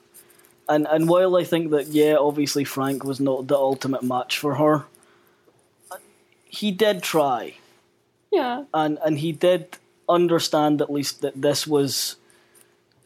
And 0.68 0.86
and 0.90 1.08
while 1.08 1.36
I 1.36 1.44
think 1.44 1.70
that 1.70 1.86
yeah, 1.86 2.16
obviously 2.18 2.64
Frank 2.64 3.04
was 3.04 3.20
not 3.20 3.46
the 3.46 3.56
ultimate 3.56 4.02
match 4.02 4.36
for 4.36 4.56
her, 4.56 4.84
he 6.44 6.72
did 6.72 7.02
try 7.04 7.54
Yeah. 8.32 8.64
and 8.74 8.98
and 9.04 9.18
he 9.20 9.30
did 9.30 9.78
understand 10.08 10.82
at 10.82 10.90
least 10.92 11.20
that 11.22 11.40
this 11.40 11.66
was 11.68 12.16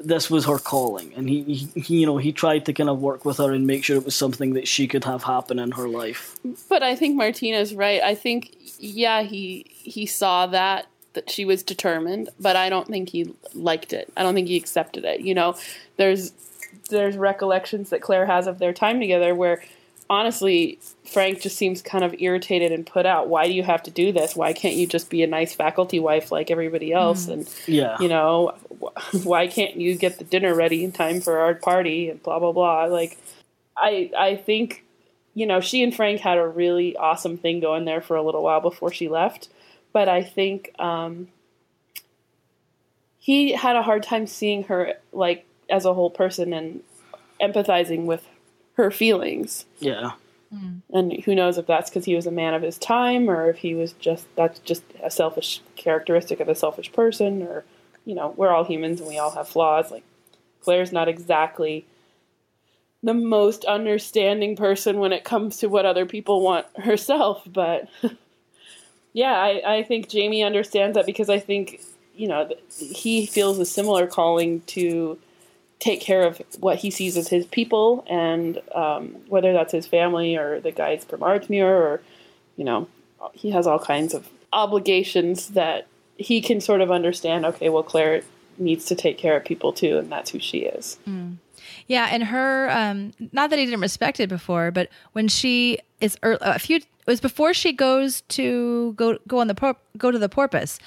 this 0.05 0.31
was 0.31 0.47
her 0.47 0.59
calling 0.59 1.13
and 1.15 1.29
he, 1.29 1.43
he, 1.77 2.01
you 2.01 2.07
know 2.07 2.17
he 2.17 2.33
tried 2.33 2.65
to 2.67 2.73
kind 2.73 2.91
of 2.91 3.01
work 3.01 3.25
with 3.25 3.39
her 3.39 3.53
and 3.53 3.67
make 3.67 3.85
sure 3.85 3.97
it 3.97 4.05
was 4.05 4.15
something 4.15 4.55
that 4.55 4.67
she 4.67 4.87
could 4.87 5.05
have 5.05 5.23
happen 5.23 5.59
in 5.59 5.71
her 5.73 5.89
life 5.89 6.37
But 6.69 6.83
I 6.83 6.97
think 6.97 7.17
Martina's 7.17 7.75
right. 7.75 8.03
I 8.03 8.15
think 8.15 8.57
yeah, 8.79 9.23
he 9.23 9.67
he 9.69 10.07
saw 10.07 10.47
that 10.49 10.87
that 11.15 11.31
she 11.31 11.45
was 11.45 11.63
determined, 11.63 12.31
but 12.41 12.57
I 12.57 12.69
don't 12.69 12.89
think 12.89 13.11
he 13.11 13.35
liked 13.55 13.93
it. 13.93 14.13
I 14.17 14.23
don't 14.23 14.35
think 14.35 14.49
he 14.49 14.57
accepted 14.57 15.05
it. 15.05 15.21
You 15.21 15.35
know, 15.35 15.57
there's 15.97 16.33
there's 16.91 17.17
recollections 17.17 17.91
that 17.91 18.03
Claire 18.03 18.27
has 18.27 18.47
of 18.47 18.59
their 18.59 18.73
time 18.73 18.99
together 18.99 19.35
where 19.35 19.63
honestly 20.11 20.79
Frank 21.05 21.41
just 21.41 21.57
seems 21.57 21.83
kind 21.83 22.05
of 22.05 22.15
irritated 22.19 22.73
and 22.73 22.87
put 22.87 23.07
out. 23.07 23.29
Why 23.29 23.47
do 23.47 23.53
you 23.53 23.63
have 23.63 23.83
to 23.85 23.91
do 23.91 24.13
this? 24.13 24.37
Why 24.37 24.53
can't 24.53 24.77
you 24.77 24.87
just 24.87 25.11
be 25.11 25.23
a 25.23 25.27
nice 25.27 25.55
faculty 25.55 26.01
wife 26.01 26.33
like 26.33 26.51
everybody 26.51 26.93
else 26.93 27.29
and 27.29 27.49
yeah 27.67 27.97
you 28.01 28.09
know, 28.09 28.55
why 29.23 29.47
can't 29.47 29.77
you 29.77 29.97
get 29.97 30.19
the 30.19 30.25
dinner 30.25 30.55
ready 30.55 30.85
in 30.85 30.93
time 30.93 31.21
for 31.21 31.39
our 31.39 31.55
party 31.55 32.09
and 32.09 32.23
blah 32.23 32.39
blah 32.39 32.53
blah. 32.53 32.85
Like, 32.85 33.19
I 33.77 34.11
I 34.17 34.37
think, 34.37 34.85
you 35.35 35.47
know, 35.47 35.61
she 35.61 35.83
and 35.83 35.95
Frank 35.95 36.21
had 36.21 36.39
a 36.39 36.47
really 36.47 36.97
awesome 36.97 37.39
thing 37.39 37.61
going 37.61 37.85
there 37.85 38.01
for 38.01 38.17
a 38.17 38.23
little 38.23 38.43
while 38.43 38.61
before 38.61 38.93
she 38.93 39.09
left, 39.09 39.49
but 39.93 40.09
I 40.09 40.23
think 40.23 40.73
um, 40.79 41.29
he 43.19 43.53
had 43.53 43.77
a 43.77 43.83
hard 43.83 44.03
time 44.03 44.27
seeing 44.27 44.65
her 44.65 44.95
like 45.13 45.47
as 45.71 45.85
a 45.85 45.95
whole 45.95 46.11
person 46.11 46.53
and 46.53 46.83
empathizing 47.41 48.05
with 48.05 48.27
her 48.75 48.91
feelings. 48.91 49.67
yeah 49.79 50.13
hmm. 50.51 50.79
And 50.93 51.13
who 51.25 51.35
knows 51.35 51.59
if 51.59 51.67
that's 51.67 51.91
because 51.91 52.05
he 52.05 52.15
was 52.15 52.27
a 52.27 52.33
man 52.33 52.55
of 52.55 52.63
his 52.63 52.79
time 52.79 53.29
or 53.29 53.49
if 53.49 53.59
he 53.59 53.75
was 53.75 53.93
just 53.95 54.27
that's 54.37 54.59
just 54.61 54.83
a 55.03 55.11
selfish 55.11 55.61
characteristic 55.77 56.41
of 56.41 56.49
a 56.49 56.55
selfish 56.55 56.93
person 56.93 57.43
or 57.43 57.65
you 58.05 58.15
know, 58.15 58.35
we're 58.37 58.51
all 58.51 58.65
humans 58.65 59.01
and 59.01 59.09
we 59.09 59.19
all 59.19 59.31
have 59.31 59.49
flaws. 59.49 59.91
Like 59.91 60.05
Claire's 60.63 60.93
not 60.93 61.09
exactly 61.09 61.87
the 63.03 63.15
most 63.15 63.65
understanding 63.65 64.57
person 64.57 64.99
when 64.99 65.13
it 65.13 65.25
comes 65.25 65.59
to 65.59 65.69
what 65.69 65.87
other 65.87 66.07
people 66.07 66.41
want 66.43 66.67
herself, 66.77 67.43
but 67.47 67.89
yeah, 69.13 69.33
I, 69.33 69.79
I 69.79 69.83
think 69.83 70.09
Jamie 70.09 70.43
understands 70.43 70.97
that 70.97 71.07
because 71.07 71.29
I 71.29 71.39
think, 71.39 71.81
you 72.15 72.29
know, 72.29 72.49
he 72.79 73.27
feels 73.27 73.59
a 73.59 73.67
similar 73.67 74.07
calling 74.07 74.61
to 74.69 75.19
take 75.83 76.01
care 76.01 76.23
of 76.23 76.41
what 76.61 76.79
he 76.79 76.93
sees 76.93 77.17
as 77.17 77.27
his 77.27 77.45
people, 77.47 78.05
and 78.09 78.63
um, 78.73 79.17
whether 79.27 79.53
that's 79.53 79.73
his 79.73 79.85
family 79.85 80.37
or 80.37 80.61
the 80.61 80.71
guys 80.71 81.05
from 81.05 81.21
Ardsmuir, 81.21 81.65
or 81.65 82.01
you 82.57 82.65
know, 82.65 82.87
he 83.33 83.51
has 83.51 83.67
all 83.67 83.81
kinds 83.81 84.15
of 84.15 84.29
obligations 84.53 85.49
that 85.49 85.89
he 86.17 86.41
can 86.41 86.61
sort 86.61 86.83
of 86.83 86.93
understand. 86.93 87.45
Okay, 87.45 87.69
well, 87.69 87.83
Claire 87.83 88.23
needs 88.59 88.85
to 88.85 88.95
take 88.95 89.19
care 89.19 89.37
of 89.37 89.45
people 89.45 89.73
too, 89.73 89.99
and 89.99 90.11
that's 90.13 90.31
who 90.31 90.39
she 90.39 90.59
is. 90.59 90.99
Yeah, 91.89 92.09
and 92.13 92.23
her 92.25 92.71
um 92.71 93.13
not 93.33 93.51
that 93.51 93.59
he 93.59 93.65
didn't 93.65 93.81
respect 93.81 94.21
it 94.21 94.29
before, 94.29 94.71
but 94.71 94.89
when 95.15 95.27
she 95.27 95.79
is 96.01 96.17
ear 96.25 96.39
a 96.41 96.61
few 96.61 96.77
it 96.77 96.87
was 97.09 97.21
before 97.21 97.53
she 97.53 97.73
goes 97.73 98.21
to 98.29 98.93
go 98.93 99.19
go 99.27 99.41
on 99.41 99.49
the 99.49 99.55
por- 99.57 99.77
go 99.99 100.13
to 100.13 100.19
the 100.19 100.29
porpoise. 100.29 100.79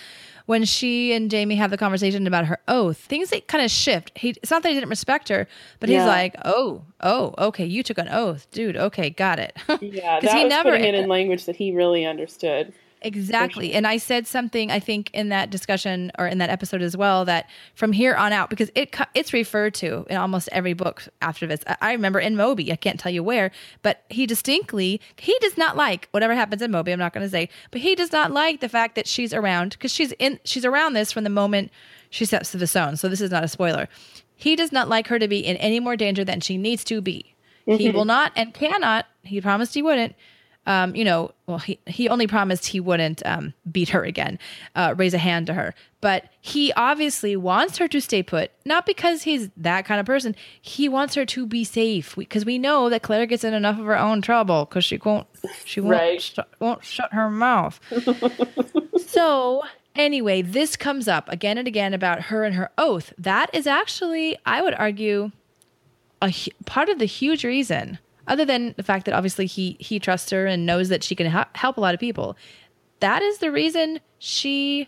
When 0.46 0.64
she 0.64 1.12
and 1.14 1.32
Jamie 1.32 1.56
have 1.56 1.72
the 1.72 1.78
conversation 1.78 2.28
about 2.28 2.46
her 2.46 2.60
oath, 2.68 2.98
things 2.98 3.32
that 3.32 3.48
kind 3.48 3.64
of 3.66 3.72
shift. 3.72 4.12
He 4.16 4.30
it's 4.30 4.52
not 4.52 4.62
that 4.64 4.70
he 4.70 4.76
didn't 4.76 4.90
respect 4.90 5.30
her, 5.30 5.48
but 5.80 5.90
he's 5.90 5.98
like, 6.06 6.36
"Oh, 6.46 6.84
oh, 7.02 7.34
okay, 7.48 7.66
you 7.66 7.82
took 7.82 7.98
an 7.98 8.08
oath, 8.10 8.46
dude. 8.52 8.78
Okay, 8.78 9.10
got 9.10 9.40
it." 9.40 9.58
Yeah, 9.82 10.20
that 10.20 10.38
he 10.38 10.44
was 10.44 10.50
never- 10.52 10.70
putting 10.72 10.86
it 10.86 10.96
in 10.96 11.08
language 11.18 11.46
that 11.46 11.56
he 11.56 11.72
really 11.72 12.06
understood. 12.06 12.74
Exactly. 13.06 13.72
And 13.74 13.86
I 13.86 13.98
said 13.98 14.26
something 14.26 14.72
I 14.72 14.80
think 14.80 15.12
in 15.14 15.30
that 15.30 15.52
discussion 15.52 16.12
or 16.18 16.26
in 16.26 16.40
that 16.40 16.50
episode 16.50 16.82
as 16.82 16.98
well 16.98 17.24
that 17.26 17.48
from 17.76 17.92
here 17.92 18.16
on 18.16 18.34
out 18.34 18.50
because 18.50 18.72
it 18.74 18.96
it's 19.14 19.32
referred 19.32 19.76
to 19.76 20.08
in 20.10 20.18
almost 20.18 20.50
every 20.52 20.74
book 20.74 21.08
after 21.22 21.46
this. 21.46 21.64
I, 21.82 21.94
remember 21.94 22.20
in 22.20 22.36
Moby, 22.36 22.72
I 22.72 22.76
can't 22.76 23.00
tell 23.00 23.12
you 23.12 23.22
where, 23.22 23.52
but 23.84 24.06
he 24.10 24.26
distinctly 24.26 25.00
he 25.18 25.38
does 25.40 25.56
not 25.56 25.78
like 25.78 26.10
whatever 26.12 26.34
happens 26.34 26.64
in 26.64 26.72
Moby, 26.72 26.92
I'm 26.92 27.00
not 27.00 27.14
going 27.14 27.24
to 27.26 27.30
say, 27.30 27.48
but 27.70 27.82
he 27.82 27.94
does 27.94 28.12
not 28.12 28.32
like 28.32 28.60
the 28.60 28.70
fact 28.70 28.96
that 28.96 29.08
she's 29.08 29.36
around 29.36 29.80
cuz 29.80 29.94
she's 29.94 30.12
in 30.14 30.40
she's 30.44 30.66
around 30.66 30.94
this 30.94 31.12
from 31.12 31.26
the 31.26 31.30
moment 31.30 31.72
she 32.10 32.26
steps 32.26 32.52
to 32.52 32.58
the 32.58 32.66
zone. 32.66 32.98
So 32.98 33.08
this 33.08 33.22
is 33.22 33.30
not 33.30 33.44
a 33.44 33.48
spoiler. 33.48 33.88
He 34.36 34.56
does 34.56 34.72
not 34.72 34.90
like 34.90 35.10
her 35.10 35.20
to 35.20 35.28
be 35.28 35.46
in 35.46 35.58
any 35.58 35.80
more 35.80 35.96
danger 35.96 36.26
than 36.26 36.42
she 36.42 36.58
needs 36.58 36.84
to 36.86 37.02
be. 37.02 37.36
He 37.68 37.72
mm-hmm. 37.72 37.98
will 37.98 38.06
not 38.06 38.32
and 38.36 38.52
cannot, 38.52 39.06
he 39.22 39.42
promised 39.42 39.76
he 39.76 39.84
wouldn't 39.84 40.16
um, 40.66 40.96
you 40.96 41.04
know, 41.06 41.32
well, 41.48 41.60
he, 41.60 41.80
he 41.86 42.10
only 42.10 42.28
promised 42.28 42.66
he 42.68 42.80
wouldn't 42.80 43.26
um, 43.26 43.54
beat 43.72 43.90
her 43.90 44.04
again, 44.04 44.40
uh, 44.76 44.94
raise 44.98 45.14
a 45.14 45.18
hand 45.20 45.48
to 45.48 45.54
her. 45.54 45.76
But 46.02 46.26
he 46.42 46.74
obviously 46.74 47.36
wants 47.36 47.78
her 47.78 47.88
to 47.88 48.00
stay 48.02 48.24
put, 48.24 48.52
not 48.66 48.86
because 48.86 49.24
he's 49.24 49.50
that 49.58 49.86
kind 49.86 50.00
of 50.00 50.06
person. 50.06 50.36
He 50.62 50.90
wants 50.90 51.16
her 51.16 51.26
to 51.26 51.46
be 51.46 51.64
safe 51.64 52.16
because 52.16 52.46
we, 52.46 52.58
know 52.58 52.90
that 52.90 53.04
Claire 53.04 53.26
gets 53.26 53.44
in 53.44 53.54
enough 53.54 53.78
of 53.80 53.86
her 53.86 53.98
own 53.98 54.22
trouble 54.22 54.66
because 54.66 54.86
she 54.86 54.98
won't 54.98 55.28
she 55.66 55.82
won't 55.82 55.92
Right. 55.92 56.22
shut, 56.22 56.48
won't 56.60 56.84
shut 56.84 57.14
her 57.14 57.30
mouth. 57.30 57.80
so 59.08 59.62
anyway, 59.96 60.42
this 60.42 60.76
comes 60.76 61.08
up 61.08 61.30
again 61.30 61.58
and 61.58 61.68
again 61.68 61.94
about 61.94 62.24
her 62.24 62.44
and 62.44 62.56
her 62.56 62.72
oath. 62.78 63.14
That 63.18 63.50
is 63.54 63.68
actually, 63.68 64.38
I 64.46 64.62
would 64.62 64.74
argue, 64.74 65.32
a 66.22 66.34
part 66.66 66.90
of 66.90 66.98
the 67.00 67.06
huge 67.06 67.44
reason 67.44 68.00
other 68.28 68.46
than 68.46 68.74
the 68.78 68.84
fact 68.84 69.06
that 69.06 69.14
obviously 69.14 69.46
he 69.46 69.78
he 69.80 70.00
trusts 70.00 70.30
her 70.32 70.46
and 70.46 70.66
knows 70.66 70.90
that 70.90 71.04
she 71.04 71.16
can 71.16 71.28
hel- 71.28 71.46
help 71.56 71.78
a 71.78 71.82
lot 71.82 71.94
of 71.94 72.00
people 72.00 72.36
that 73.00 73.22
is 73.22 73.38
the 73.40 73.52
reason 73.52 74.00
she 74.20 74.88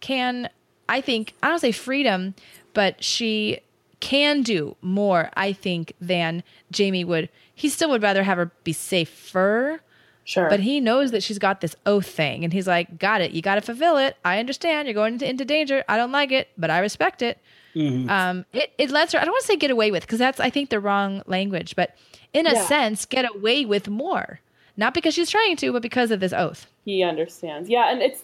can 0.00 0.48
i 0.88 1.00
think 1.00 1.34
i 1.42 1.48
don't 1.48 1.58
say 1.60 1.72
freedom 1.72 2.34
but 2.74 3.02
she 3.02 3.58
can 4.00 4.42
do 4.42 4.76
more 4.80 5.30
i 5.36 5.52
think 5.52 5.92
than 6.00 6.42
jamie 6.70 7.04
would. 7.04 7.28
He 7.54 7.68
still 7.68 7.90
would 7.90 8.02
rather 8.02 8.22
have 8.22 8.38
her 8.38 8.52
be 8.62 8.72
safer 8.72 9.80
Sure. 10.24 10.48
but 10.50 10.60
he 10.60 10.78
knows 10.78 11.10
that 11.12 11.22
she's 11.22 11.38
got 11.38 11.60
this 11.62 11.74
oath 11.86 12.06
thing 12.06 12.44
and 12.44 12.52
he's 12.52 12.66
like 12.66 12.98
got 12.98 13.22
it. 13.22 13.30
You 13.32 13.40
got 13.40 13.54
to 13.54 13.62
fulfill 13.62 13.96
it. 13.96 14.14
I 14.26 14.38
understand. 14.38 14.86
You're 14.86 14.92
going 14.94 15.14
into, 15.14 15.26
into 15.26 15.42
danger. 15.46 15.82
I 15.88 15.96
don't 15.96 16.12
like 16.12 16.30
it 16.32 16.50
but 16.58 16.70
i 16.70 16.78
respect 16.80 17.22
it. 17.22 17.38
Um, 17.74 18.44
it, 18.52 18.72
it 18.76 18.90
lets 18.90 19.12
her 19.12 19.18
i 19.20 19.24
don't 19.24 19.32
want 19.32 19.40
to 19.42 19.46
say 19.46 19.56
get 19.56 19.70
away 19.70 19.90
with 19.90 20.02
because 20.02 20.18
that's 20.18 20.38
i 20.40 20.50
think 20.50 20.68
the 20.70 20.80
wrong 20.80 21.22
language 21.26 21.74
but 21.76 21.96
in 22.38 22.46
a 22.46 22.52
Yeah. 22.54 22.66
sense 22.66 23.04
get 23.06 23.24
away 23.34 23.64
with 23.64 23.88
more 23.88 24.40
not 24.76 24.94
because 24.94 25.12
she's 25.12 25.28
trying 25.28 25.56
to, 25.56 25.72
but 25.72 25.82
because 25.82 26.12
of 26.12 26.20
this 26.20 26.32
oath. 26.32 26.68
he 26.84 27.02
understands. 27.02 27.68
Yeah, 27.68 27.90
and 27.90 28.00
it's 28.00 28.20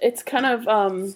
it's 0.00 0.22
kind 0.22 0.46
of 0.46 0.66
um 0.66 1.14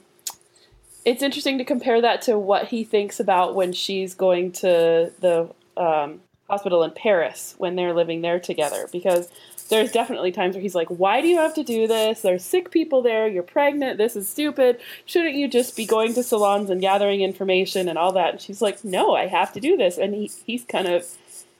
it's 1.04 1.22
interesting 1.22 1.58
to 1.58 1.64
compare 1.64 2.00
that 2.00 2.22
to 2.22 2.38
what 2.38 2.68
he 2.68 2.84
thinks 2.84 3.20
about 3.20 3.54
when 3.54 3.72
she's 3.72 4.14
going 4.14 4.52
to 4.52 5.12
the 5.20 5.48
um, 5.76 6.20
hospital 6.48 6.82
in 6.82 6.90
Paris 6.92 7.54
when 7.58 7.76
they're 7.76 7.92
living 7.94 8.20
there 8.22 8.38
together 8.40 8.88
because 8.92 9.30
there's 9.70 9.90
definitely 9.92 10.30
times 10.32 10.54
where 10.54 10.62
he's 10.62 10.74
like, 10.74 10.88
"Why 10.88 11.20
do 11.22 11.28
you 11.28 11.38
have 11.38 11.54
to 11.54 11.62
do 11.64 11.86
this? 11.86 12.20
There's 12.20 12.44
sick 12.44 12.70
people 12.70 13.00
there. 13.02 13.26
You're 13.26 13.42
pregnant. 13.42 13.96
This 13.98 14.14
is 14.16 14.28
stupid. 14.28 14.78
Shouldn't 15.06 15.34
you 15.34 15.48
just 15.48 15.76
be 15.76 15.86
going 15.86 16.12
to 16.14 16.22
salons 16.22 16.68
and 16.70 16.80
gathering 16.80 17.22
information 17.22 17.88
and 17.88 17.96
all 17.96 18.12
that?" 18.12 18.32
And 18.32 18.40
she's 18.40 18.60
like, 18.60 18.84
"No, 18.84 19.14
I 19.14 19.26
have 19.26 19.52
to 19.54 19.60
do 19.60 19.76
this." 19.78 19.96
And 19.96 20.14
he 20.14 20.30
he's 20.46 20.64
kind 20.64 20.86
of 20.88 21.06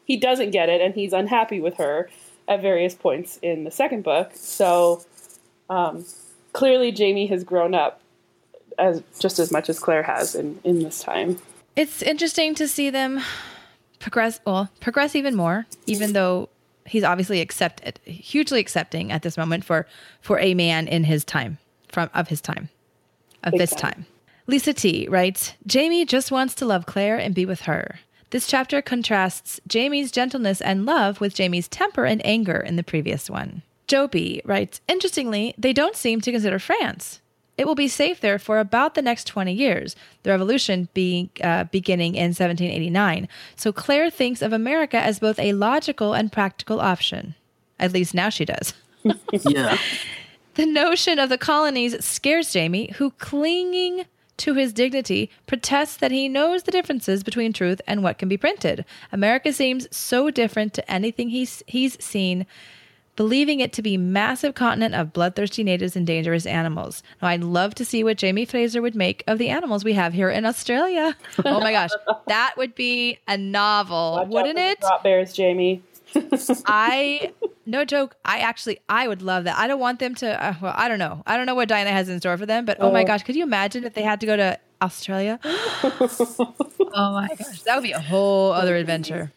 he 0.05 0.17
doesn't 0.17 0.51
get 0.51 0.69
it 0.69 0.81
and 0.81 0.95
he's 0.95 1.13
unhappy 1.13 1.61
with 1.61 1.77
her 1.77 2.09
at 2.47 2.61
various 2.61 2.95
points 2.95 3.39
in 3.43 3.65
the 3.65 3.71
second 3.71 4.03
book. 4.03 4.33
So 4.35 5.03
um, 5.71 6.05
clearly 6.53 6.93
Jamie 6.93 7.27
has 7.27 7.45
grown 7.45 7.75
up 7.75 8.01
as 8.79 9.03
just 9.19 9.39
as 9.39 9.51
much 9.53 9.69
as 9.69 9.79
Claire 9.79 10.03
has 10.03 10.35
in, 10.35 10.59
in 10.65 10.83
this 10.83 11.01
time. 11.01 11.39
It's 11.77 12.03
interesting 12.03 12.55
to 12.57 12.69
see 12.69 12.91
them 12.91 13.21
progress 13.99 14.41
well, 14.45 14.69
progress 14.81 15.15
even 15.15 15.35
more, 15.35 15.67
even 15.87 16.13
though 16.13 16.49
he's 16.87 17.05
obviously 17.05 17.41
accepted 17.41 17.99
hugely 18.05 18.61
accepting 18.61 19.11
at 19.11 19.23
this 19.23 19.37
moment 19.37 19.65
for 19.65 19.87
for 20.21 20.39
a 20.39 20.55
man 20.55 20.87
in 20.87 21.05
his 21.05 21.25
time 21.25 21.59
from 21.89 22.11
of 22.15 22.29
his 22.29 22.41
time. 22.41 22.69
Of 23.43 23.53
Big 23.53 23.61
this 23.61 23.71
time. 23.71 23.93
time. 23.93 24.07
Lisa 24.47 24.73
T 24.73 25.07
writes, 25.09 25.55
Jamie 25.67 26.05
just 26.05 26.31
wants 26.31 26.55
to 26.57 26.67
love 26.67 26.87
Claire 26.87 27.19
and 27.19 27.35
be 27.35 27.47
with 27.47 27.63
her. 27.63 27.99
This 28.35 28.49
chapter 28.49 28.83
contrasts 28.83 29.61
Jamie's 29.69 30.11
gentleness 30.11 30.61
and 30.61 30.85
love 30.85 31.21
with 31.21 31.37
Jamie's 31.37 31.69
temper 31.69 32.05
and 32.05 32.21
anger 32.27 32.57
in 32.57 32.75
the 32.75 32.83
previous 32.83 33.31
one. 33.31 33.63
Joe 33.87 34.09
B 34.09 34.43
writes, 34.45 34.81
Interestingly, 34.89 35.55
they 35.57 35.73
don't 35.73 35.95
seem 35.95 36.21
to 36.21 36.33
consider 36.33 36.59
France. 36.59 37.21
It 37.57 37.65
will 37.65 37.77
be 37.77 37.87
safe 37.87 38.21
there 38.21 38.41
for 38.41 38.59
about 38.59 38.97
the 38.97 39.03
next 39.03 39.29
20 39.29 39.53
years, 39.53 39.95
the 40.25 40.31
revolution 40.31 40.89
being, 40.95 41.31
uh, 41.45 41.63
beginning 41.71 42.17
in 42.17 42.31
1789. 42.31 43.29
So 43.55 43.73
Claire 43.73 44.11
thinks 44.11 44.43
of 44.43 44.53
America 44.53 44.97
as 44.97 45.21
both 45.21 45.39
a 45.39 45.53
logical 45.53 46.13
and 46.13 46.33
practical 46.33 46.81
option. 46.81 47.37
At 47.79 47.93
least 47.93 48.15
now 48.15 48.31
she 48.31 48.45
does. 48.45 48.75
Yeah. 49.49 49.79
The 50.55 50.67
notion 50.67 51.21
of 51.21 51.29
the 51.29 51.39
colonies 51.39 52.05
scares 52.05 52.53
Jamie, 52.53 52.93
who, 52.97 53.11
clinging 53.13 54.07
to 54.39 54.55
his 54.55 54.73
dignity, 54.73 55.31
protests 55.47 55.97
that 55.97 56.11
he 56.11 56.29
knows 56.29 56.65
the 56.65 56.73
differences 56.73 57.23
between 57.23 57.53
truth 57.53 57.81
and 57.87 58.03
what 58.03 58.19
can 58.19 58.29
be 58.29 58.37
printed. 58.37 58.85
America 59.13 59.53
seems 59.53 59.87
so 59.95 60.31
different 60.31 60.75
to 60.75 60.91
anything 60.91 61.29
he's, 61.29 61.63
he's 61.67 62.03
seen, 62.05 62.47
believing 63.17 63.61
it 63.61 63.73
to 63.73 63.83
be 63.83 63.97
massive 63.97 64.55
continent 64.55 64.95
of 64.95 65.13
bloodthirsty 65.13 65.63
natives 65.63 65.95
and 65.95 66.07
dangerous 66.07 66.47
animals. 66.47 67.03
Now, 67.23 67.29
I'd 67.29 67.45
love 67.45 67.75
to 67.77 67.85
see 67.85 68.03
what 68.03 68.17
Jamie 68.17 68.45
Fraser 68.45 68.83
would 68.83 68.97
make 68.97 69.23
of 69.27 69.39
the 69.39 69.51
animals 69.51 69.85
we 69.85 69.93
have 69.93 70.13
here 70.13 70.31
in 70.31 70.45
Australia. 70.45 71.17
Oh 71.45 71.61
my 71.61 71.73
gosh, 71.73 71.91
that 72.27 72.55
would 72.57 72.75
be 72.75 73.19
a 73.29 73.37
novel, 73.37 74.17
Watch 74.21 74.29
wouldn't 74.29 74.59
it? 74.59 74.81
Drop 74.81 75.05
bears, 75.05 75.33
Jamie. 75.33 75.83
I 76.67 77.33
no 77.67 77.85
joke. 77.85 78.17
I 78.25 78.39
actually 78.39 78.81
I 78.89 79.09
would 79.09 79.23
love 79.23 79.45
that. 79.45 79.59
I 79.59 79.67
don't 79.67 79.81
want 79.81 79.99
them 79.99 80.15
to. 80.17 80.43
Uh, 80.45 80.55
well, 80.61 80.75
I 80.77 80.89
don't 80.89 80.99
know. 80.99 81.23
I 81.27 81.37
don't 81.37 81.47
know 81.47 81.55
what 81.55 81.69
Diana 81.69 81.91
has 81.91 82.09
in 82.09 82.19
store 82.21 82.37
for 82.37 82.47
them. 82.47 82.65
But 82.65 82.79
oh, 82.81 82.91
my 82.93 83.03
Oh. 83.03 83.07
gosh, 83.07 83.23
could 83.23 83.37
you 83.37 83.43
imagine 83.43 83.85
if 83.85 83.95
they 83.95 84.03
had 84.03 84.21
to 84.21 84.27
go 84.27 84.37
to 84.37 84.59
Australia? 84.83 85.39
oh 85.45 86.53
my 86.95 87.29
gosh, 87.39 87.63
that 87.63 87.75
would 87.77 87.83
be 87.85 87.93
a 87.93 88.01
whole 88.01 88.53
other 88.53 88.77
adventure. 88.77 89.33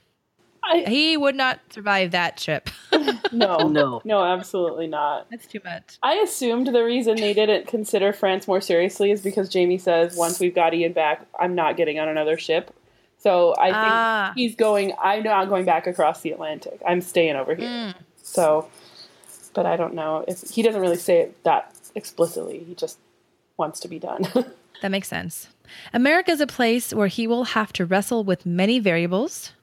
I, 0.63 0.83
He 0.87 1.15
would 1.15 1.35
not 1.35 1.59
survive 1.69 2.11
that 2.11 2.35
trip. 2.37 2.69
no, 3.31 3.57
No. 3.69 4.01
no, 4.03 4.23
absolutely 4.25 4.87
not. 4.87 5.27
That's 5.31 5.47
too 5.47 5.61
much. 5.63 5.97
I 6.03 6.15
assumed 6.15 6.67
the 6.67 6.83
reason 6.83 7.15
they 7.15 7.33
didn't 7.33 7.67
consider 7.67 8.11
France 8.11 8.47
more 8.47 8.59
seriously 8.59 9.11
is 9.11 9.21
because 9.21 9.47
Jamie 9.47 9.77
says 9.77 10.17
once 10.17 10.39
we've 10.39 10.53
got 10.55 10.73
Ian 10.73 10.91
back, 10.93 11.25
I'm 11.39 11.55
not 11.55 11.77
getting 11.77 11.99
on 11.99 12.09
another 12.09 12.37
ship. 12.37 12.73
So 13.27 13.53
I 13.59 13.65
think 13.65 13.75
Ah. 13.75 14.31
he's 14.35 14.55
going. 14.55 14.93
I'm 15.01 15.21
not 15.23 15.49
going 15.49 15.65
back 15.65 15.85
across 15.85 16.21
the 16.21 16.31
Atlantic. 16.31 16.79
I'm 16.87 17.01
staying 17.01 17.35
over 17.35 17.55
here. 17.55 17.67
Mm. 17.67 17.93
So, 18.23 18.69
but 19.53 19.65
I 19.65 19.75
don't 19.75 19.93
know 19.93 20.23
if 20.29 20.49
he 20.49 20.61
doesn't 20.61 20.79
really 20.79 20.95
say 20.97 21.19
it 21.19 21.43
that 21.43 21.73
explicitly. 21.93 22.59
He 22.59 22.73
just 22.73 22.97
wants 23.57 23.79
to 23.81 23.87
be 23.87 23.99
done. 23.99 24.23
That 24.83 24.91
makes 24.91 25.07
sense. 25.07 25.47
America 25.91 26.29
is 26.29 26.39
a 26.39 26.45
place 26.45 26.93
where 26.93 27.07
he 27.07 27.25
will 27.25 27.45
have 27.45 27.73
to 27.73 27.83
wrestle 27.85 28.23
with 28.23 28.45
many 28.45 28.77
variables. 28.77 29.53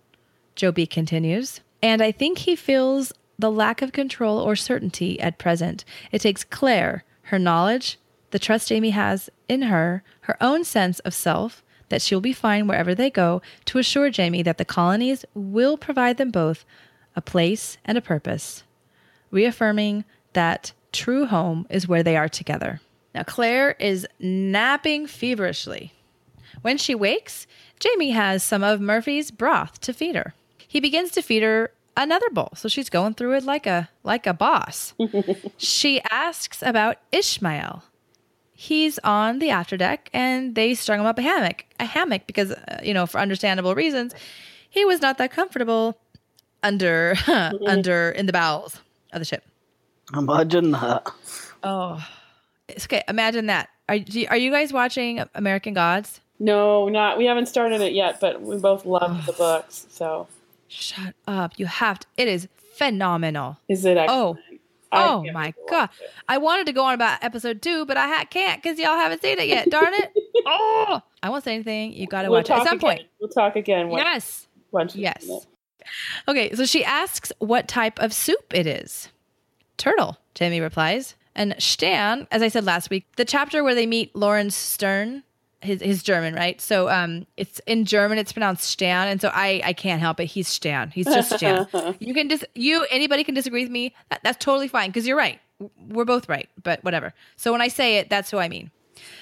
Joe 0.57 0.73
B 0.73 0.89
continues. 0.89 1.61
And 1.81 2.03
I 2.03 2.11
think 2.11 2.39
he 2.39 2.57
feels 2.57 3.13
the 3.39 3.49
lack 3.53 3.81
of 3.81 3.93
control 3.93 4.41
or 4.41 4.57
certainty 4.57 5.21
at 5.21 5.39
present. 5.39 5.85
It 6.11 6.21
takes 6.23 6.43
Claire, 6.43 7.05
her 7.31 7.39
knowledge, 7.39 7.97
the 8.33 8.41
trust 8.41 8.71
Jamie 8.71 8.91
has 8.91 9.31
in 9.49 9.63
her, 9.63 10.03
her 10.23 10.37
own 10.41 10.65
sense 10.65 10.99
of 11.07 11.15
self, 11.15 11.63
that 11.89 12.03
she'll 12.03 12.21
be 12.21 12.33
fine 12.33 12.67
wherever 12.67 12.95
they 12.95 13.11
go, 13.11 13.43
to 13.67 13.79
assure 13.79 14.11
Jamie 14.11 14.43
that 14.43 14.59
the 14.59 14.65
colonies 14.65 15.25
will 15.35 15.77
provide 15.77 16.17
them 16.17 16.31
both 16.31 16.65
a 17.17 17.21
place 17.21 17.79
and 17.85 17.97
a 17.97 18.03
purpose 18.03 18.65
reaffirming 19.35 20.05
that 20.33 20.73
true 20.93 21.27
home 21.27 21.67
is 21.69 21.89
where 21.89 22.05
they 22.05 22.17
are 22.17 22.29
together. 22.29 22.81
Now, 23.15 23.25
Claire 23.25 23.73
is 23.73 24.07
napping 24.21 25.07
feverishly. 25.07 25.93
When 26.63 26.79
she 26.79 26.95
wakes, 26.95 27.47
Jamie 27.81 28.13
has 28.13 28.43
some 28.43 28.63
of 28.63 28.81
Murphy's 28.81 29.31
broth 29.33 29.81
to 29.83 29.93
feed 29.93 30.15
her. 30.15 30.35
He 30.67 30.81
begins 30.81 31.11
to 31.13 31.23
feed 31.23 31.43
her 31.43 31.73
another 31.97 32.31
bowl, 32.31 32.53
so 32.55 32.69
she's 32.69 32.89
going 32.89 33.15
through 33.15 33.35
it 33.35 33.45
like 33.45 33.67
a 33.67 33.91
like 34.03 34.27
a 34.27 34.33
boss. 34.33 34.95
she 35.57 36.01
asks 36.11 36.63
about 36.63 36.99
Ishmael. 37.13 37.83
He's 38.57 38.99
on 39.01 39.41
the 39.41 39.49
afterdeck, 39.49 39.99
and 40.13 40.55
they 40.55 40.75
strung 40.75 41.01
him 41.01 41.07
up 41.07 41.19
a 41.19 41.23
hammock. 41.23 41.65
A 41.81 41.85
hammock 41.85 42.27
because, 42.27 42.53
uh, 42.53 42.81
you 42.83 42.95
know, 42.95 43.05
for 43.05 43.19
understandable 43.19 43.75
reasons, 43.75 44.15
he 44.71 44.85
was 44.85 45.03
not 45.03 45.19
that 45.19 45.33
comfortable 45.33 45.99
under 46.63 47.15
under 47.67 48.11
in 48.11 48.27
the 48.27 48.33
bowels 48.33 48.81
of 49.13 49.21
the 49.21 49.25
ship. 49.25 49.45
Imagine 50.17 50.71
that. 50.71 51.11
Oh, 51.65 52.07
it's 52.69 52.85
okay. 52.87 53.03
Imagine 53.09 53.47
that. 53.47 53.69
Are 53.89 53.97
you, 53.97 54.27
are 54.31 54.37
you 54.37 54.51
guys 54.51 54.73
watching 54.73 55.23
American 55.35 55.75
Gods? 55.75 56.21
no, 56.41 56.89
not. 56.89 57.17
We 57.19 57.27
haven't 57.27 57.47
started 57.47 57.81
it 57.81 57.93
yet, 57.93 58.21
but 58.21 58.41
we 58.43 58.57
both 58.59 58.85
love 58.87 59.27
the 59.27 59.33
books. 59.39 59.87
So 59.91 60.27
Shut 60.69 61.15
up! 61.27 61.53
You 61.59 61.67
have 61.67 61.99
to. 62.01 62.07
It 62.17 62.29
is 62.29 62.49
phenomenal. 62.77 63.59
is 63.69 63.85
it? 63.85 63.97
Oh, 63.97 64.03
Excellent? 64.03 64.39
I 64.39 64.44
oh 64.97 65.25
my 65.33 65.47
wait 65.47 65.55
to 65.55 65.61
watch 65.63 65.71
god! 65.71 65.89
it. 66.01 66.11
I 66.29 66.39
wanted 66.39 66.67
to 66.67 66.73
go 66.73 66.85
on 66.85 66.95
about 66.95 67.23
episode 67.23 67.63
two, 67.63 67.85
but 67.87 67.97
I 67.97 68.07
ha- 68.09 68.25
can't 68.29 68.63
because 68.63 68.79
y'all 68.79 68.97
haven't 68.97 69.23
seen 69.23 69.39
it 69.39 69.49
yet. 69.49 69.71
Darn 69.71 69.93
it! 69.95 70.13
oh, 70.47 71.01
I 71.23 71.31
won't 71.31 71.45
say 71.45 71.55
anything. 71.55 71.93
You 71.93 72.07
got 72.07 72.23
to 72.23 72.31
We'll 72.31 72.41
watch 72.41 72.51
it 72.51 72.53
at 72.55 72.59
some 72.67 72.77
again. 72.79 72.81
point. 72.81 73.03
We'll 73.21 73.31
talk 73.31 73.57
again. 73.57 73.89
Once, 73.89 74.03
Yes. 74.05 74.47
once 74.73 74.97
Yes. 74.97 75.29
Okay, 76.29 76.55
so 76.55 76.65
she 76.65 76.85
asks 76.85 77.33
what 77.39 77.69
type 77.69 77.99
of 77.99 78.13
soup 78.13 78.53
it 78.55 78.67
is. 78.67 79.09
Turtle, 79.77 80.17
Jamie 80.35 80.61
replies. 80.61 81.15
And 81.35 81.55
Stan, 81.59 82.27
as 82.31 82.43
I 82.43 82.49
said 82.49 82.65
last 82.65 82.91
week, 82.91 83.07
the 83.17 83.25
chapter 83.25 83.63
where 83.65 83.75
they 83.75 83.87
meet 83.87 84.15
Lawrence 84.15 84.55
Stern, 84.55 85.25
his, 85.65 85.81
his 85.81 86.03
German, 86.03 86.35
right? 86.35 86.61
So 86.61 86.89
um, 86.89 87.27
it's 87.37 87.61
in 87.67 87.85
German, 87.85 88.19
it's 88.19 88.33
pronounced 88.33 88.65
Stan, 88.65 89.09
and 89.09 89.21
so 89.21 89.31
I 89.33 89.61
I 89.65 89.73
can't 89.73 90.01
help 90.01 90.21
it. 90.21 90.27
He's 90.27 90.49
Stan. 90.49 90.91
He's 90.91 91.07
just 91.07 91.35
Stan. 91.37 91.67
you 91.99 92.15
can 92.15 92.29
dis 92.29 92.45
you 92.55 92.87
anybody 92.91 93.25
can 93.25 93.35
disagree 93.35 93.63
with 93.63 93.73
me. 93.73 93.95
That, 94.11 94.21
that's 94.23 94.45
totally 94.45 94.69
fine 94.69 94.91
because 94.91 95.07
you're 95.07 95.17
right. 95.17 95.41
We're 95.89 96.05
both 96.05 96.29
right, 96.29 96.49
but 96.63 96.83
whatever. 96.85 97.15
So 97.37 97.53
when 97.53 97.61
I 97.61 97.69
say 97.69 97.99
it, 97.99 98.11
that's 98.11 98.31
who 98.31 98.39
I 98.39 98.49
mean. 98.49 98.71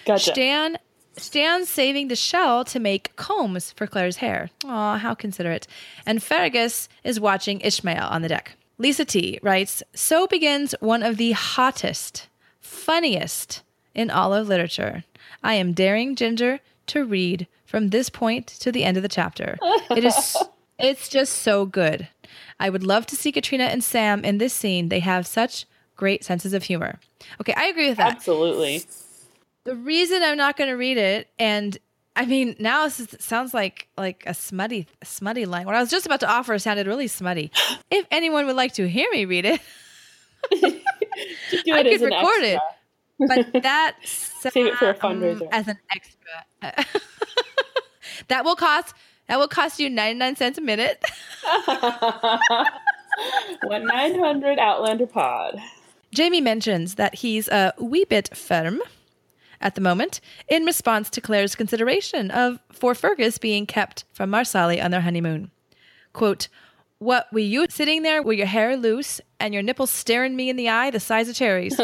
Gotcha. 0.04 0.32
Stan 0.32 0.78
Stan's 1.16 1.68
saving 1.68 2.08
the 2.08 2.16
shell 2.16 2.64
to 2.64 2.80
make 2.80 3.14
combs 3.16 3.72
for 3.72 3.86
Claire's 3.86 4.16
hair. 4.16 4.50
Aw, 4.64 4.98
how 4.98 5.14
considerate. 5.14 5.66
And 6.06 6.22
Fergus 6.22 6.88
is 7.04 7.20
watching 7.20 7.60
Ishmael 7.60 8.08
on 8.08 8.22
the 8.22 8.28
deck. 8.28 8.56
Lisa 8.78 9.04
T 9.04 9.38
writes 9.42 9.82
So 9.94 10.26
begins 10.26 10.74
one 10.80 11.02
of 11.02 11.16
the 11.16 11.32
hottest, 11.32 12.28
funniest 12.60 13.62
in 13.94 14.10
all 14.10 14.32
of 14.32 14.48
literature. 14.48 15.04
I 15.42 15.54
am 15.54 15.72
daring 15.72 16.14
Ginger 16.16 16.60
to 16.88 17.04
read 17.04 17.46
from 17.64 17.88
this 17.88 18.10
point 18.10 18.46
to 18.46 18.70
the 18.72 18.84
end 18.84 18.96
of 18.96 19.02
the 19.02 19.08
chapter. 19.08 19.58
It 19.90 20.04
is 20.04 20.36
it's 20.78 21.08
just 21.08 21.34
so 21.38 21.64
good. 21.66 22.08
I 22.60 22.70
would 22.70 22.84
love 22.84 23.06
to 23.06 23.16
see 23.16 23.32
Caitriona 23.32 23.64
and 23.64 23.82
Sam 23.82 24.24
in 24.24 24.38
this 24.38 24.52
scene. 24.54 24.88
They 24.88 25.00
have 25.00 25.26
such 25.26 25.66
great 25.96 26.24
senses 26.24 26.52
of 26.54 26.64
humor. 26.64 26.98
Okay, 27.40 27.54
I 27.56 27.66
agree 27.66 27.88
with 27.88 27.98
that. 27.98 28.16
Absolutely. 28.16 28.84
The 29.64 29.76
reason 29.76 30.22
I'm 30.22 30.36
not 30.36 30.56
going 30.56 30.70
to 30.70 30.76
read 30.76 30.96
it, 30.96 31.28
and 31.38 31.76
I 32.16 32.26
mean, 32.26 32.56
now 32.58 32.84
this 32.84 33.00
is- 33.00 33.16
sounds 33.20 33.54
like 33.54 33.88
like 33.96 34.24
a 34.26 34.34
smutty, 34.34 34.86
smutty 35.02 35.46
line. 35.46 35.66
What 35.66 35.74
I 35.74 35.80
was 35.80 35.90
just 35.90 36.04
about 36.06 36.20
to 36.20 36.28
offer 36.30 36.58
sounded 36.58 36.86
really 36.86 37.08
smutty. 37.08 37.50
If 37.90 38.06
anyone 38.10 38.46
would 38.46 38.56
like 38.56 38.72
to 38.74 38.88
hear 38.88 39.08
me 39.12 39.26
read 39.26 39.44
it, 39.44 39.60
do 40.50 40.80
I 41.72 41.82
could 41.82 42.00
record 42.00 42.42
it. 42.42 42.58
But 43.18 43.52
that 43.62 43.96
Save 44.04 44.66
it 44.66 44.74
for 44.74 44.90
a 44.90 44.94
fundraiser. 44.94 45.48
as 45.52 45.68
an 45.68 45.78
extra. 45.90 46.20
that 48.28 48.44
will 48.44 48.56
cost 48.56 48.94
that 49.28 49.38
will 49.38 49.48
cost 49.48 49.78
you 49.80 49.88
99 49.88 50.36
cents 50.36 50.58
a 50.58 50.60
minute. 50.60 51.02
One 53.64 53.86
nine 53.86 54.18
hundred 54.18 54.58
Outlander 54.58 55.06
Pod. 55.06 55.60
Jamie 56.12 56.40
mentions 56.40 56.96
that 56.96 57.16
he's 57.16 57.48
a 57.48 57.72
wee 57.78 58.04
bit 58.04 58.34
firm 58.36 58.80
at 59.60 59.74
the 59.74 59.80
moment 59.80 60.20
in 60.48 60.64
response 60.64 61.08
to 61.10 61.20
Claire's 61.20 61.54
consideration 61.54 62.30
of 62.30 62.58
for 62.72 62.94
Fergus 62.94 63.38
being 63.38 63.66
kept 63.66 64.04
from 64.12 64.30
Marsali 64.30 64.82
on 64.82 64.90
their 64.90 65.02
honeymoon. 65.02 65.50
Quote, 66.12 66.48
what 67.02 67.26
were 67.32 67.40
you 67.40 67.66
sitting 67.68 68.02
there 68.02 68.22
with 68.22 68.38
your 68.38 68.46
hair 68.46 68.76
loose 68.76 69.20
and 69.40 69.52
your 69.52 69.62
nipples 69.62 69.90
staring 69.90 70.36
me 70.36 70.48
in 70.48 70.56
the 70.56 70.68
eye 70.68 70.90
the 70.90 71.00
size 71.00 71.28
of 71.28 71.34
cherries? 71.34 71.78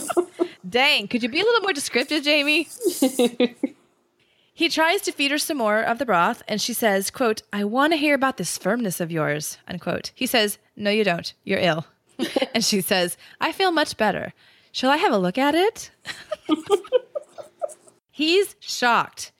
Dang, 0.68 1.08
could 1.08 1.22
you 1.22 1.28
be 1.28 1.40
a 1.40 1.44
little 1.44 1.62
more 1.62 1.72
descriptive, 1.72 2.22
Jamie? 2.22 2.68
he 4.54 4.68
tries 4.68 5.02
to 5.02 5.12
feed 5.12 5.32
her 5.32 5.38
some 5.38 5.58
more 5.58 5.80
of 5.80 5.98
the 5.98 6.06
broth 6.06 6.44
and 6.46 6.60
she 6.60 6.72
says, 6.72 7.10
quote, 7.10 7.42
I 7.52 7.64
want 7.64 7.92
to 7.92 7.96
hear 7.96 8.14
about 8.14 8.36
this 8.36 8.56
firmness 8.56 9.00
of 9.00 9.10
yours, 9.10 9.58
unquote. 9.66 10.12
He 10.14 10.26
says, 10.26 10.58
No, 10.76 10.90
you 10.90 11.02
don't. 11.02 11.32
You're 11.42 11.58
ill. 11.58 11.86
and 12.54 12.64
she 12.64 12.80
says, 12.80 13.16
I 13.40 13.50
feel 13.50 13.72
much 13.72 13.96
better. 13.96 14.32
Shall 14.70 14.90
I 14.90 14.96
have 14.96 15.12
a 15.12 15.18
look 15.18 15.38
at 15.38 15.54
it? 15.56 15.90
He's 18.10 18.54
shocked. 18.60 19.32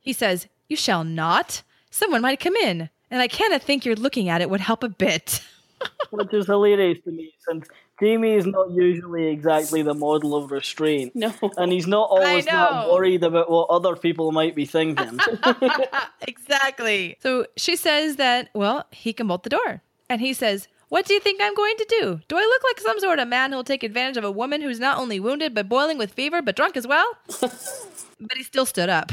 He 0.00 0.12
says, 0.12 0.48
You 0.68 0.76
shall 0.76 1.02
not. 1.02 1.62
Someone 1.90 2.22
might 2.22 2.40
come 2.40 2.56
in, 2.56 2.90
and 3.10 3.20
I 3.20 3.28
cannot 3.28 3.62
think 3.62 3.84
you're 3.84 3.96
looking 3.96 4.28
at 4.28 4.40
it 4.40 4.50
would 4.50 4.60
help 4.60 4.82
a 4.82 4.88
bit. 4.88 5.42
Which 6.10 6.32
is 6.32 6.46
hilarious 6.46 6.98
to 7.04 7.10
me 7.10 7.32
since 7.48 7.66
Jamie 8.00 8.32
is 8.32 8.46
not 8.46 8.70
usually 8.70 9.28
exactly 9.28 9.82
the 9.82 9.94
model 9.94 10.34
of 10.34 10.50
restraint. 10.50 11.14
No. 11.14 11.32
And 11.56 11.70
he's 11.70 11.86
not 11.86 12.08
always 12.10 12.46
know. 12.46 12.52
that 12.52 12.88
worried 12.88 13.22
about 13.22 13.50
what 13.50 13.68
other 13.68 13.94
people 13.94 14.32
might 14.32 14.54
be 14.54 14.64
thinking. 14.64 15.18
exactly. 16.26 17.18
So 17.20 17.46
she 17.56 17.76
says 17.76 18.16
that, 18.16 18.48
well, 18.54 18.86
he 18.90 19.12
can 19.12 19.26
bolt 19.26 19.42
the 19.42 19.50
door. 19.50 19.82
And 20.08 20.20
he 20.20 20.32
says, 20.32 20.66
What 20.88 21.06
do 21.06 21.14
you 21.14 21.20
think 21.20 21.40
I'm 21.42 21.54
going 21.54 21.76
to 21.76 21.86
do? 22.00 22.20
Do 22.26 22.36
I 22.36 22.40
look 22.40 22.62
like 22.64 22.80
some 22.80 22.98
sort 23.00 23.18
of 23.18 23.28
man 23.28 23.52
who'll 23.52 23.64
take 23.64 23.82
advantage 23.82 24.16
of 24.16 24.24
a 24.24 24.32
woman 24.32 24.62
who's 24.62 24.80
not 24.80 24.98
only 24.98 25.20
wounded, 25.20 25.54
but 25.54 25.68
boiling 25.68 25.98
with 25.98 26.12
fever, 26.12 26.40
but 26.40 26.56
drunk 26.56 26.76
as 26.76 26.86
well? 26.86 27.06
but 27.40 28.36
he 28.36 28.42
still 28.42 28.66
stood 28.66 28.88
up. 28.88 29.12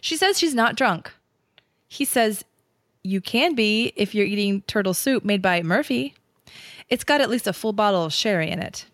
she 0.00 0.16
says 0.16 0.38
she's 0.38 0.54
not 0.54 0.76
drunk. 0.76 1.12
He 1.92 2.06
says, 2.06 2.42
You 3.04 3.20
can 3.20 3.54
be 3.54 3.92
if 3.96 4.14
you're 4.14 4.24
eating 4.24 4.62
turtle 4.62 4.94
soup 4.94 5.26
made 5.26 5.42
by 5.42 5.62
Murphy. 5.62 6.14
It's 6.88 7.04
got 7.04 7.20
at 7.20 7.28
least 7.28 7.46
a 7.46 7.52
full 7.52 7.74
bottle 7.74 8.06
of 8.06 8.14
sherry 8.14 8.50
in 8.50 8.60
it. 8.60 8.86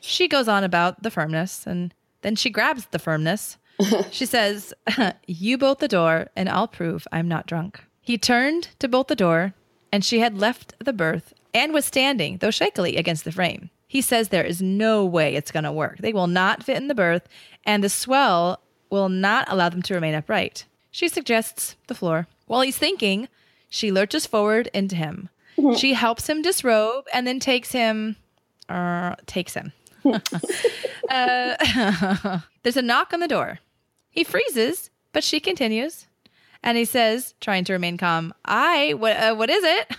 She 0.00 0.28
goes 0.28 0.46
on 0.46 0.62
about 0.62 1.02
the 1.02 1.10
firmness, 1.10 1.66
and 1.66 1.92
then 2.22 2.36
she 2.36 2.48
grabs 2.48 2.86
the 2.86 3.00
firmness. 3.00 3.58
she 4.12 4.26
says, 4.26 4.72
You 5.26 5.58
bolt 5.58 5.80
the 5.80 5.88
door, 5.88 6.28
and 6.36 6.48
I'll 6.48 6.68
prove 6.68 7.08
I'm 7.10 7.26
not 7.26 7.48
drunk. 7.48 7.82
He 8.00 8.16
turned 8.16 8.68
to 8.78 8.86
bolt 8.86 9.08
the 9.08 9.16
door, 9.16 9.52
and 9.90 10.04
she 10.04 10.20
had 10.20 10.38
left 10.38 10.72
the 10.78 10.92
berth 10.92 11.34
and 11.52 11.74
was 11.74 11.84
standing, 11.84 12.38
though 12.38 12.52
shakily, 12.52 12.96
against 12.96 13.24
the 13.24 13.32
frame. 13.32 13.70
He 13.88 14.00
says 14.00 14.28
there 14.28 14.44
is 14.44 14.62
no 14.62 15.04
way 15.04 15.34
it's 15.34 15.50
going 15.50 15.64
to 15.64 15.72
work. 15.72 15.98
They 15.98 16.12
will 16.12 16.28
not 16.28 16.62
fit 16.62 16.76
in 16.76 16.86
the 16.86 16.94
berth, 16.94 17.26
and 17.64 17.82
the 17.82 17.88
swell 17.88 18.60
will 18.88 19.08
not 19.08 19.50
allow 19.50 19.68
them 19.68 19.82
to 19.82 19.94
remain 19.94 20.14
upright. 20.14 20.64
She 20.92 21.08
suggests 21.08 21.74
the 21.88 21.94
floor. 21.94 22.28
While 22.46 22.62
he's 22.62 22.78
thinking, 22.78 23.28
she 23.68 23.90
lurches 23.92 24.26
forward 24.26 24.68
into 24.72 24.96
him. 24.96 25.28
She 25.76 25.94
helps 25.94 26.28
him 26.28 26.42
disrobe 26.42 27.06
and 27.14 27.26
then 27.26 27.40
takes 27.40 27.72
him, 27.72 28.16
uh, 28.68 29.16
takes 29.26 29.54
him. 29.54 29.72
uh, 30.04 30.18
there's 32.62 32.76
a 32.76 32.82
knock 32.82 33.12
on 33.12 33.20
the 33.20 33.28
door. 33.28 33.58
He 34.10 34.22
freezes, 34.22 34.90
but 35.12 35.24
she 35.24 35.40
continues, 35.40 36.06
and 36.62 36.76
he 36.76 36.84
says, 36.84 37.34
trying 37.40 37.64
to 37.64 37.72
remain 37.72 37.96
calm, 37.96 38.34
"I 38.44 38.94
what? 38.94 39.16
Uh, 39.16 39.34
what 39.34 39.50
is 39.50 39.64
it?" 39.64 39.96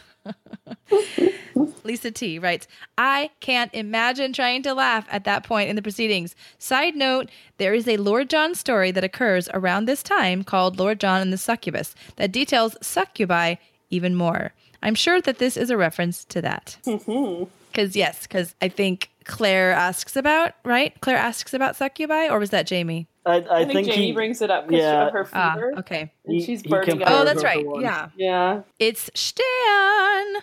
Lisa 1.83 2.11
T 2.11 2.37
writes, 2.37 2.67
I 2.97 3.31
can't 3.39 3.73
imagine 3.73 4.33
trying 4.33 4.61
to 4.63 4.73
laugh 4.73 5.07
at 5.09 5.23
that 5.23 5.43
point 5.43 5.69
in 5.69 5.75
the 5.75 5.81
proceedings. 5.81 6.35
Side 6.59 6.95
note, 6.95 7.29
there 7.57 7.73
is 7.73 7.87
a 7.87 7.97
Lord 7.97 8.29
John 8.29 8.55
story 8.55 8.91
that 8.91 9.03
occurs 9.03 9.49
around 9.53 9.85
this 9.85 10.03
time 10.03 10.43
called 10.43 10.77
Lord 10.79 10.99
John 10.99 11.21
and 11.21 11.31
the 11.31 11.37
Succubus 11.37 11.95
that 12.17 12.31
details 12.31 12.75
succubi 12.81 13.55
even 13.89 14.15
more. 14.15 14.53
I'm 14.83 14.95
sure 14.95 15.21
that 15.21 15.39
this 15.39 15.57
is 15.57 15.69
a 15.69 15.77
reference 15.77 16.25
to 16.25 16.41
that. 16.41 16.77
Mm-hmm. 16.85 17.45
Because, 17.71 17.95
yes, 17.95 18.23
because 18.23 18.53
I 18.61 18.69
think 18.69 19.09
Claire 19.27 19.71
asks 19.71 20.15
about, 20.15 20.53
right? 20.63 20.99
Claire 21.01 21.17
asks 21.17 21.53
about 21.53 21.75
succubi, 21.75 22.27
or 22.29 22.39
was 22.39 22.49
that 22.51 22.65
Jamie? 22.65 23.07
I, 23.25 23.41
I, 23.41 23.55
I, 23.59 23.65
think, 23.65 23.87
Jamie 23.87 24.07
he, 24.07 24.11
brings 24.13 24.41
it 24.41 24.49
up 24.49 24.67
because 24.67 24.81
yeah. 24.81 25.07
of 25.07 25.13
her 25.13 25.27
Ah, 25.33 25.53
fever. 25.53 25.73
okay. 25.79 26.11
And 26.25 26.33
He- 26.35 26.43
she's 26.45 26.61
he 26.61 26.69
burning 26.69 27.03
up. 27.03 27.09
Oh, 27.11 27.25
that's 27.25 27.43
right. 27.43 27.65
Yeah. 27.81 28.09
Yeah. 28.15 28.61
It's 28.79 29.09
Stan. 29.13 30.41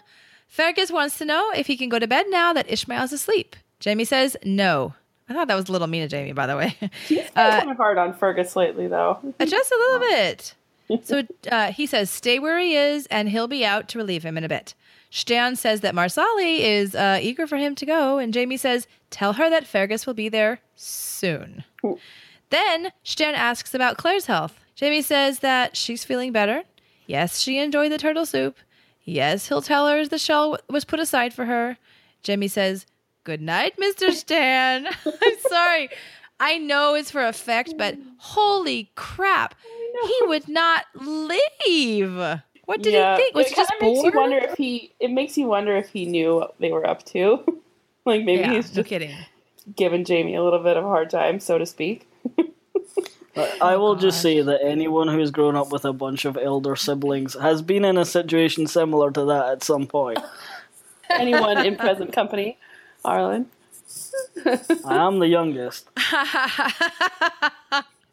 Fergus 0.49 0.93
wants 0.93 1.19
to 1.19 1.25
know 1.25 1.51
if 1.57 1.67
he 1.67 1.77
can 1.77 1.89
go 1.89 1.99
to 1.99 2.07
bed 2.07 2.27
now 2.29 2.53
that 2.53 2.71
Ishmael's 2.71 3.13
asleep. 3.13 3.57
Jamie 3.81 4.05
says 4.05 4.37
no. 4.45 4.95
I 5.29 5.33
thought 5.33 5.49
that 5.49 5.55
was 5.57 5.69
a 5.69 5.73
little 5.73 5.87
mean 5.89 6.03
of 6.03 6.11
Jamie, 6.11 6.33
by 6.33 6.47
the 6.47 6.57
way. 6.57 6.77
He's 7.09 7.19
been 7.21 7.33
kind 7.33 7.71
of 7.71 7.77
hard 7.79 7.97
on 7.99 8.13
Fergus 8.13 8.55
lately, 8.55 8.87
though. 8.87 9.19
Uh, 9.41 9.47
Just 9.47 9.73
a 9.73 9.77
little 9.77 9.99
bit. 10.11 10.55
So 11.03 11.23
uh, 11.51 11.73
he 11.73 11.87
says, 11.87 12.11
stay 12.11 12.39
where 12.39 12.59
he 12.59 12.77
is, 12.77 13.07
and 13.07 13.31
he'll 13.31 13.49
be 13.49 13.65
out 13.65 13.89
to 13.89 13.99
relieve 13.99 14.23
him 14.23 14.37
in 14.37 14.45
a 14.45 14.49
bit. 14.51 14.75
Stan 15.15 15.55
says 15.55 15.81
that 15.83 15.95
Marsali 15.95 16.59
is 16.59 16.97
uh, 16.97 17.21
eager 17.23 17.47
for 17.47 17.57
him 17.57 17.77
to 17.77 17.87
go, 17.87 18.19
and 18.19 18.35
Jamie 18.35 18.57
says, 18.57 18.89
tell 19.11 19.35
her 19.35 19.49
that 19.49 19.65
Fergus 19.65 20.09
will 20.09 20.15
be 20.15 20.29
there 20.29 20.59
soon. 20.75 21.63
Then 22.51 22.91
Stan 23.05 23.37
asks 23.37 23.75
about 23.75 23.97
Claire's 23.97 24.27
health. 24.27 24.59
Jamie 24.75 25.03
says 25.03 25.39
that 25.39 25.77
she's 25.77 26.03
feeling 26.05 26.33
better. 26.33 26.65
Yes, 27.07 27.39
she 27.39 27.61
enjoyed 27.61 27.93
the 27.93 27.99
turtle 27.99 28.27
soup. 28.27 28.57
Yes, 29.05 29.47
he'll 29.47 29.63
tell 29.63 29.87
her 29.87 30.05
the 30.05 30.19
shell 30.19 30.59
was 30.69 30.85
put 30.85 30.99
aside 30.99 31.33
for 31.33 31.45
her. 31.45 31.79
Jamie 32.25 32.49
says, 32.49 32.85
Good 33.23 33.41
night, 33.41 33.77
Mr. 33.77 34.11
Stan. 34.13 34.89
I'm 35.07 35.39
sorry. 35.49 35.91
I 36.41 36.59
know 36.59 36.95
it's 36.95 37.13
for 37.13 37.25
effect, 37.25 37.75
but 37.79 37.97
holy 38.19 38.91
crap. 38.97 39.55
He 40.09 40.27
would 40.27 40.49
not 40.49 40.87
leave. 40.97 42.41
What 42.67 42.83
did 42.83 42.93
yeah. 42.95 43.17
he 43.17 43.23
think? 43.23 43.35
Was 43.35 43.47
it 43.47 43.51
he 43.51 43.57
just 43.57 43.71
kinda 43.73 43.85
makes 43.87 44.01
bored? 44.03 44.15
you 44.15 44.21
wonder 44.21 44.39
if 44.39 44.57
he. 44.57 44.93
It 45.01 45.11
makes 45.11 45.37
you 45.37 45.47
wonder 45.49 45.77
if 45.77 45.89
he 45.91 46.07
knew 46.07 46.37
what 46.37 46.55
they 46.59 46.71
were 46.73 46.87
up 46.87 47.05
to. 47.07 47.45
like 48.05 48.25
maybe 48.25 48.41
yeah, 48.43 48.53
he's 48.55 48.71
no 48.71 48.77
just 48.77 48.89
kidding. 48.89 49.15
giving 49.77 50.05
Jamie 50.05 50.35
a 50.35 50.43
little 50.43 50.63
bit 50.63 50.77
of 50.77 50.85
a 50.85 50.89
hard 50.89 51.11
time, 51.11 51.41
so 51.41 51.59
to 51.59 51.67
speak. 51.67 52.09
I- 53.37 53.59
I 53.61 53.77
will 53.77 53.97
just 53.97 54.23
say 54.23 54.41
that 54.41 54.61
anyone 54.63 55.09
who's 55.09 55.33
grown 55.33 55.57
up 55.57 55.73
with 55.73 55.85
a 55.85 55.93
bunch 55.93 56.25
of 56.25 56.37
elder 56.37 56.77
siblings 56.77 57.35
has 57.35 57.63
been 57.63 57.85
in 57.85 57.99
a 57.99 58.05
situation 58.05 58.69
similar 58.69 59.11
to 59.11 59.25
that 59.25 59.49
at 59.49 59.65
some 59.65 59.87
point. 59.89 60.21
Anyone 61.11 61.67
in 61.67 61.75
present 61.77 62.13
company, 62.13 62.57
Arlen. 63.05 63.47
I 64.47 64.97
am 65.07 65.19
the 65.19 65.27
youngest. 65.27 65.89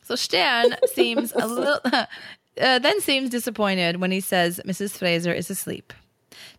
So 0.04 0.16
Stan 0.16 0.76
seems 0.88 1.32
a 1.34 1.48
little, 1.48 1.80
uh, 2.60 2.80
then 2.80 3.00
seems 3.02 3.30
disappointed 3.30 4.02
when 4.02 4.12
he 4.12 4.20
says 4.20 4.60
Mrs. 4.66 4.98
Fraser 4.98 5.34
is 5.34 5.50
asleep. 5.50 5.94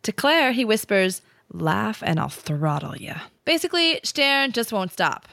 To 0.03 0.13
Claire, 0.13 0.53
he 0.53 0.65
whispers, 0.65 1.23
"Laugh 1.53 2.03
and 2.05 2.21
I'll 2.21 2.29
throttle 2.29 2.97
you." 2.97 3.15
Basically, 3.45 4.01
Stan 4.05 4.53
just 4.53 4.73
won't 4.73 4.93
stop. 4.93 5.29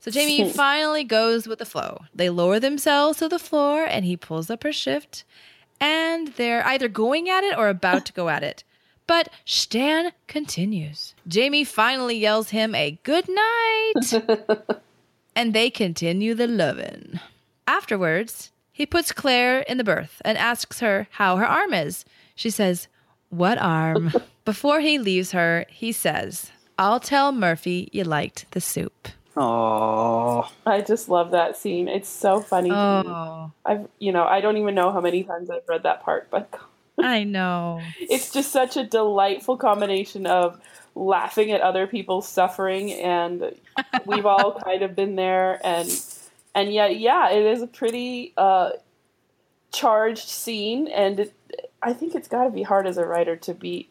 So 0.00 0.10
Jamie 0.10 0.50
finally 0.52 1.04
goes 1.04 1.46
with 1.46 1.58
the 1.58 1.66
flow. 1.66 2.02
They 2.14 2.30
lower 2.30 2.60
themselves 2.60 3.18
to 3.18 3.28
the 3.28 3.38
floor, 3.38 3.84
and 3.84 4.04
he 4.04 4.16
pulls 4.16 4.48
up 4.50 4.62
her 4.62 4.72
shift, 4.72 5.24
and 5.80 6.28
they're 6.28 6.66
either 6.66 6.88
going 6.88 7.28
at 7.28 7.44
it 7.44 7.56
or 7.56 7.68
about 7.68 8.06
to 8.06 8.12
go 8.12 8.28
at 8.28 8.42
it. 8.42 8.64
But 9.08 9.30
Stan 9.46 10.12
continues. 10.26 11.14
Jamie 11.26 11.64
finally 11.64 12.16
yells 12.16 12.50
him 12.50 12.74
a 12.74 12.98
good 13.02 13.26
night 13.26 14.22
and 15.34 15.54
they 15.54 15.70
continue 15.70 16.34
the 16.34 16.46
lovin'. 16.46 17.18
Afterwards, 17.66 18.50
he 18.78 18.86
puts 18.86 19.10
Claire 19.10 19.62
in 19.62 19.76
the 19.76 19.82
berth 19.82 20.22
and 20.24 20.38
asks 20.38 20.78
her 20.78 21.08
how 21.10 21.36
her 21.36 21.44
arm 21.44 21.74
is. 21.74 22.04
She 22.36 22.48
says, 22.48 22.86
What 23.28 23.58
arm? 23.58 24.12
Before 24.44 24.78
he 24.78 25.00
leaves 25.00 25.32
her, 25.32 25.66
he 25.68 25.90
says, 25.90 26.52
I'll 26.78 27.00
tell 27.00 27.32
Murphy 27.32 27.88
you 27.92 28.04
liked 28.04 28.46
the 28.52 28.60
soup. 28.60 29.08
Oh, 29.36 30.48
I 30.64 30.80
just 30.80 31.08
love 31.08 31.32
that 31.32 31.56
scene. 31.56 31.88
It's 31.88 32.08
so 32.08 32.40
funny. 32.40 32.70
Oh, 32.70 33.50
I've, 33.66 33.88
you 33.98 34.12
know, 34.12 34.22
I 34.22 34.40
don't 34.40 34.56
even 34.58 34.76
know 34.76 34.92
how 34.92 35.00
many 35.00 35.24
times 35.24 35.50
I've 35.50 35.68
read 35.68 35.82
that 35.82 36.04
part, 36.04 36.28
but 36.30 36.48
I 37.00 37.24
know. 37.24 37.80
it's 37.98 38.30
just 38.30 38.52
such 38.52 38.76
a 38.76 38.84
delightful 38.84 39.56
combination 39.56 40.24
of 40.24 40.60
laughing 40.94 41.50
at 41.50 41.62
other 41.62 41.88
people's 41.88 42.28
suffering 42.28 42.92
and 42.92 43.52
we've 44.06 44.26
all 44.26 44.60
kind 44.60 44.82
of 44.82 44.94
been 44.94 45.16
there 45.16 45.60
and 45.64 45.88
and 46.58 46.72
yet 46.72 46.98
yeah 46.98 47.30
it 47.30 47.44
is 47.44 47.62
a 47.62 47.66
pretty 47.66 48.32
uh 48.36 48.70
charged 49.72 50.28
scene 50.28 50.88
and 50.88 51.20
it, 51.20 51.34
i 51.82 51.92
think 51.92 52.14
it's 52.14 52.28
got 52.28 52.44
to 52.44 52.50
be 52.50 52.62
hard 52.62 52.86
as 52.86 52.96
a 52.96 53.06
writer 53.06 53.36
to 53.36 53.54
be 53.54 53.88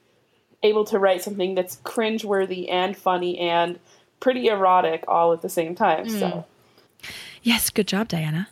able 0.64 0.84
to 0.86 0.98
write 0.98 1.22
something 1.22 1.56
that's 1.56 1.78
cringeworthy 1.78 2.72
and 2.72 2.98
funny 2.98 3.38
and 3.38 3.80
pretty 4.20 4.48
erotic 4.48 5.04
all 5.08 5.34
at 5.34 5.42
the 5.42 5.50
same 5.50 5.76
time 5.76 6.10
so 6.10 6.46
Yes, 7.48 7.70
good 7.70 7.88
job, 7.88 8.08
Diana. 8.08 8.50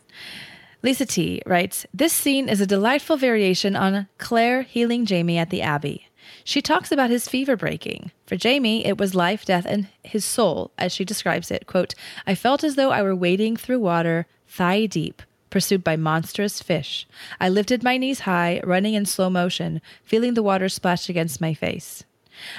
Lisa 0.82 1.04
T 1.04 1.42
writes 1.44 1.86
This 1.92 2.12
scene 2.12 2.48
is 2.48 2.60
a 2.60 2.66
delightful 2.66 3.16
variation 3.16 3.76
on 3.76 4.08
Claire 4.18 4.62
healing 4.62 5.04
Jamie 5.04 5.38
at 5.38 5.50
the 5.50 5.62
Abbey. 5.62 6.05
She 6.46 6.62
talks 6.62 6.92
about 6.92 7.10
his 7.10 7.26
fever 7.26 7.56
breaking. 7.56 8.12
For 8.24 8.36
Jamie, 8.36 8.86
it 8.86 8.98
was 8.98 9.16
life, 9.16 9.44
death, 9.44 9.66
and 9.66 9.88
his 10.04 10.24
soul, 10.24 10.70
as 10.78 10.92
she 10.92 11.04
describes 11.04 11.50
it. 11.50 11.66
Quote, 11.66 11.96
I 12.24 12.36
felt 12.36 12.62
as 12.62 12.76
though 12.76 12.92
I 12.92 13.02
were 13.02 13.16
wading 13.16 13.56
through 13.56 13.80
water, 13.80 14.28
thigh 14.46 14.86
deep, 14.86 15.22
pursued 15.50 15.82
by 15.82 15.96
monstrous 15.96 16.62
fish. 16.62 17.04
I 17.40 17.48
lifted 17.48 17.82
my 17.82 17.96
knees 17.96 18.20
high, 18.20 18.60
running 18.62 18.94
in 18.94 19.06
slow 19.06 19.28
motion, 19.28 19.82
feeling 20.04 20.34
the 20.34 20.42
water 20.42 20.68
splash 20.68 21.08
against 21.08 21.40
my 21.40 21.52
face. 21.52 22.04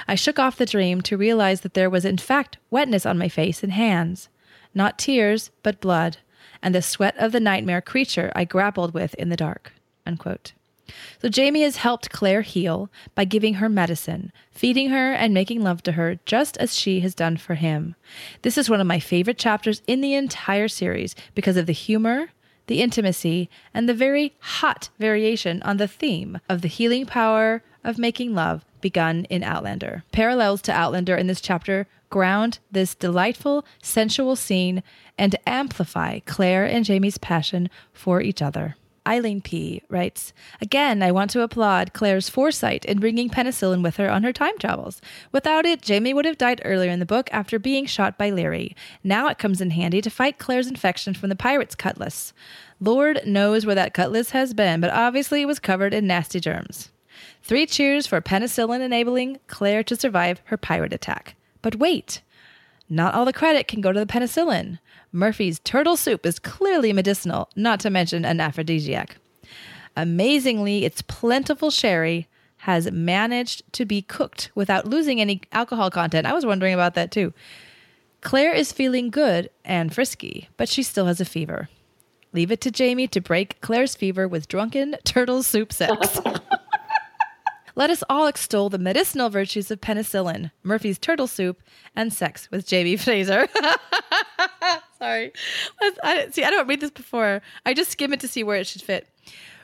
I 0.06 0.16
shook 0.16 0.38
off 0.38 0.58
the 0.58 0.66
dream 0.66 1.00
to 1.00 1.16
realize 1.16 1.62
that 1.62 1.72
there 1.72 1.88
was, 1.88 2.04
in 2.04 2.18
fact, 2.18 2.58
wetness 2.70 3.06
on 3.06 3.16
my 3.16 3.30
face 3.30 3.62
and 3.62 3.72
hands. 3.72 4.28
Not 4.74 4.98
tears, 4.98 5.50
but 5.62 5.80
blood, 5.80 6.18
and 6.62 6.74
the 6.74 6.82
sweat 6.82 7.16
of 7.16 7.32
the 7.32 7.40
nightmare 7.40 7.80
creature 7.80 8.32
I 8.36 8.44
grappled 8.44 8.92
with 8.92 9.14
in 9.14 9.30
the 9.30 9.36
dark. 9.36 9.72
Unquote. 10.04 10.52
So 11.20 11.28
Jamie 11.28 11.62
has 11.62 11.76
helped 11.76 12.10
Claire 12.10 12.42
heal 12.42 12.90
by 13.14 13.24
giving 13.24 13.54
her 13.54 13.68
medicine, 13.68 14.32
feeding 14.50 14.90
her, 14.90 15.12
and 15.12 15.34
making 15.34 15.62
love 15.62 15.82
to 15.84 15.92
her, 15.92 16.18
just 16.26 16.56
as 16.58 16.74
she 16.74 17.00
has 17.00 17.14
done 17.14 17.36
for 17.36 17.54
him. 17.54 17.94
This 18.42 18.58
is 18.58 18.70
one 18.70 18.80
of 18.80 18.86
my 18.86 19.00
favorite 19.00 19.38
chapters 19.38 19.82
in 19.86 20.00
the 20.00 20.14
entire 20.14 20.68
series 20.68 21.14
because 21.34 21.56
of 21.56 21.66
the 21.66 21.72
humor, 21.72 22.30
the 22.66 22.82
intimacy, 22.82 23.48
and 23.74 23.88
the 23.88 23.94
very 23.94 24.34
hot 24.40 24.90
variation 24.98 25.62
on 25.62 25.76
the 25.76 25.88
theme 25.88 26.38
of 26.48 26.62
the 26.62 26.68
healing 26.68 27.06
power 27.06 27.62
of 27.84 27.98
making 27.98 28.34
love 28.34 28.64
begun 28.80 29.24
in 29.24 29.42
Outlander. 29.42 30.04
Parallels 30.12 30.62
to 30.62 30.72
Outlander 30.72 31.16
in 31.16 31.26
this 31.26 31.40
chapter 31.40 31.86
ground 32.10 32.58
this 32.70 32.94
delightful, 32.94 33.64
sensual 33.82 34.36
scene 34.36 34.82
and 35.16 35.36
amplify 35.46 36.20
Claire 36.20 36.64
and 36.64 36.84
Jamie's 36.84 37.18
passion 37.18 37.68
for 37.92 38.20
each 38.22 38.40
other. 38.40 38.76
Eileen 39.08 39.40
P. 39.40 39.82
writes 39.88 40.34
Again, 40.60 41.02
I 41.02 41.12
want 41.12 41.30
to 41.30 41.40
applaud 41.40 41.94
Claire's 41.94 42.28
foresight 42.28 42.84
in 42.84 43.00
bringing 43.00 43.30
penicillin 43.30 43.82
with 43.82 43.96
her 43.96 44.10
on 44.10 44.22
her 44.22 44.34
time 44.34 44.58
travels. 44.58 45.00
Without 45.32 45.64
it, 45.64 45.80
Jamie 45.80 46.12
would 46.12 46.26
have 46.26 46.36
died 46.36 46.60
earlier 46.62 46.90
in 46.90 47.00
the 47.00 47.06
book 47.06 47.30
after 47.32 47.58
being 47.58 47.86
shot 47.86 48.18
by 48.18 48.30
Laoghaire. 48.30 48.74
Now 49.02 49.28
it 49.28 49.38
comes 49.38 49.62
in 49.62 49.70
handy 49.70 50.02
to 50.02 50.10
fight 50.10 50.38
Claire's 50.38 50.68
infection 50.68 51.14
from 51.14 51.30
the 51.30 51.36
pirate's 51.36 51.74
cutlass. 51.74 52.34
Lord 52.80 53.20
knows 53.26 53.64
where 53.64 53.74
that 53.74 53.94
cutlass 53.94 54.30
has 54.30 54.52
been, 54.52 54.80
but 54.80 54.90
obviously 54.90 55.40
it 55.40 55.46
was 55.46 55.58
covered 55.58 55.94
in 55.94 56.06
nasty 56.06 56.38
germs. 56.38 56.90
Three 57.42 57.64
cheers 57.64 58.06
for 58.06 58.20
penicillin 58.20 58.82
enabling 58.82 59.38
Claire 59.46 59.82
to 59.84 59.96
survive 59.96 60.42
her 60.44 60.58
pirate 60.58 60.92
attack. 60.92 61.34
But 61.62 61.76
wait, 61.76 62.20
not 62.88 63.14
all 63.14 63.24
the 63.24 63.32
credit 63.32 63.68
can 63.68 63.80
go 63.80 63.92
to 63.92 64.00
the 64.00 64.06
penicillin. 64.06 64.78
Murphy's 65.12 65.58
turtle 65.60 65.96
soup 65.96 66.24
is 66.24 66.38
clearly 66.38 66.92
medicinal, 66.92 67.50
not 67.56 67.80
to 67.80 67.90
mention 67.90 68.24
an 68.24 68.40
aphrodisiac. 68.40 69.16
Amazingly, 69.96 70.84
its 70.84 71.02
plentiful 71.02 71.70
sherry 71.70 72.28
has 72.58 72.90
managed 72.90 73.62
to 73.72 73.84
be 73.84 74.02
cooked 74.02 74.50
without 74.54 74.86
losing 74.86 75.20
any 75.20 75.40
alcohol 75.52 75.90
content. 75.90 76.26
I 76.26 76.32
was 76.32 76.46
wondering 76.46 76.74
about 76.74 76.94
that 76.94 77.10
too. 77.10 77.32
Claire 78.20 78.52
is 78.52 78.72
feeling 78.72 79.10
good 79.10 79.48
and 79.64 79.94
frisky, 79.94 80.48
but 80.56 80.68
she 80.68 80.82
still 80.82 81.06
has 81.06 81.20
a 81.20 81.24
fever. 81.24 81.68
Leave 82.32 82.50
it 82.50 82.60
to 82.60 82.70
Jamie 82.70 83.08
to 83.08 83.20
break 83.20 83.60
Claire's 83.60 83.94
fever 83.94 84.28
with 84.28 84.48
drunken 84.48 84.96
turtle 85.04 85.42
soup 85.42 85.72
sex. 85.72 86.20
Let 87.78 87.90
us 87.90 88.02
all 88.10 88.26
extol 88.26 88.70
the 88.70 88.76
medicinal 88.76 89.30
virtues 89.30 89.70
of 89.70 89.80
penicillin, 89.80 90.50
Murphy's 90.64 90.98
turtle 90.98 91.28
soup, 91.28 91.62
and 91.94 92.12
sex 92.12 92.50
with 92.50 92.66
Jamie 92.66 92.96
Fraser. 92.96 93.46
Sorry. 94.98 95.30
I, 96.02 96.26
see, 96.32 96.42
I 96.42 96.50
don't 96.50 96.66
read 96.66 96.80
this 96.80 96.90
before. 96.90 97.40
I 97.64 97.74
just 97.74 97.92
skim 97.92 98.12
it 98.12 98.18
to 98.18 98.26
see 98.26 98.42
where 98.42 98.56
it 98.56 98.66
should 98.66 98.82
fit. 98.82 99.06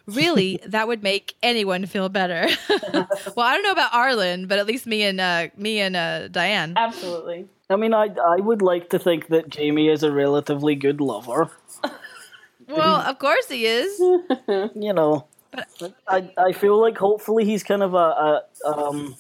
Really, 0.07 0.61
that 0.67 0.87
would 0.87 1.03
make 1.03 1.35
anyone 1.43 1.87
feel 1.87 2.09
better. 2.09 2.47
well, 2.71 3.07
I 3.39 3.55
don't 3.55 3.65
know 3.65 3.73
about 3.73 3.93
Arlen, 3.93 4.47
but 4.47 4.61
at 4.61 4.67
least 4.67 4.87
me 4.87 5.03
and 5.03 5.21
uh, 5.21 5.49
me 5.57 5.81
and 5.81 5.97
uh, 5.97 6.29
Diane. 6.29 6.75
Absolutely. 6.77 7.49
I 7.69 7.75
mean, 7.75 7.95
I 7.95 8.11
I 8.15 8.37
would 8.37 8.63
like 8.63 8.91
to 8.91 8.99
think 9.01 9.27
that 9.31 9.49
Jamie 9.49 9.89
is 9.89 10.05
a 10.05 10.13
relatively 10.13 10.77
good 10.77 11.01
lover. 11.01 11.51
Well, 12.69 12.97
of 12.97 13.19
course 13.19 13.49
he 13.49 13.67
is. 13.67 13.99
You 13.99 14.93
know, 14.93 15.27
I 16.09 16.31
I 16.37 16.53
feel 16.53 16.81
like 16.81 16.97
hopefully 16.99 17.45
he's 17.45 17.63
kind 17.63 17.83
of 17.83 17.95
a, 17.95 17.97
a 17.99 18.43
um 18.67 19.15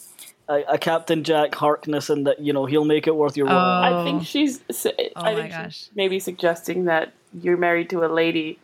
a, 0.48 0.62
a 0.74 0.78
Captain 0.78 1.24
Jack 1.24 1.54
Harkness, 1.54 2.10
and 2.10 2.26
that 2.26 2.40
you 2.40 2.52
know 2.52 2.66
he'll 2.66 2.84
make 2.84 3.06
it 3.06 3.14
worth 3.16 3.36
your 3.36 3.46
while. 3.46 3.56
I 3.58 3.90
Oh. 3.92 4.04
think 4.04 4.24
she's. 4.26 4.60
I 4.86 5.10
Oh 5.16 5.22
my 5.22 5.34
think 5.34 5.50
gosh. 5.52 5.76
she's 5.76 5.90
maybe 5.94 6.18
suggesting 6.20 6.84
that 6.86 7.12
you're 7.40 7.56
married 7.56 7.90
to 7.90 8.04
a 8.04 8.08
lady, 8.12 8.58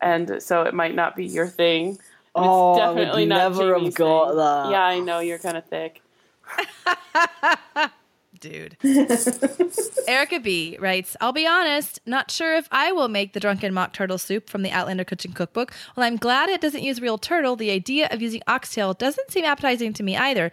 and 0.00 0.42
so 0.42 0.62
it 0.62 0.74
might 0.74 0.94
not 0.94 1.14
be 1.16 1.26
your 1.26 1.46
thing. 1.46 1.98
And 2.34 2.44
Oh, 2.46 2.78
I 2.78 2.90
would 2.90 3.28
never 3.28 3.78
have 3.78 3.94
got 3.94 4.28
thing. 4.28 4.36
that. 4.38 4.70
Yeah, 4.70 4.82
I 4.84 5.00
know 5.00 5.18
you're 5.20 5.38
kind 5.38 5.56
of 5.56 5.64
thick. 5.66 6.02
Dude. 8.40 8.78
Erica 10.08 10.40
B 10.40 10.78
writes, 10.80 11.14
I'll 11.20 11.32
be 11.32 11.46
honest, 11.46 12.00
not 12.06 12.30
sure 12.30 12.56
if 12.56 12.68
I 12.72 12.90
will 12.90 13.08
make 13.08 13.34
the 13.34 13.40
drunken 13.40 13.74
mock 13.74 13.92
turtle 13.92 14.16
soup 14.16 14.48
from 14.48 14.62
the 14.62 14.70
Outlander 14.70 15.04
Kitchen 15.04 15.32
Cookbook. 15.32 15.72
Well, 15.94 16.06
I'm 16.06 16.16
glad 16.16 16.48
it 16.48 16.62
doesn't 16.62 16.82
use 16.82 17.02
real 17.02 17.18
turtle, 17.18 17.54
the 17.54 17.70
idea 17.70 18.08
of 18.10 18.22
using 18.22 18.42
oxtail 18.46 18.94
doesn't 18.94 19.30
seem 19.30 19.44
appetizing 19.44 19.92
to 19.92 20.02
me 20.02 20.16
either. 20.16 20.50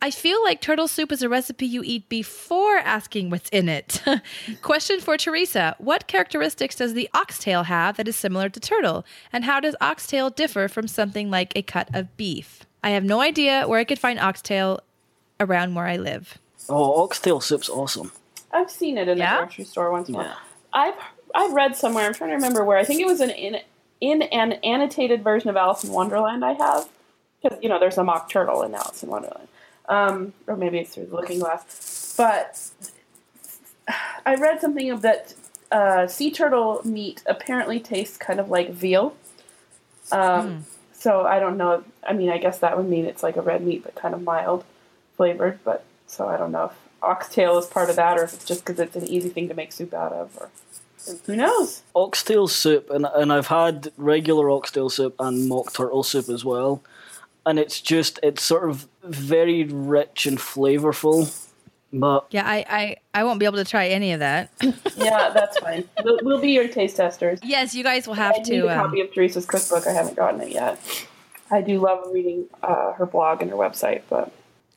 I 0.00 0.10
feel 0.10 0.42
like 0.44 0.60
turtle 0.60 0.88
soup 0.88 1.10
is 1.10 1.22
a 1.22 1.28
recipe 1.28 1.66
you 1.66 1.82
eat 1.84 2.08
before 2.08 2.76
asking 2.76 3.30
what's 3.30 3.48
in 3.48 3.68
it. 3.68 4.02
Question 4.62 5.00
for 5.00 5.16
Theresa 5.16 5.74
What 5.78 6.06
characteristics 6.06 6.76
does 6.76 6.94
the 6.94 7.08
oxtail 7.14 7.64
have 7.64 7.96
that 7.96 8.06
is 8.06 8.14
similar 8.14 8.48
to 8.50 8.60
turtle? 8.60 9.04
And 9.32 9.44
how 9.44 9.58
does 9.58 9.74
oxtail 9.80 10.30
differ 10.30 10.68
from 10.68 10.86
something 10.86 11.30
like 11.30 11.56
a 11.56 11.62
cut 11.62 11.92
of 11.94 12.16
beef? 12.16 12.66
I 12.84 12.90
have 12.90 13.04
no 13.04 13.20
idea 13.20 13.66
where 13.66 13.80
I 13.80 13.84
could 13.84 13.98
find 13.98 14.20
oxtail 14.20 14.80
around 15.40 15.74
where 15.74 15.86
I 15.86 15.96
live. 15.96 16.38
Oh, 16.68 17.02
oxtail 17.04 17.40
soup's 17.40 17.68
awesome. 17.68 18.12
I've 18.52 18.70
seen 18.70 18.98
it 18.98 19.08
in 19.08 19.18
Yeah? 19.18 19.36
the 19.36 19.42
grocery 19.46 19.64
store 19.64 19.90
once. 19.92 20.08
in 20.08 20.14
a 20.14 20.18
while. 20.18 20.26
Yeah. 20.26 20.34
I've 20.72 20.94
I've 21.34 21.52
read 21.52 21.76
somewhere. 21.76 22.06
I'm 22.06 22.14
trying 22.14 22.30
to 22.30 22.36
remember 22.36 22.64
where. 22.64 22.78
I 22.78 22.84
think 22.84 23.00
it 23.00 23.06
was 23.06 23.20
an 23.20 23.30
in 23.30 23.58
in 24.00 24.22
an 24.22 24.52
annotated 24.64 25.22
version 25.22 25.48
of 25.50 25.56
Alice 25.56 25.84
in 25.84 25.90
Wonderland. 25.92 26.44
I 26.44 26.52
have 26.52 26.88
because 27.42 27.58
you 27.62 27.68
know 27.68 27.78
there's 27.78 27.98
a 27.98 28.04
mock 28.04 28.28
turtle 28.30 28.62
in 28.62 28.74
Alice 28.74 29.02
in 29.02 29.08
Wonderland, 29.10 29.48
um, 29.88 30.32
or 30.46 30.56
maybe 30.56 30.78
it's 30.78 30.94
through 30.94 31.06
the 31.06 31.14
Looking 31.16 31.38
Glass. 31.40 32.14
But 32.16 32.58
I 34.24 34.34
read 34.36 34.60
something 34.60 34.90
of 34.90 35.02
that 35.02 35.34
uh, 35.70 36.06
sea 36.06 36.30
turtle 36.30 36.80
meat 36.84 37.22
apparently 37.26 37.78
tastes 37.80 38.16
kind 38.16 38.40
of 38.40 38.50
like 38.50 38.70
veal. 38.70 39.14
Um, 40.12 40.64
So 40.92 41.26
I 41.26 41.38
don't 41.40 41.56
know. 41.58 41.84
I 42.02 42.14
mean, 42.14 42.30
I 42.30 42.38
guess 42.38 42.58
that 42.60 42.76
would 42.76 42.88
mean 42.88 43.04
it's 43.04 43.22
like 43.22 43.36
a 43.36 43.42
red 43.42 43.62
meat, 43.64 43.82
but 43.84 43.94
kind 43.94 44.14
of 44.14 44.22
mild 44.22 44.64
flavored. 45.16 45.58
But 45.64 45.84
so 46.06 46.28
I 46.28 46.36
don't 46.36 46.52
know 46.52 46.66
if 46.66 46.72
oxtail 47.02 47.58
is 47.58 47.66
part 47.66 47.90
of 47.90 47.96
that, 47.96 48.18
or 48.18 48.24
if 48.24 48.34
it's 48.34 48.44
just 48.44 48.64
because 48.64 48.80
it's 48.80 48.96
an 48.96 49.06
easy 49.06 49.28
thing 49.28 49.48
to 49.48 49.54
make 49.54 49.72
soup 49.72 49.92
out 49.94 50.12
of, 50.12 50.36
or 50.40 50.50
who 51.26 51.36
knows? 51.36 51.82
Oxtail 51.94 52.48
soup, 52.48 52.90
and 52.90 53.06
and 53.14 53.32
I've 53.32 53.46
had 53.48 53.92
regular 53.96 54.50
oxtail 54.50 54.88
soup 54.90 55.14
and 55.18 55.48
mock 55.48 55.72
turtle 55.72 56.02
soup 56.02 56.28
as 56.28 56.44
well, 56.44 56.82
and 57.44 57.58
it's 57.58 57.80
just 57.80 58.18
it's 58.22 58.42
sort 58.42 58.68
of 58.68 58.88
very 59.04 59.64
rich 59.64 60.26
and 60.26 60.38
flavorful, 60.38 61.32
but 61.92 62.26
Yeah, 62.30 62.44
I, 62.44 62.64
I, 62.68 62.96
I 63.14 63.24
won't 63.24 63.38
be 63.38 63.46
able 63.46 63.58
to 63.58 63.64
try 63.64 63.86
any 63.88 64.12
of 64.12 64.18
that. 64.20 64.50
Yeah, 64.96 65.30
that's 65.30 65.56
fine. 65.58 65.88
We'll, 66.02 66.18
we'll 66.22 66.40
be 66.40 66.50
your 66.52 66.66
taste 66.68 66.96
testers. 66.96 67.38
yes, 67.44 67.74
you 67.74 67.84
guys 67.84 68.08
will 68.08 68.14
I 68.14 68.18
have 68.18 68.36
need 68.38 68.44
to. 68.46 68.66
a 68.66 68.72
Um, 68.72 68.86
copy 68.86 69.00
of 69.02 69.12
Theresa's 69.14 69.46
cookbook. 69.46 69.86
I 69.86 69.92
haven't 69.92 70.16
gotten 70.16 70.40
it 70.40 70.48
yet. 70.50 70.80
I 71.50 71.60
do 71.60 71.78
love 71.78 72.04
reading 72.12 72.46
uh, 72.64 72.92
her 72.94 73.06
blog 73.06 73.42
and 73.42 73.50
her 73.52 73.56
website, 73.56 74.02
but 74.10 74.32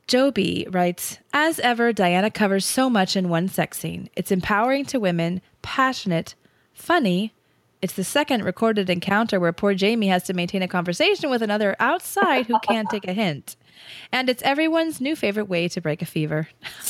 Joby 0.09 0.65
writes, 0.71 1.19
as 1.33 1.59
ever, 1.59 1.93
Diana 1.93 2.31
covers 2.31 2.65
so 2.65 2.89
much 2.89 3.15
in 3.15 3.29
one 3.29 3.47
sex 3.47 3.77
scene. 3.77 4.09
It's 4.15 4.31
empowering 4.31 4.85
to 4.85 4.99
women, 4.99 5.39
passionate, 5.61 6.33
funny. 6.73 7.31
It's 7.79 7.93
the 7.93 8.03
second 8.03 8.43
recorded 8.43 8.89
encounter 8.89 9.39
where 9.39 9.53
poor 9.53 9.75
Jamie 9.75 10.07
has 10.07 10.23
to 10.23 10.33
maintain 10.33 10.63
a 10.63 10.67
conversation 10.67 11.29
with 11.29 11.43
another 11.43 11.75
outside 11.79 12.47
who 12.47 12.57
can't 12.61 12.89
take 12.89 13.07
a 13.07 13.13
hint. 13.13 13.55
And 14.11 14.31
it's 14.31 14.41
everyone's 14.41 14.99
new 14.99 15.15
favorite 15.15 15.47
way 15.47 15.67
to 15.67 15.79
break 15.79 16.01
a 16.01 16.07
fever. 16.07 16.49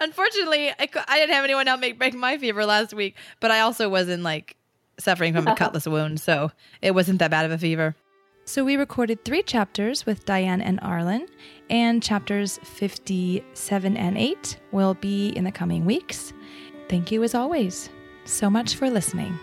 Unfortunately, 0.00 0.70
I, 0.70 0.88
I 1.06 1.20
didn't 1.20 1.36
have 1.36 1.44
anyone 1.44 1.68
else 1.68 1.80
make 1.80 2.00
break 2.00 2.14
my 2.14 2.36
fever 2.36 2.66
last 2.66 2.94
week, 2.94 3.14
but 3.38 3.52
I 3.52 3.60
also 3.60 3.88
wasn't 3.88 4.24
like 4.24 4.56
suffering 4.98 5.34
from 5.34 5.46
a 5.46 5.54
cutlass 5.56 5.86
wound, 5.86 6.20
so 6.20 6.50
it 6.80 6.96
wasn't 6.96 7.20
that 7.20 7.30
bad 7.30 7.46
of 7.46 7.52
a 7.52 7.58
fever. 7.58 7.94
So 8.44 8.64
we 8.64 8.76
recorded 8.76 9.24
three 9.24 9.42
chapters 9.42 10.04
with 10.04 10.24
Diane 10.24 10.60
and 10.60 10.80
Arlen, 10.82 11.26
and 11.70 12.02
chapters 12.02 12.58
57 12.64 13.96
and 13.96 14.18
8 14.18 14.58
will 14.72 14.94
be 14.94 15.28
in 15.28 15.44
the 15.44 15.52
coming 15.52 15.84
weeks. 15.84 16.32
Thank 16.88 17.12
you 17.12 17.22
as 17.22 17.34
always 17.34 17.88
so 18.24 18.50
much 18.50 18.74
for 18.74 18.90
listening. 18.90 19.38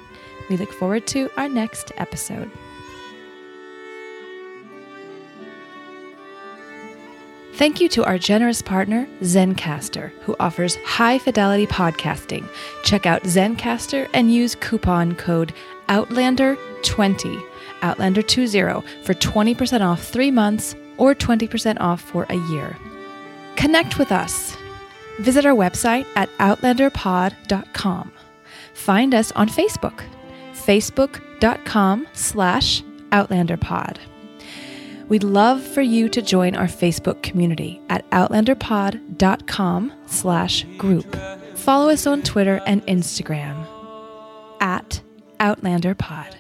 We 0.50 0.58
look 0.58 0.72
forward 0.72 1.08
to 1.08 1.30
our 1.38 1.48
next 1.48 1.92
episode. 1.98 2.52
Thank 7.54 7.82
you 7.82 7.90
to 7.90 8.06
our 8.06 8.18
generous 8.18 8.62
partner, 8.62 9.06
Zencastr, 9.22 10.12
who 10.22 10.36
offers 10.40 10.78
high 10.78 11.20
fidelity 11.20 11.68
podcasting. 11.68 12.48
Check 12.84 13.06
out 13.06 13.24
Zencastr 13.24 14.10
and 14.14 14.34
use 14.34 14.56
coupon 14.56 15.16
code 15.16 15.54
OUTLANDER20, 15.90 17.44
Outlander20, 17.82 18.84
for 19.04 19.14
20% 19.14 19.82
off 19.82 20.04
three 20.04 20.32
months 20.32 20.76
or 20.98 21.16
20% 21.16 21.78
off 21.80 22.02
for 22.02 22.26
a 22.30 22.36
year. 22.52 22.78
Connect 23.56 23.98
with 23.98 24.12
us. 24.12 24.56
Visit 25.20 25.46
our 25.46 25.56
website 25.56 26.06
at 26.16 26.30
outlanderpod.com. 26.38 28.12
Find 28.74 29.14
us 29.14 29.32
on 29.34 29.50
Facebook, 29.50 30.04
facebook.com 30.54 32.08
slash 32.14 32.82
outlanderpod. 33.12 33.98
We'd 35.10 35.24
love 35.24 35.64
for 35.64 35.82
you 35.82 36.08
to 36.10 36.22
join 36.22 36.56
our 36.56 36.68
Facebook 36.68 37.24
community 37.24 37.82
at 37.90 38.08
outlanderpod.com 38.12 39.94
slash 40.06 40.64
group. 40.78 41.18
Follow 41.56 41.90
us 41.90 42.06
on 42.08 42.22
Twitter 42.22 42.62
and 42.66 42.86
Instagram 42.86 43.68
at 44.62 45.02
outlanderpod. 45.40 46.36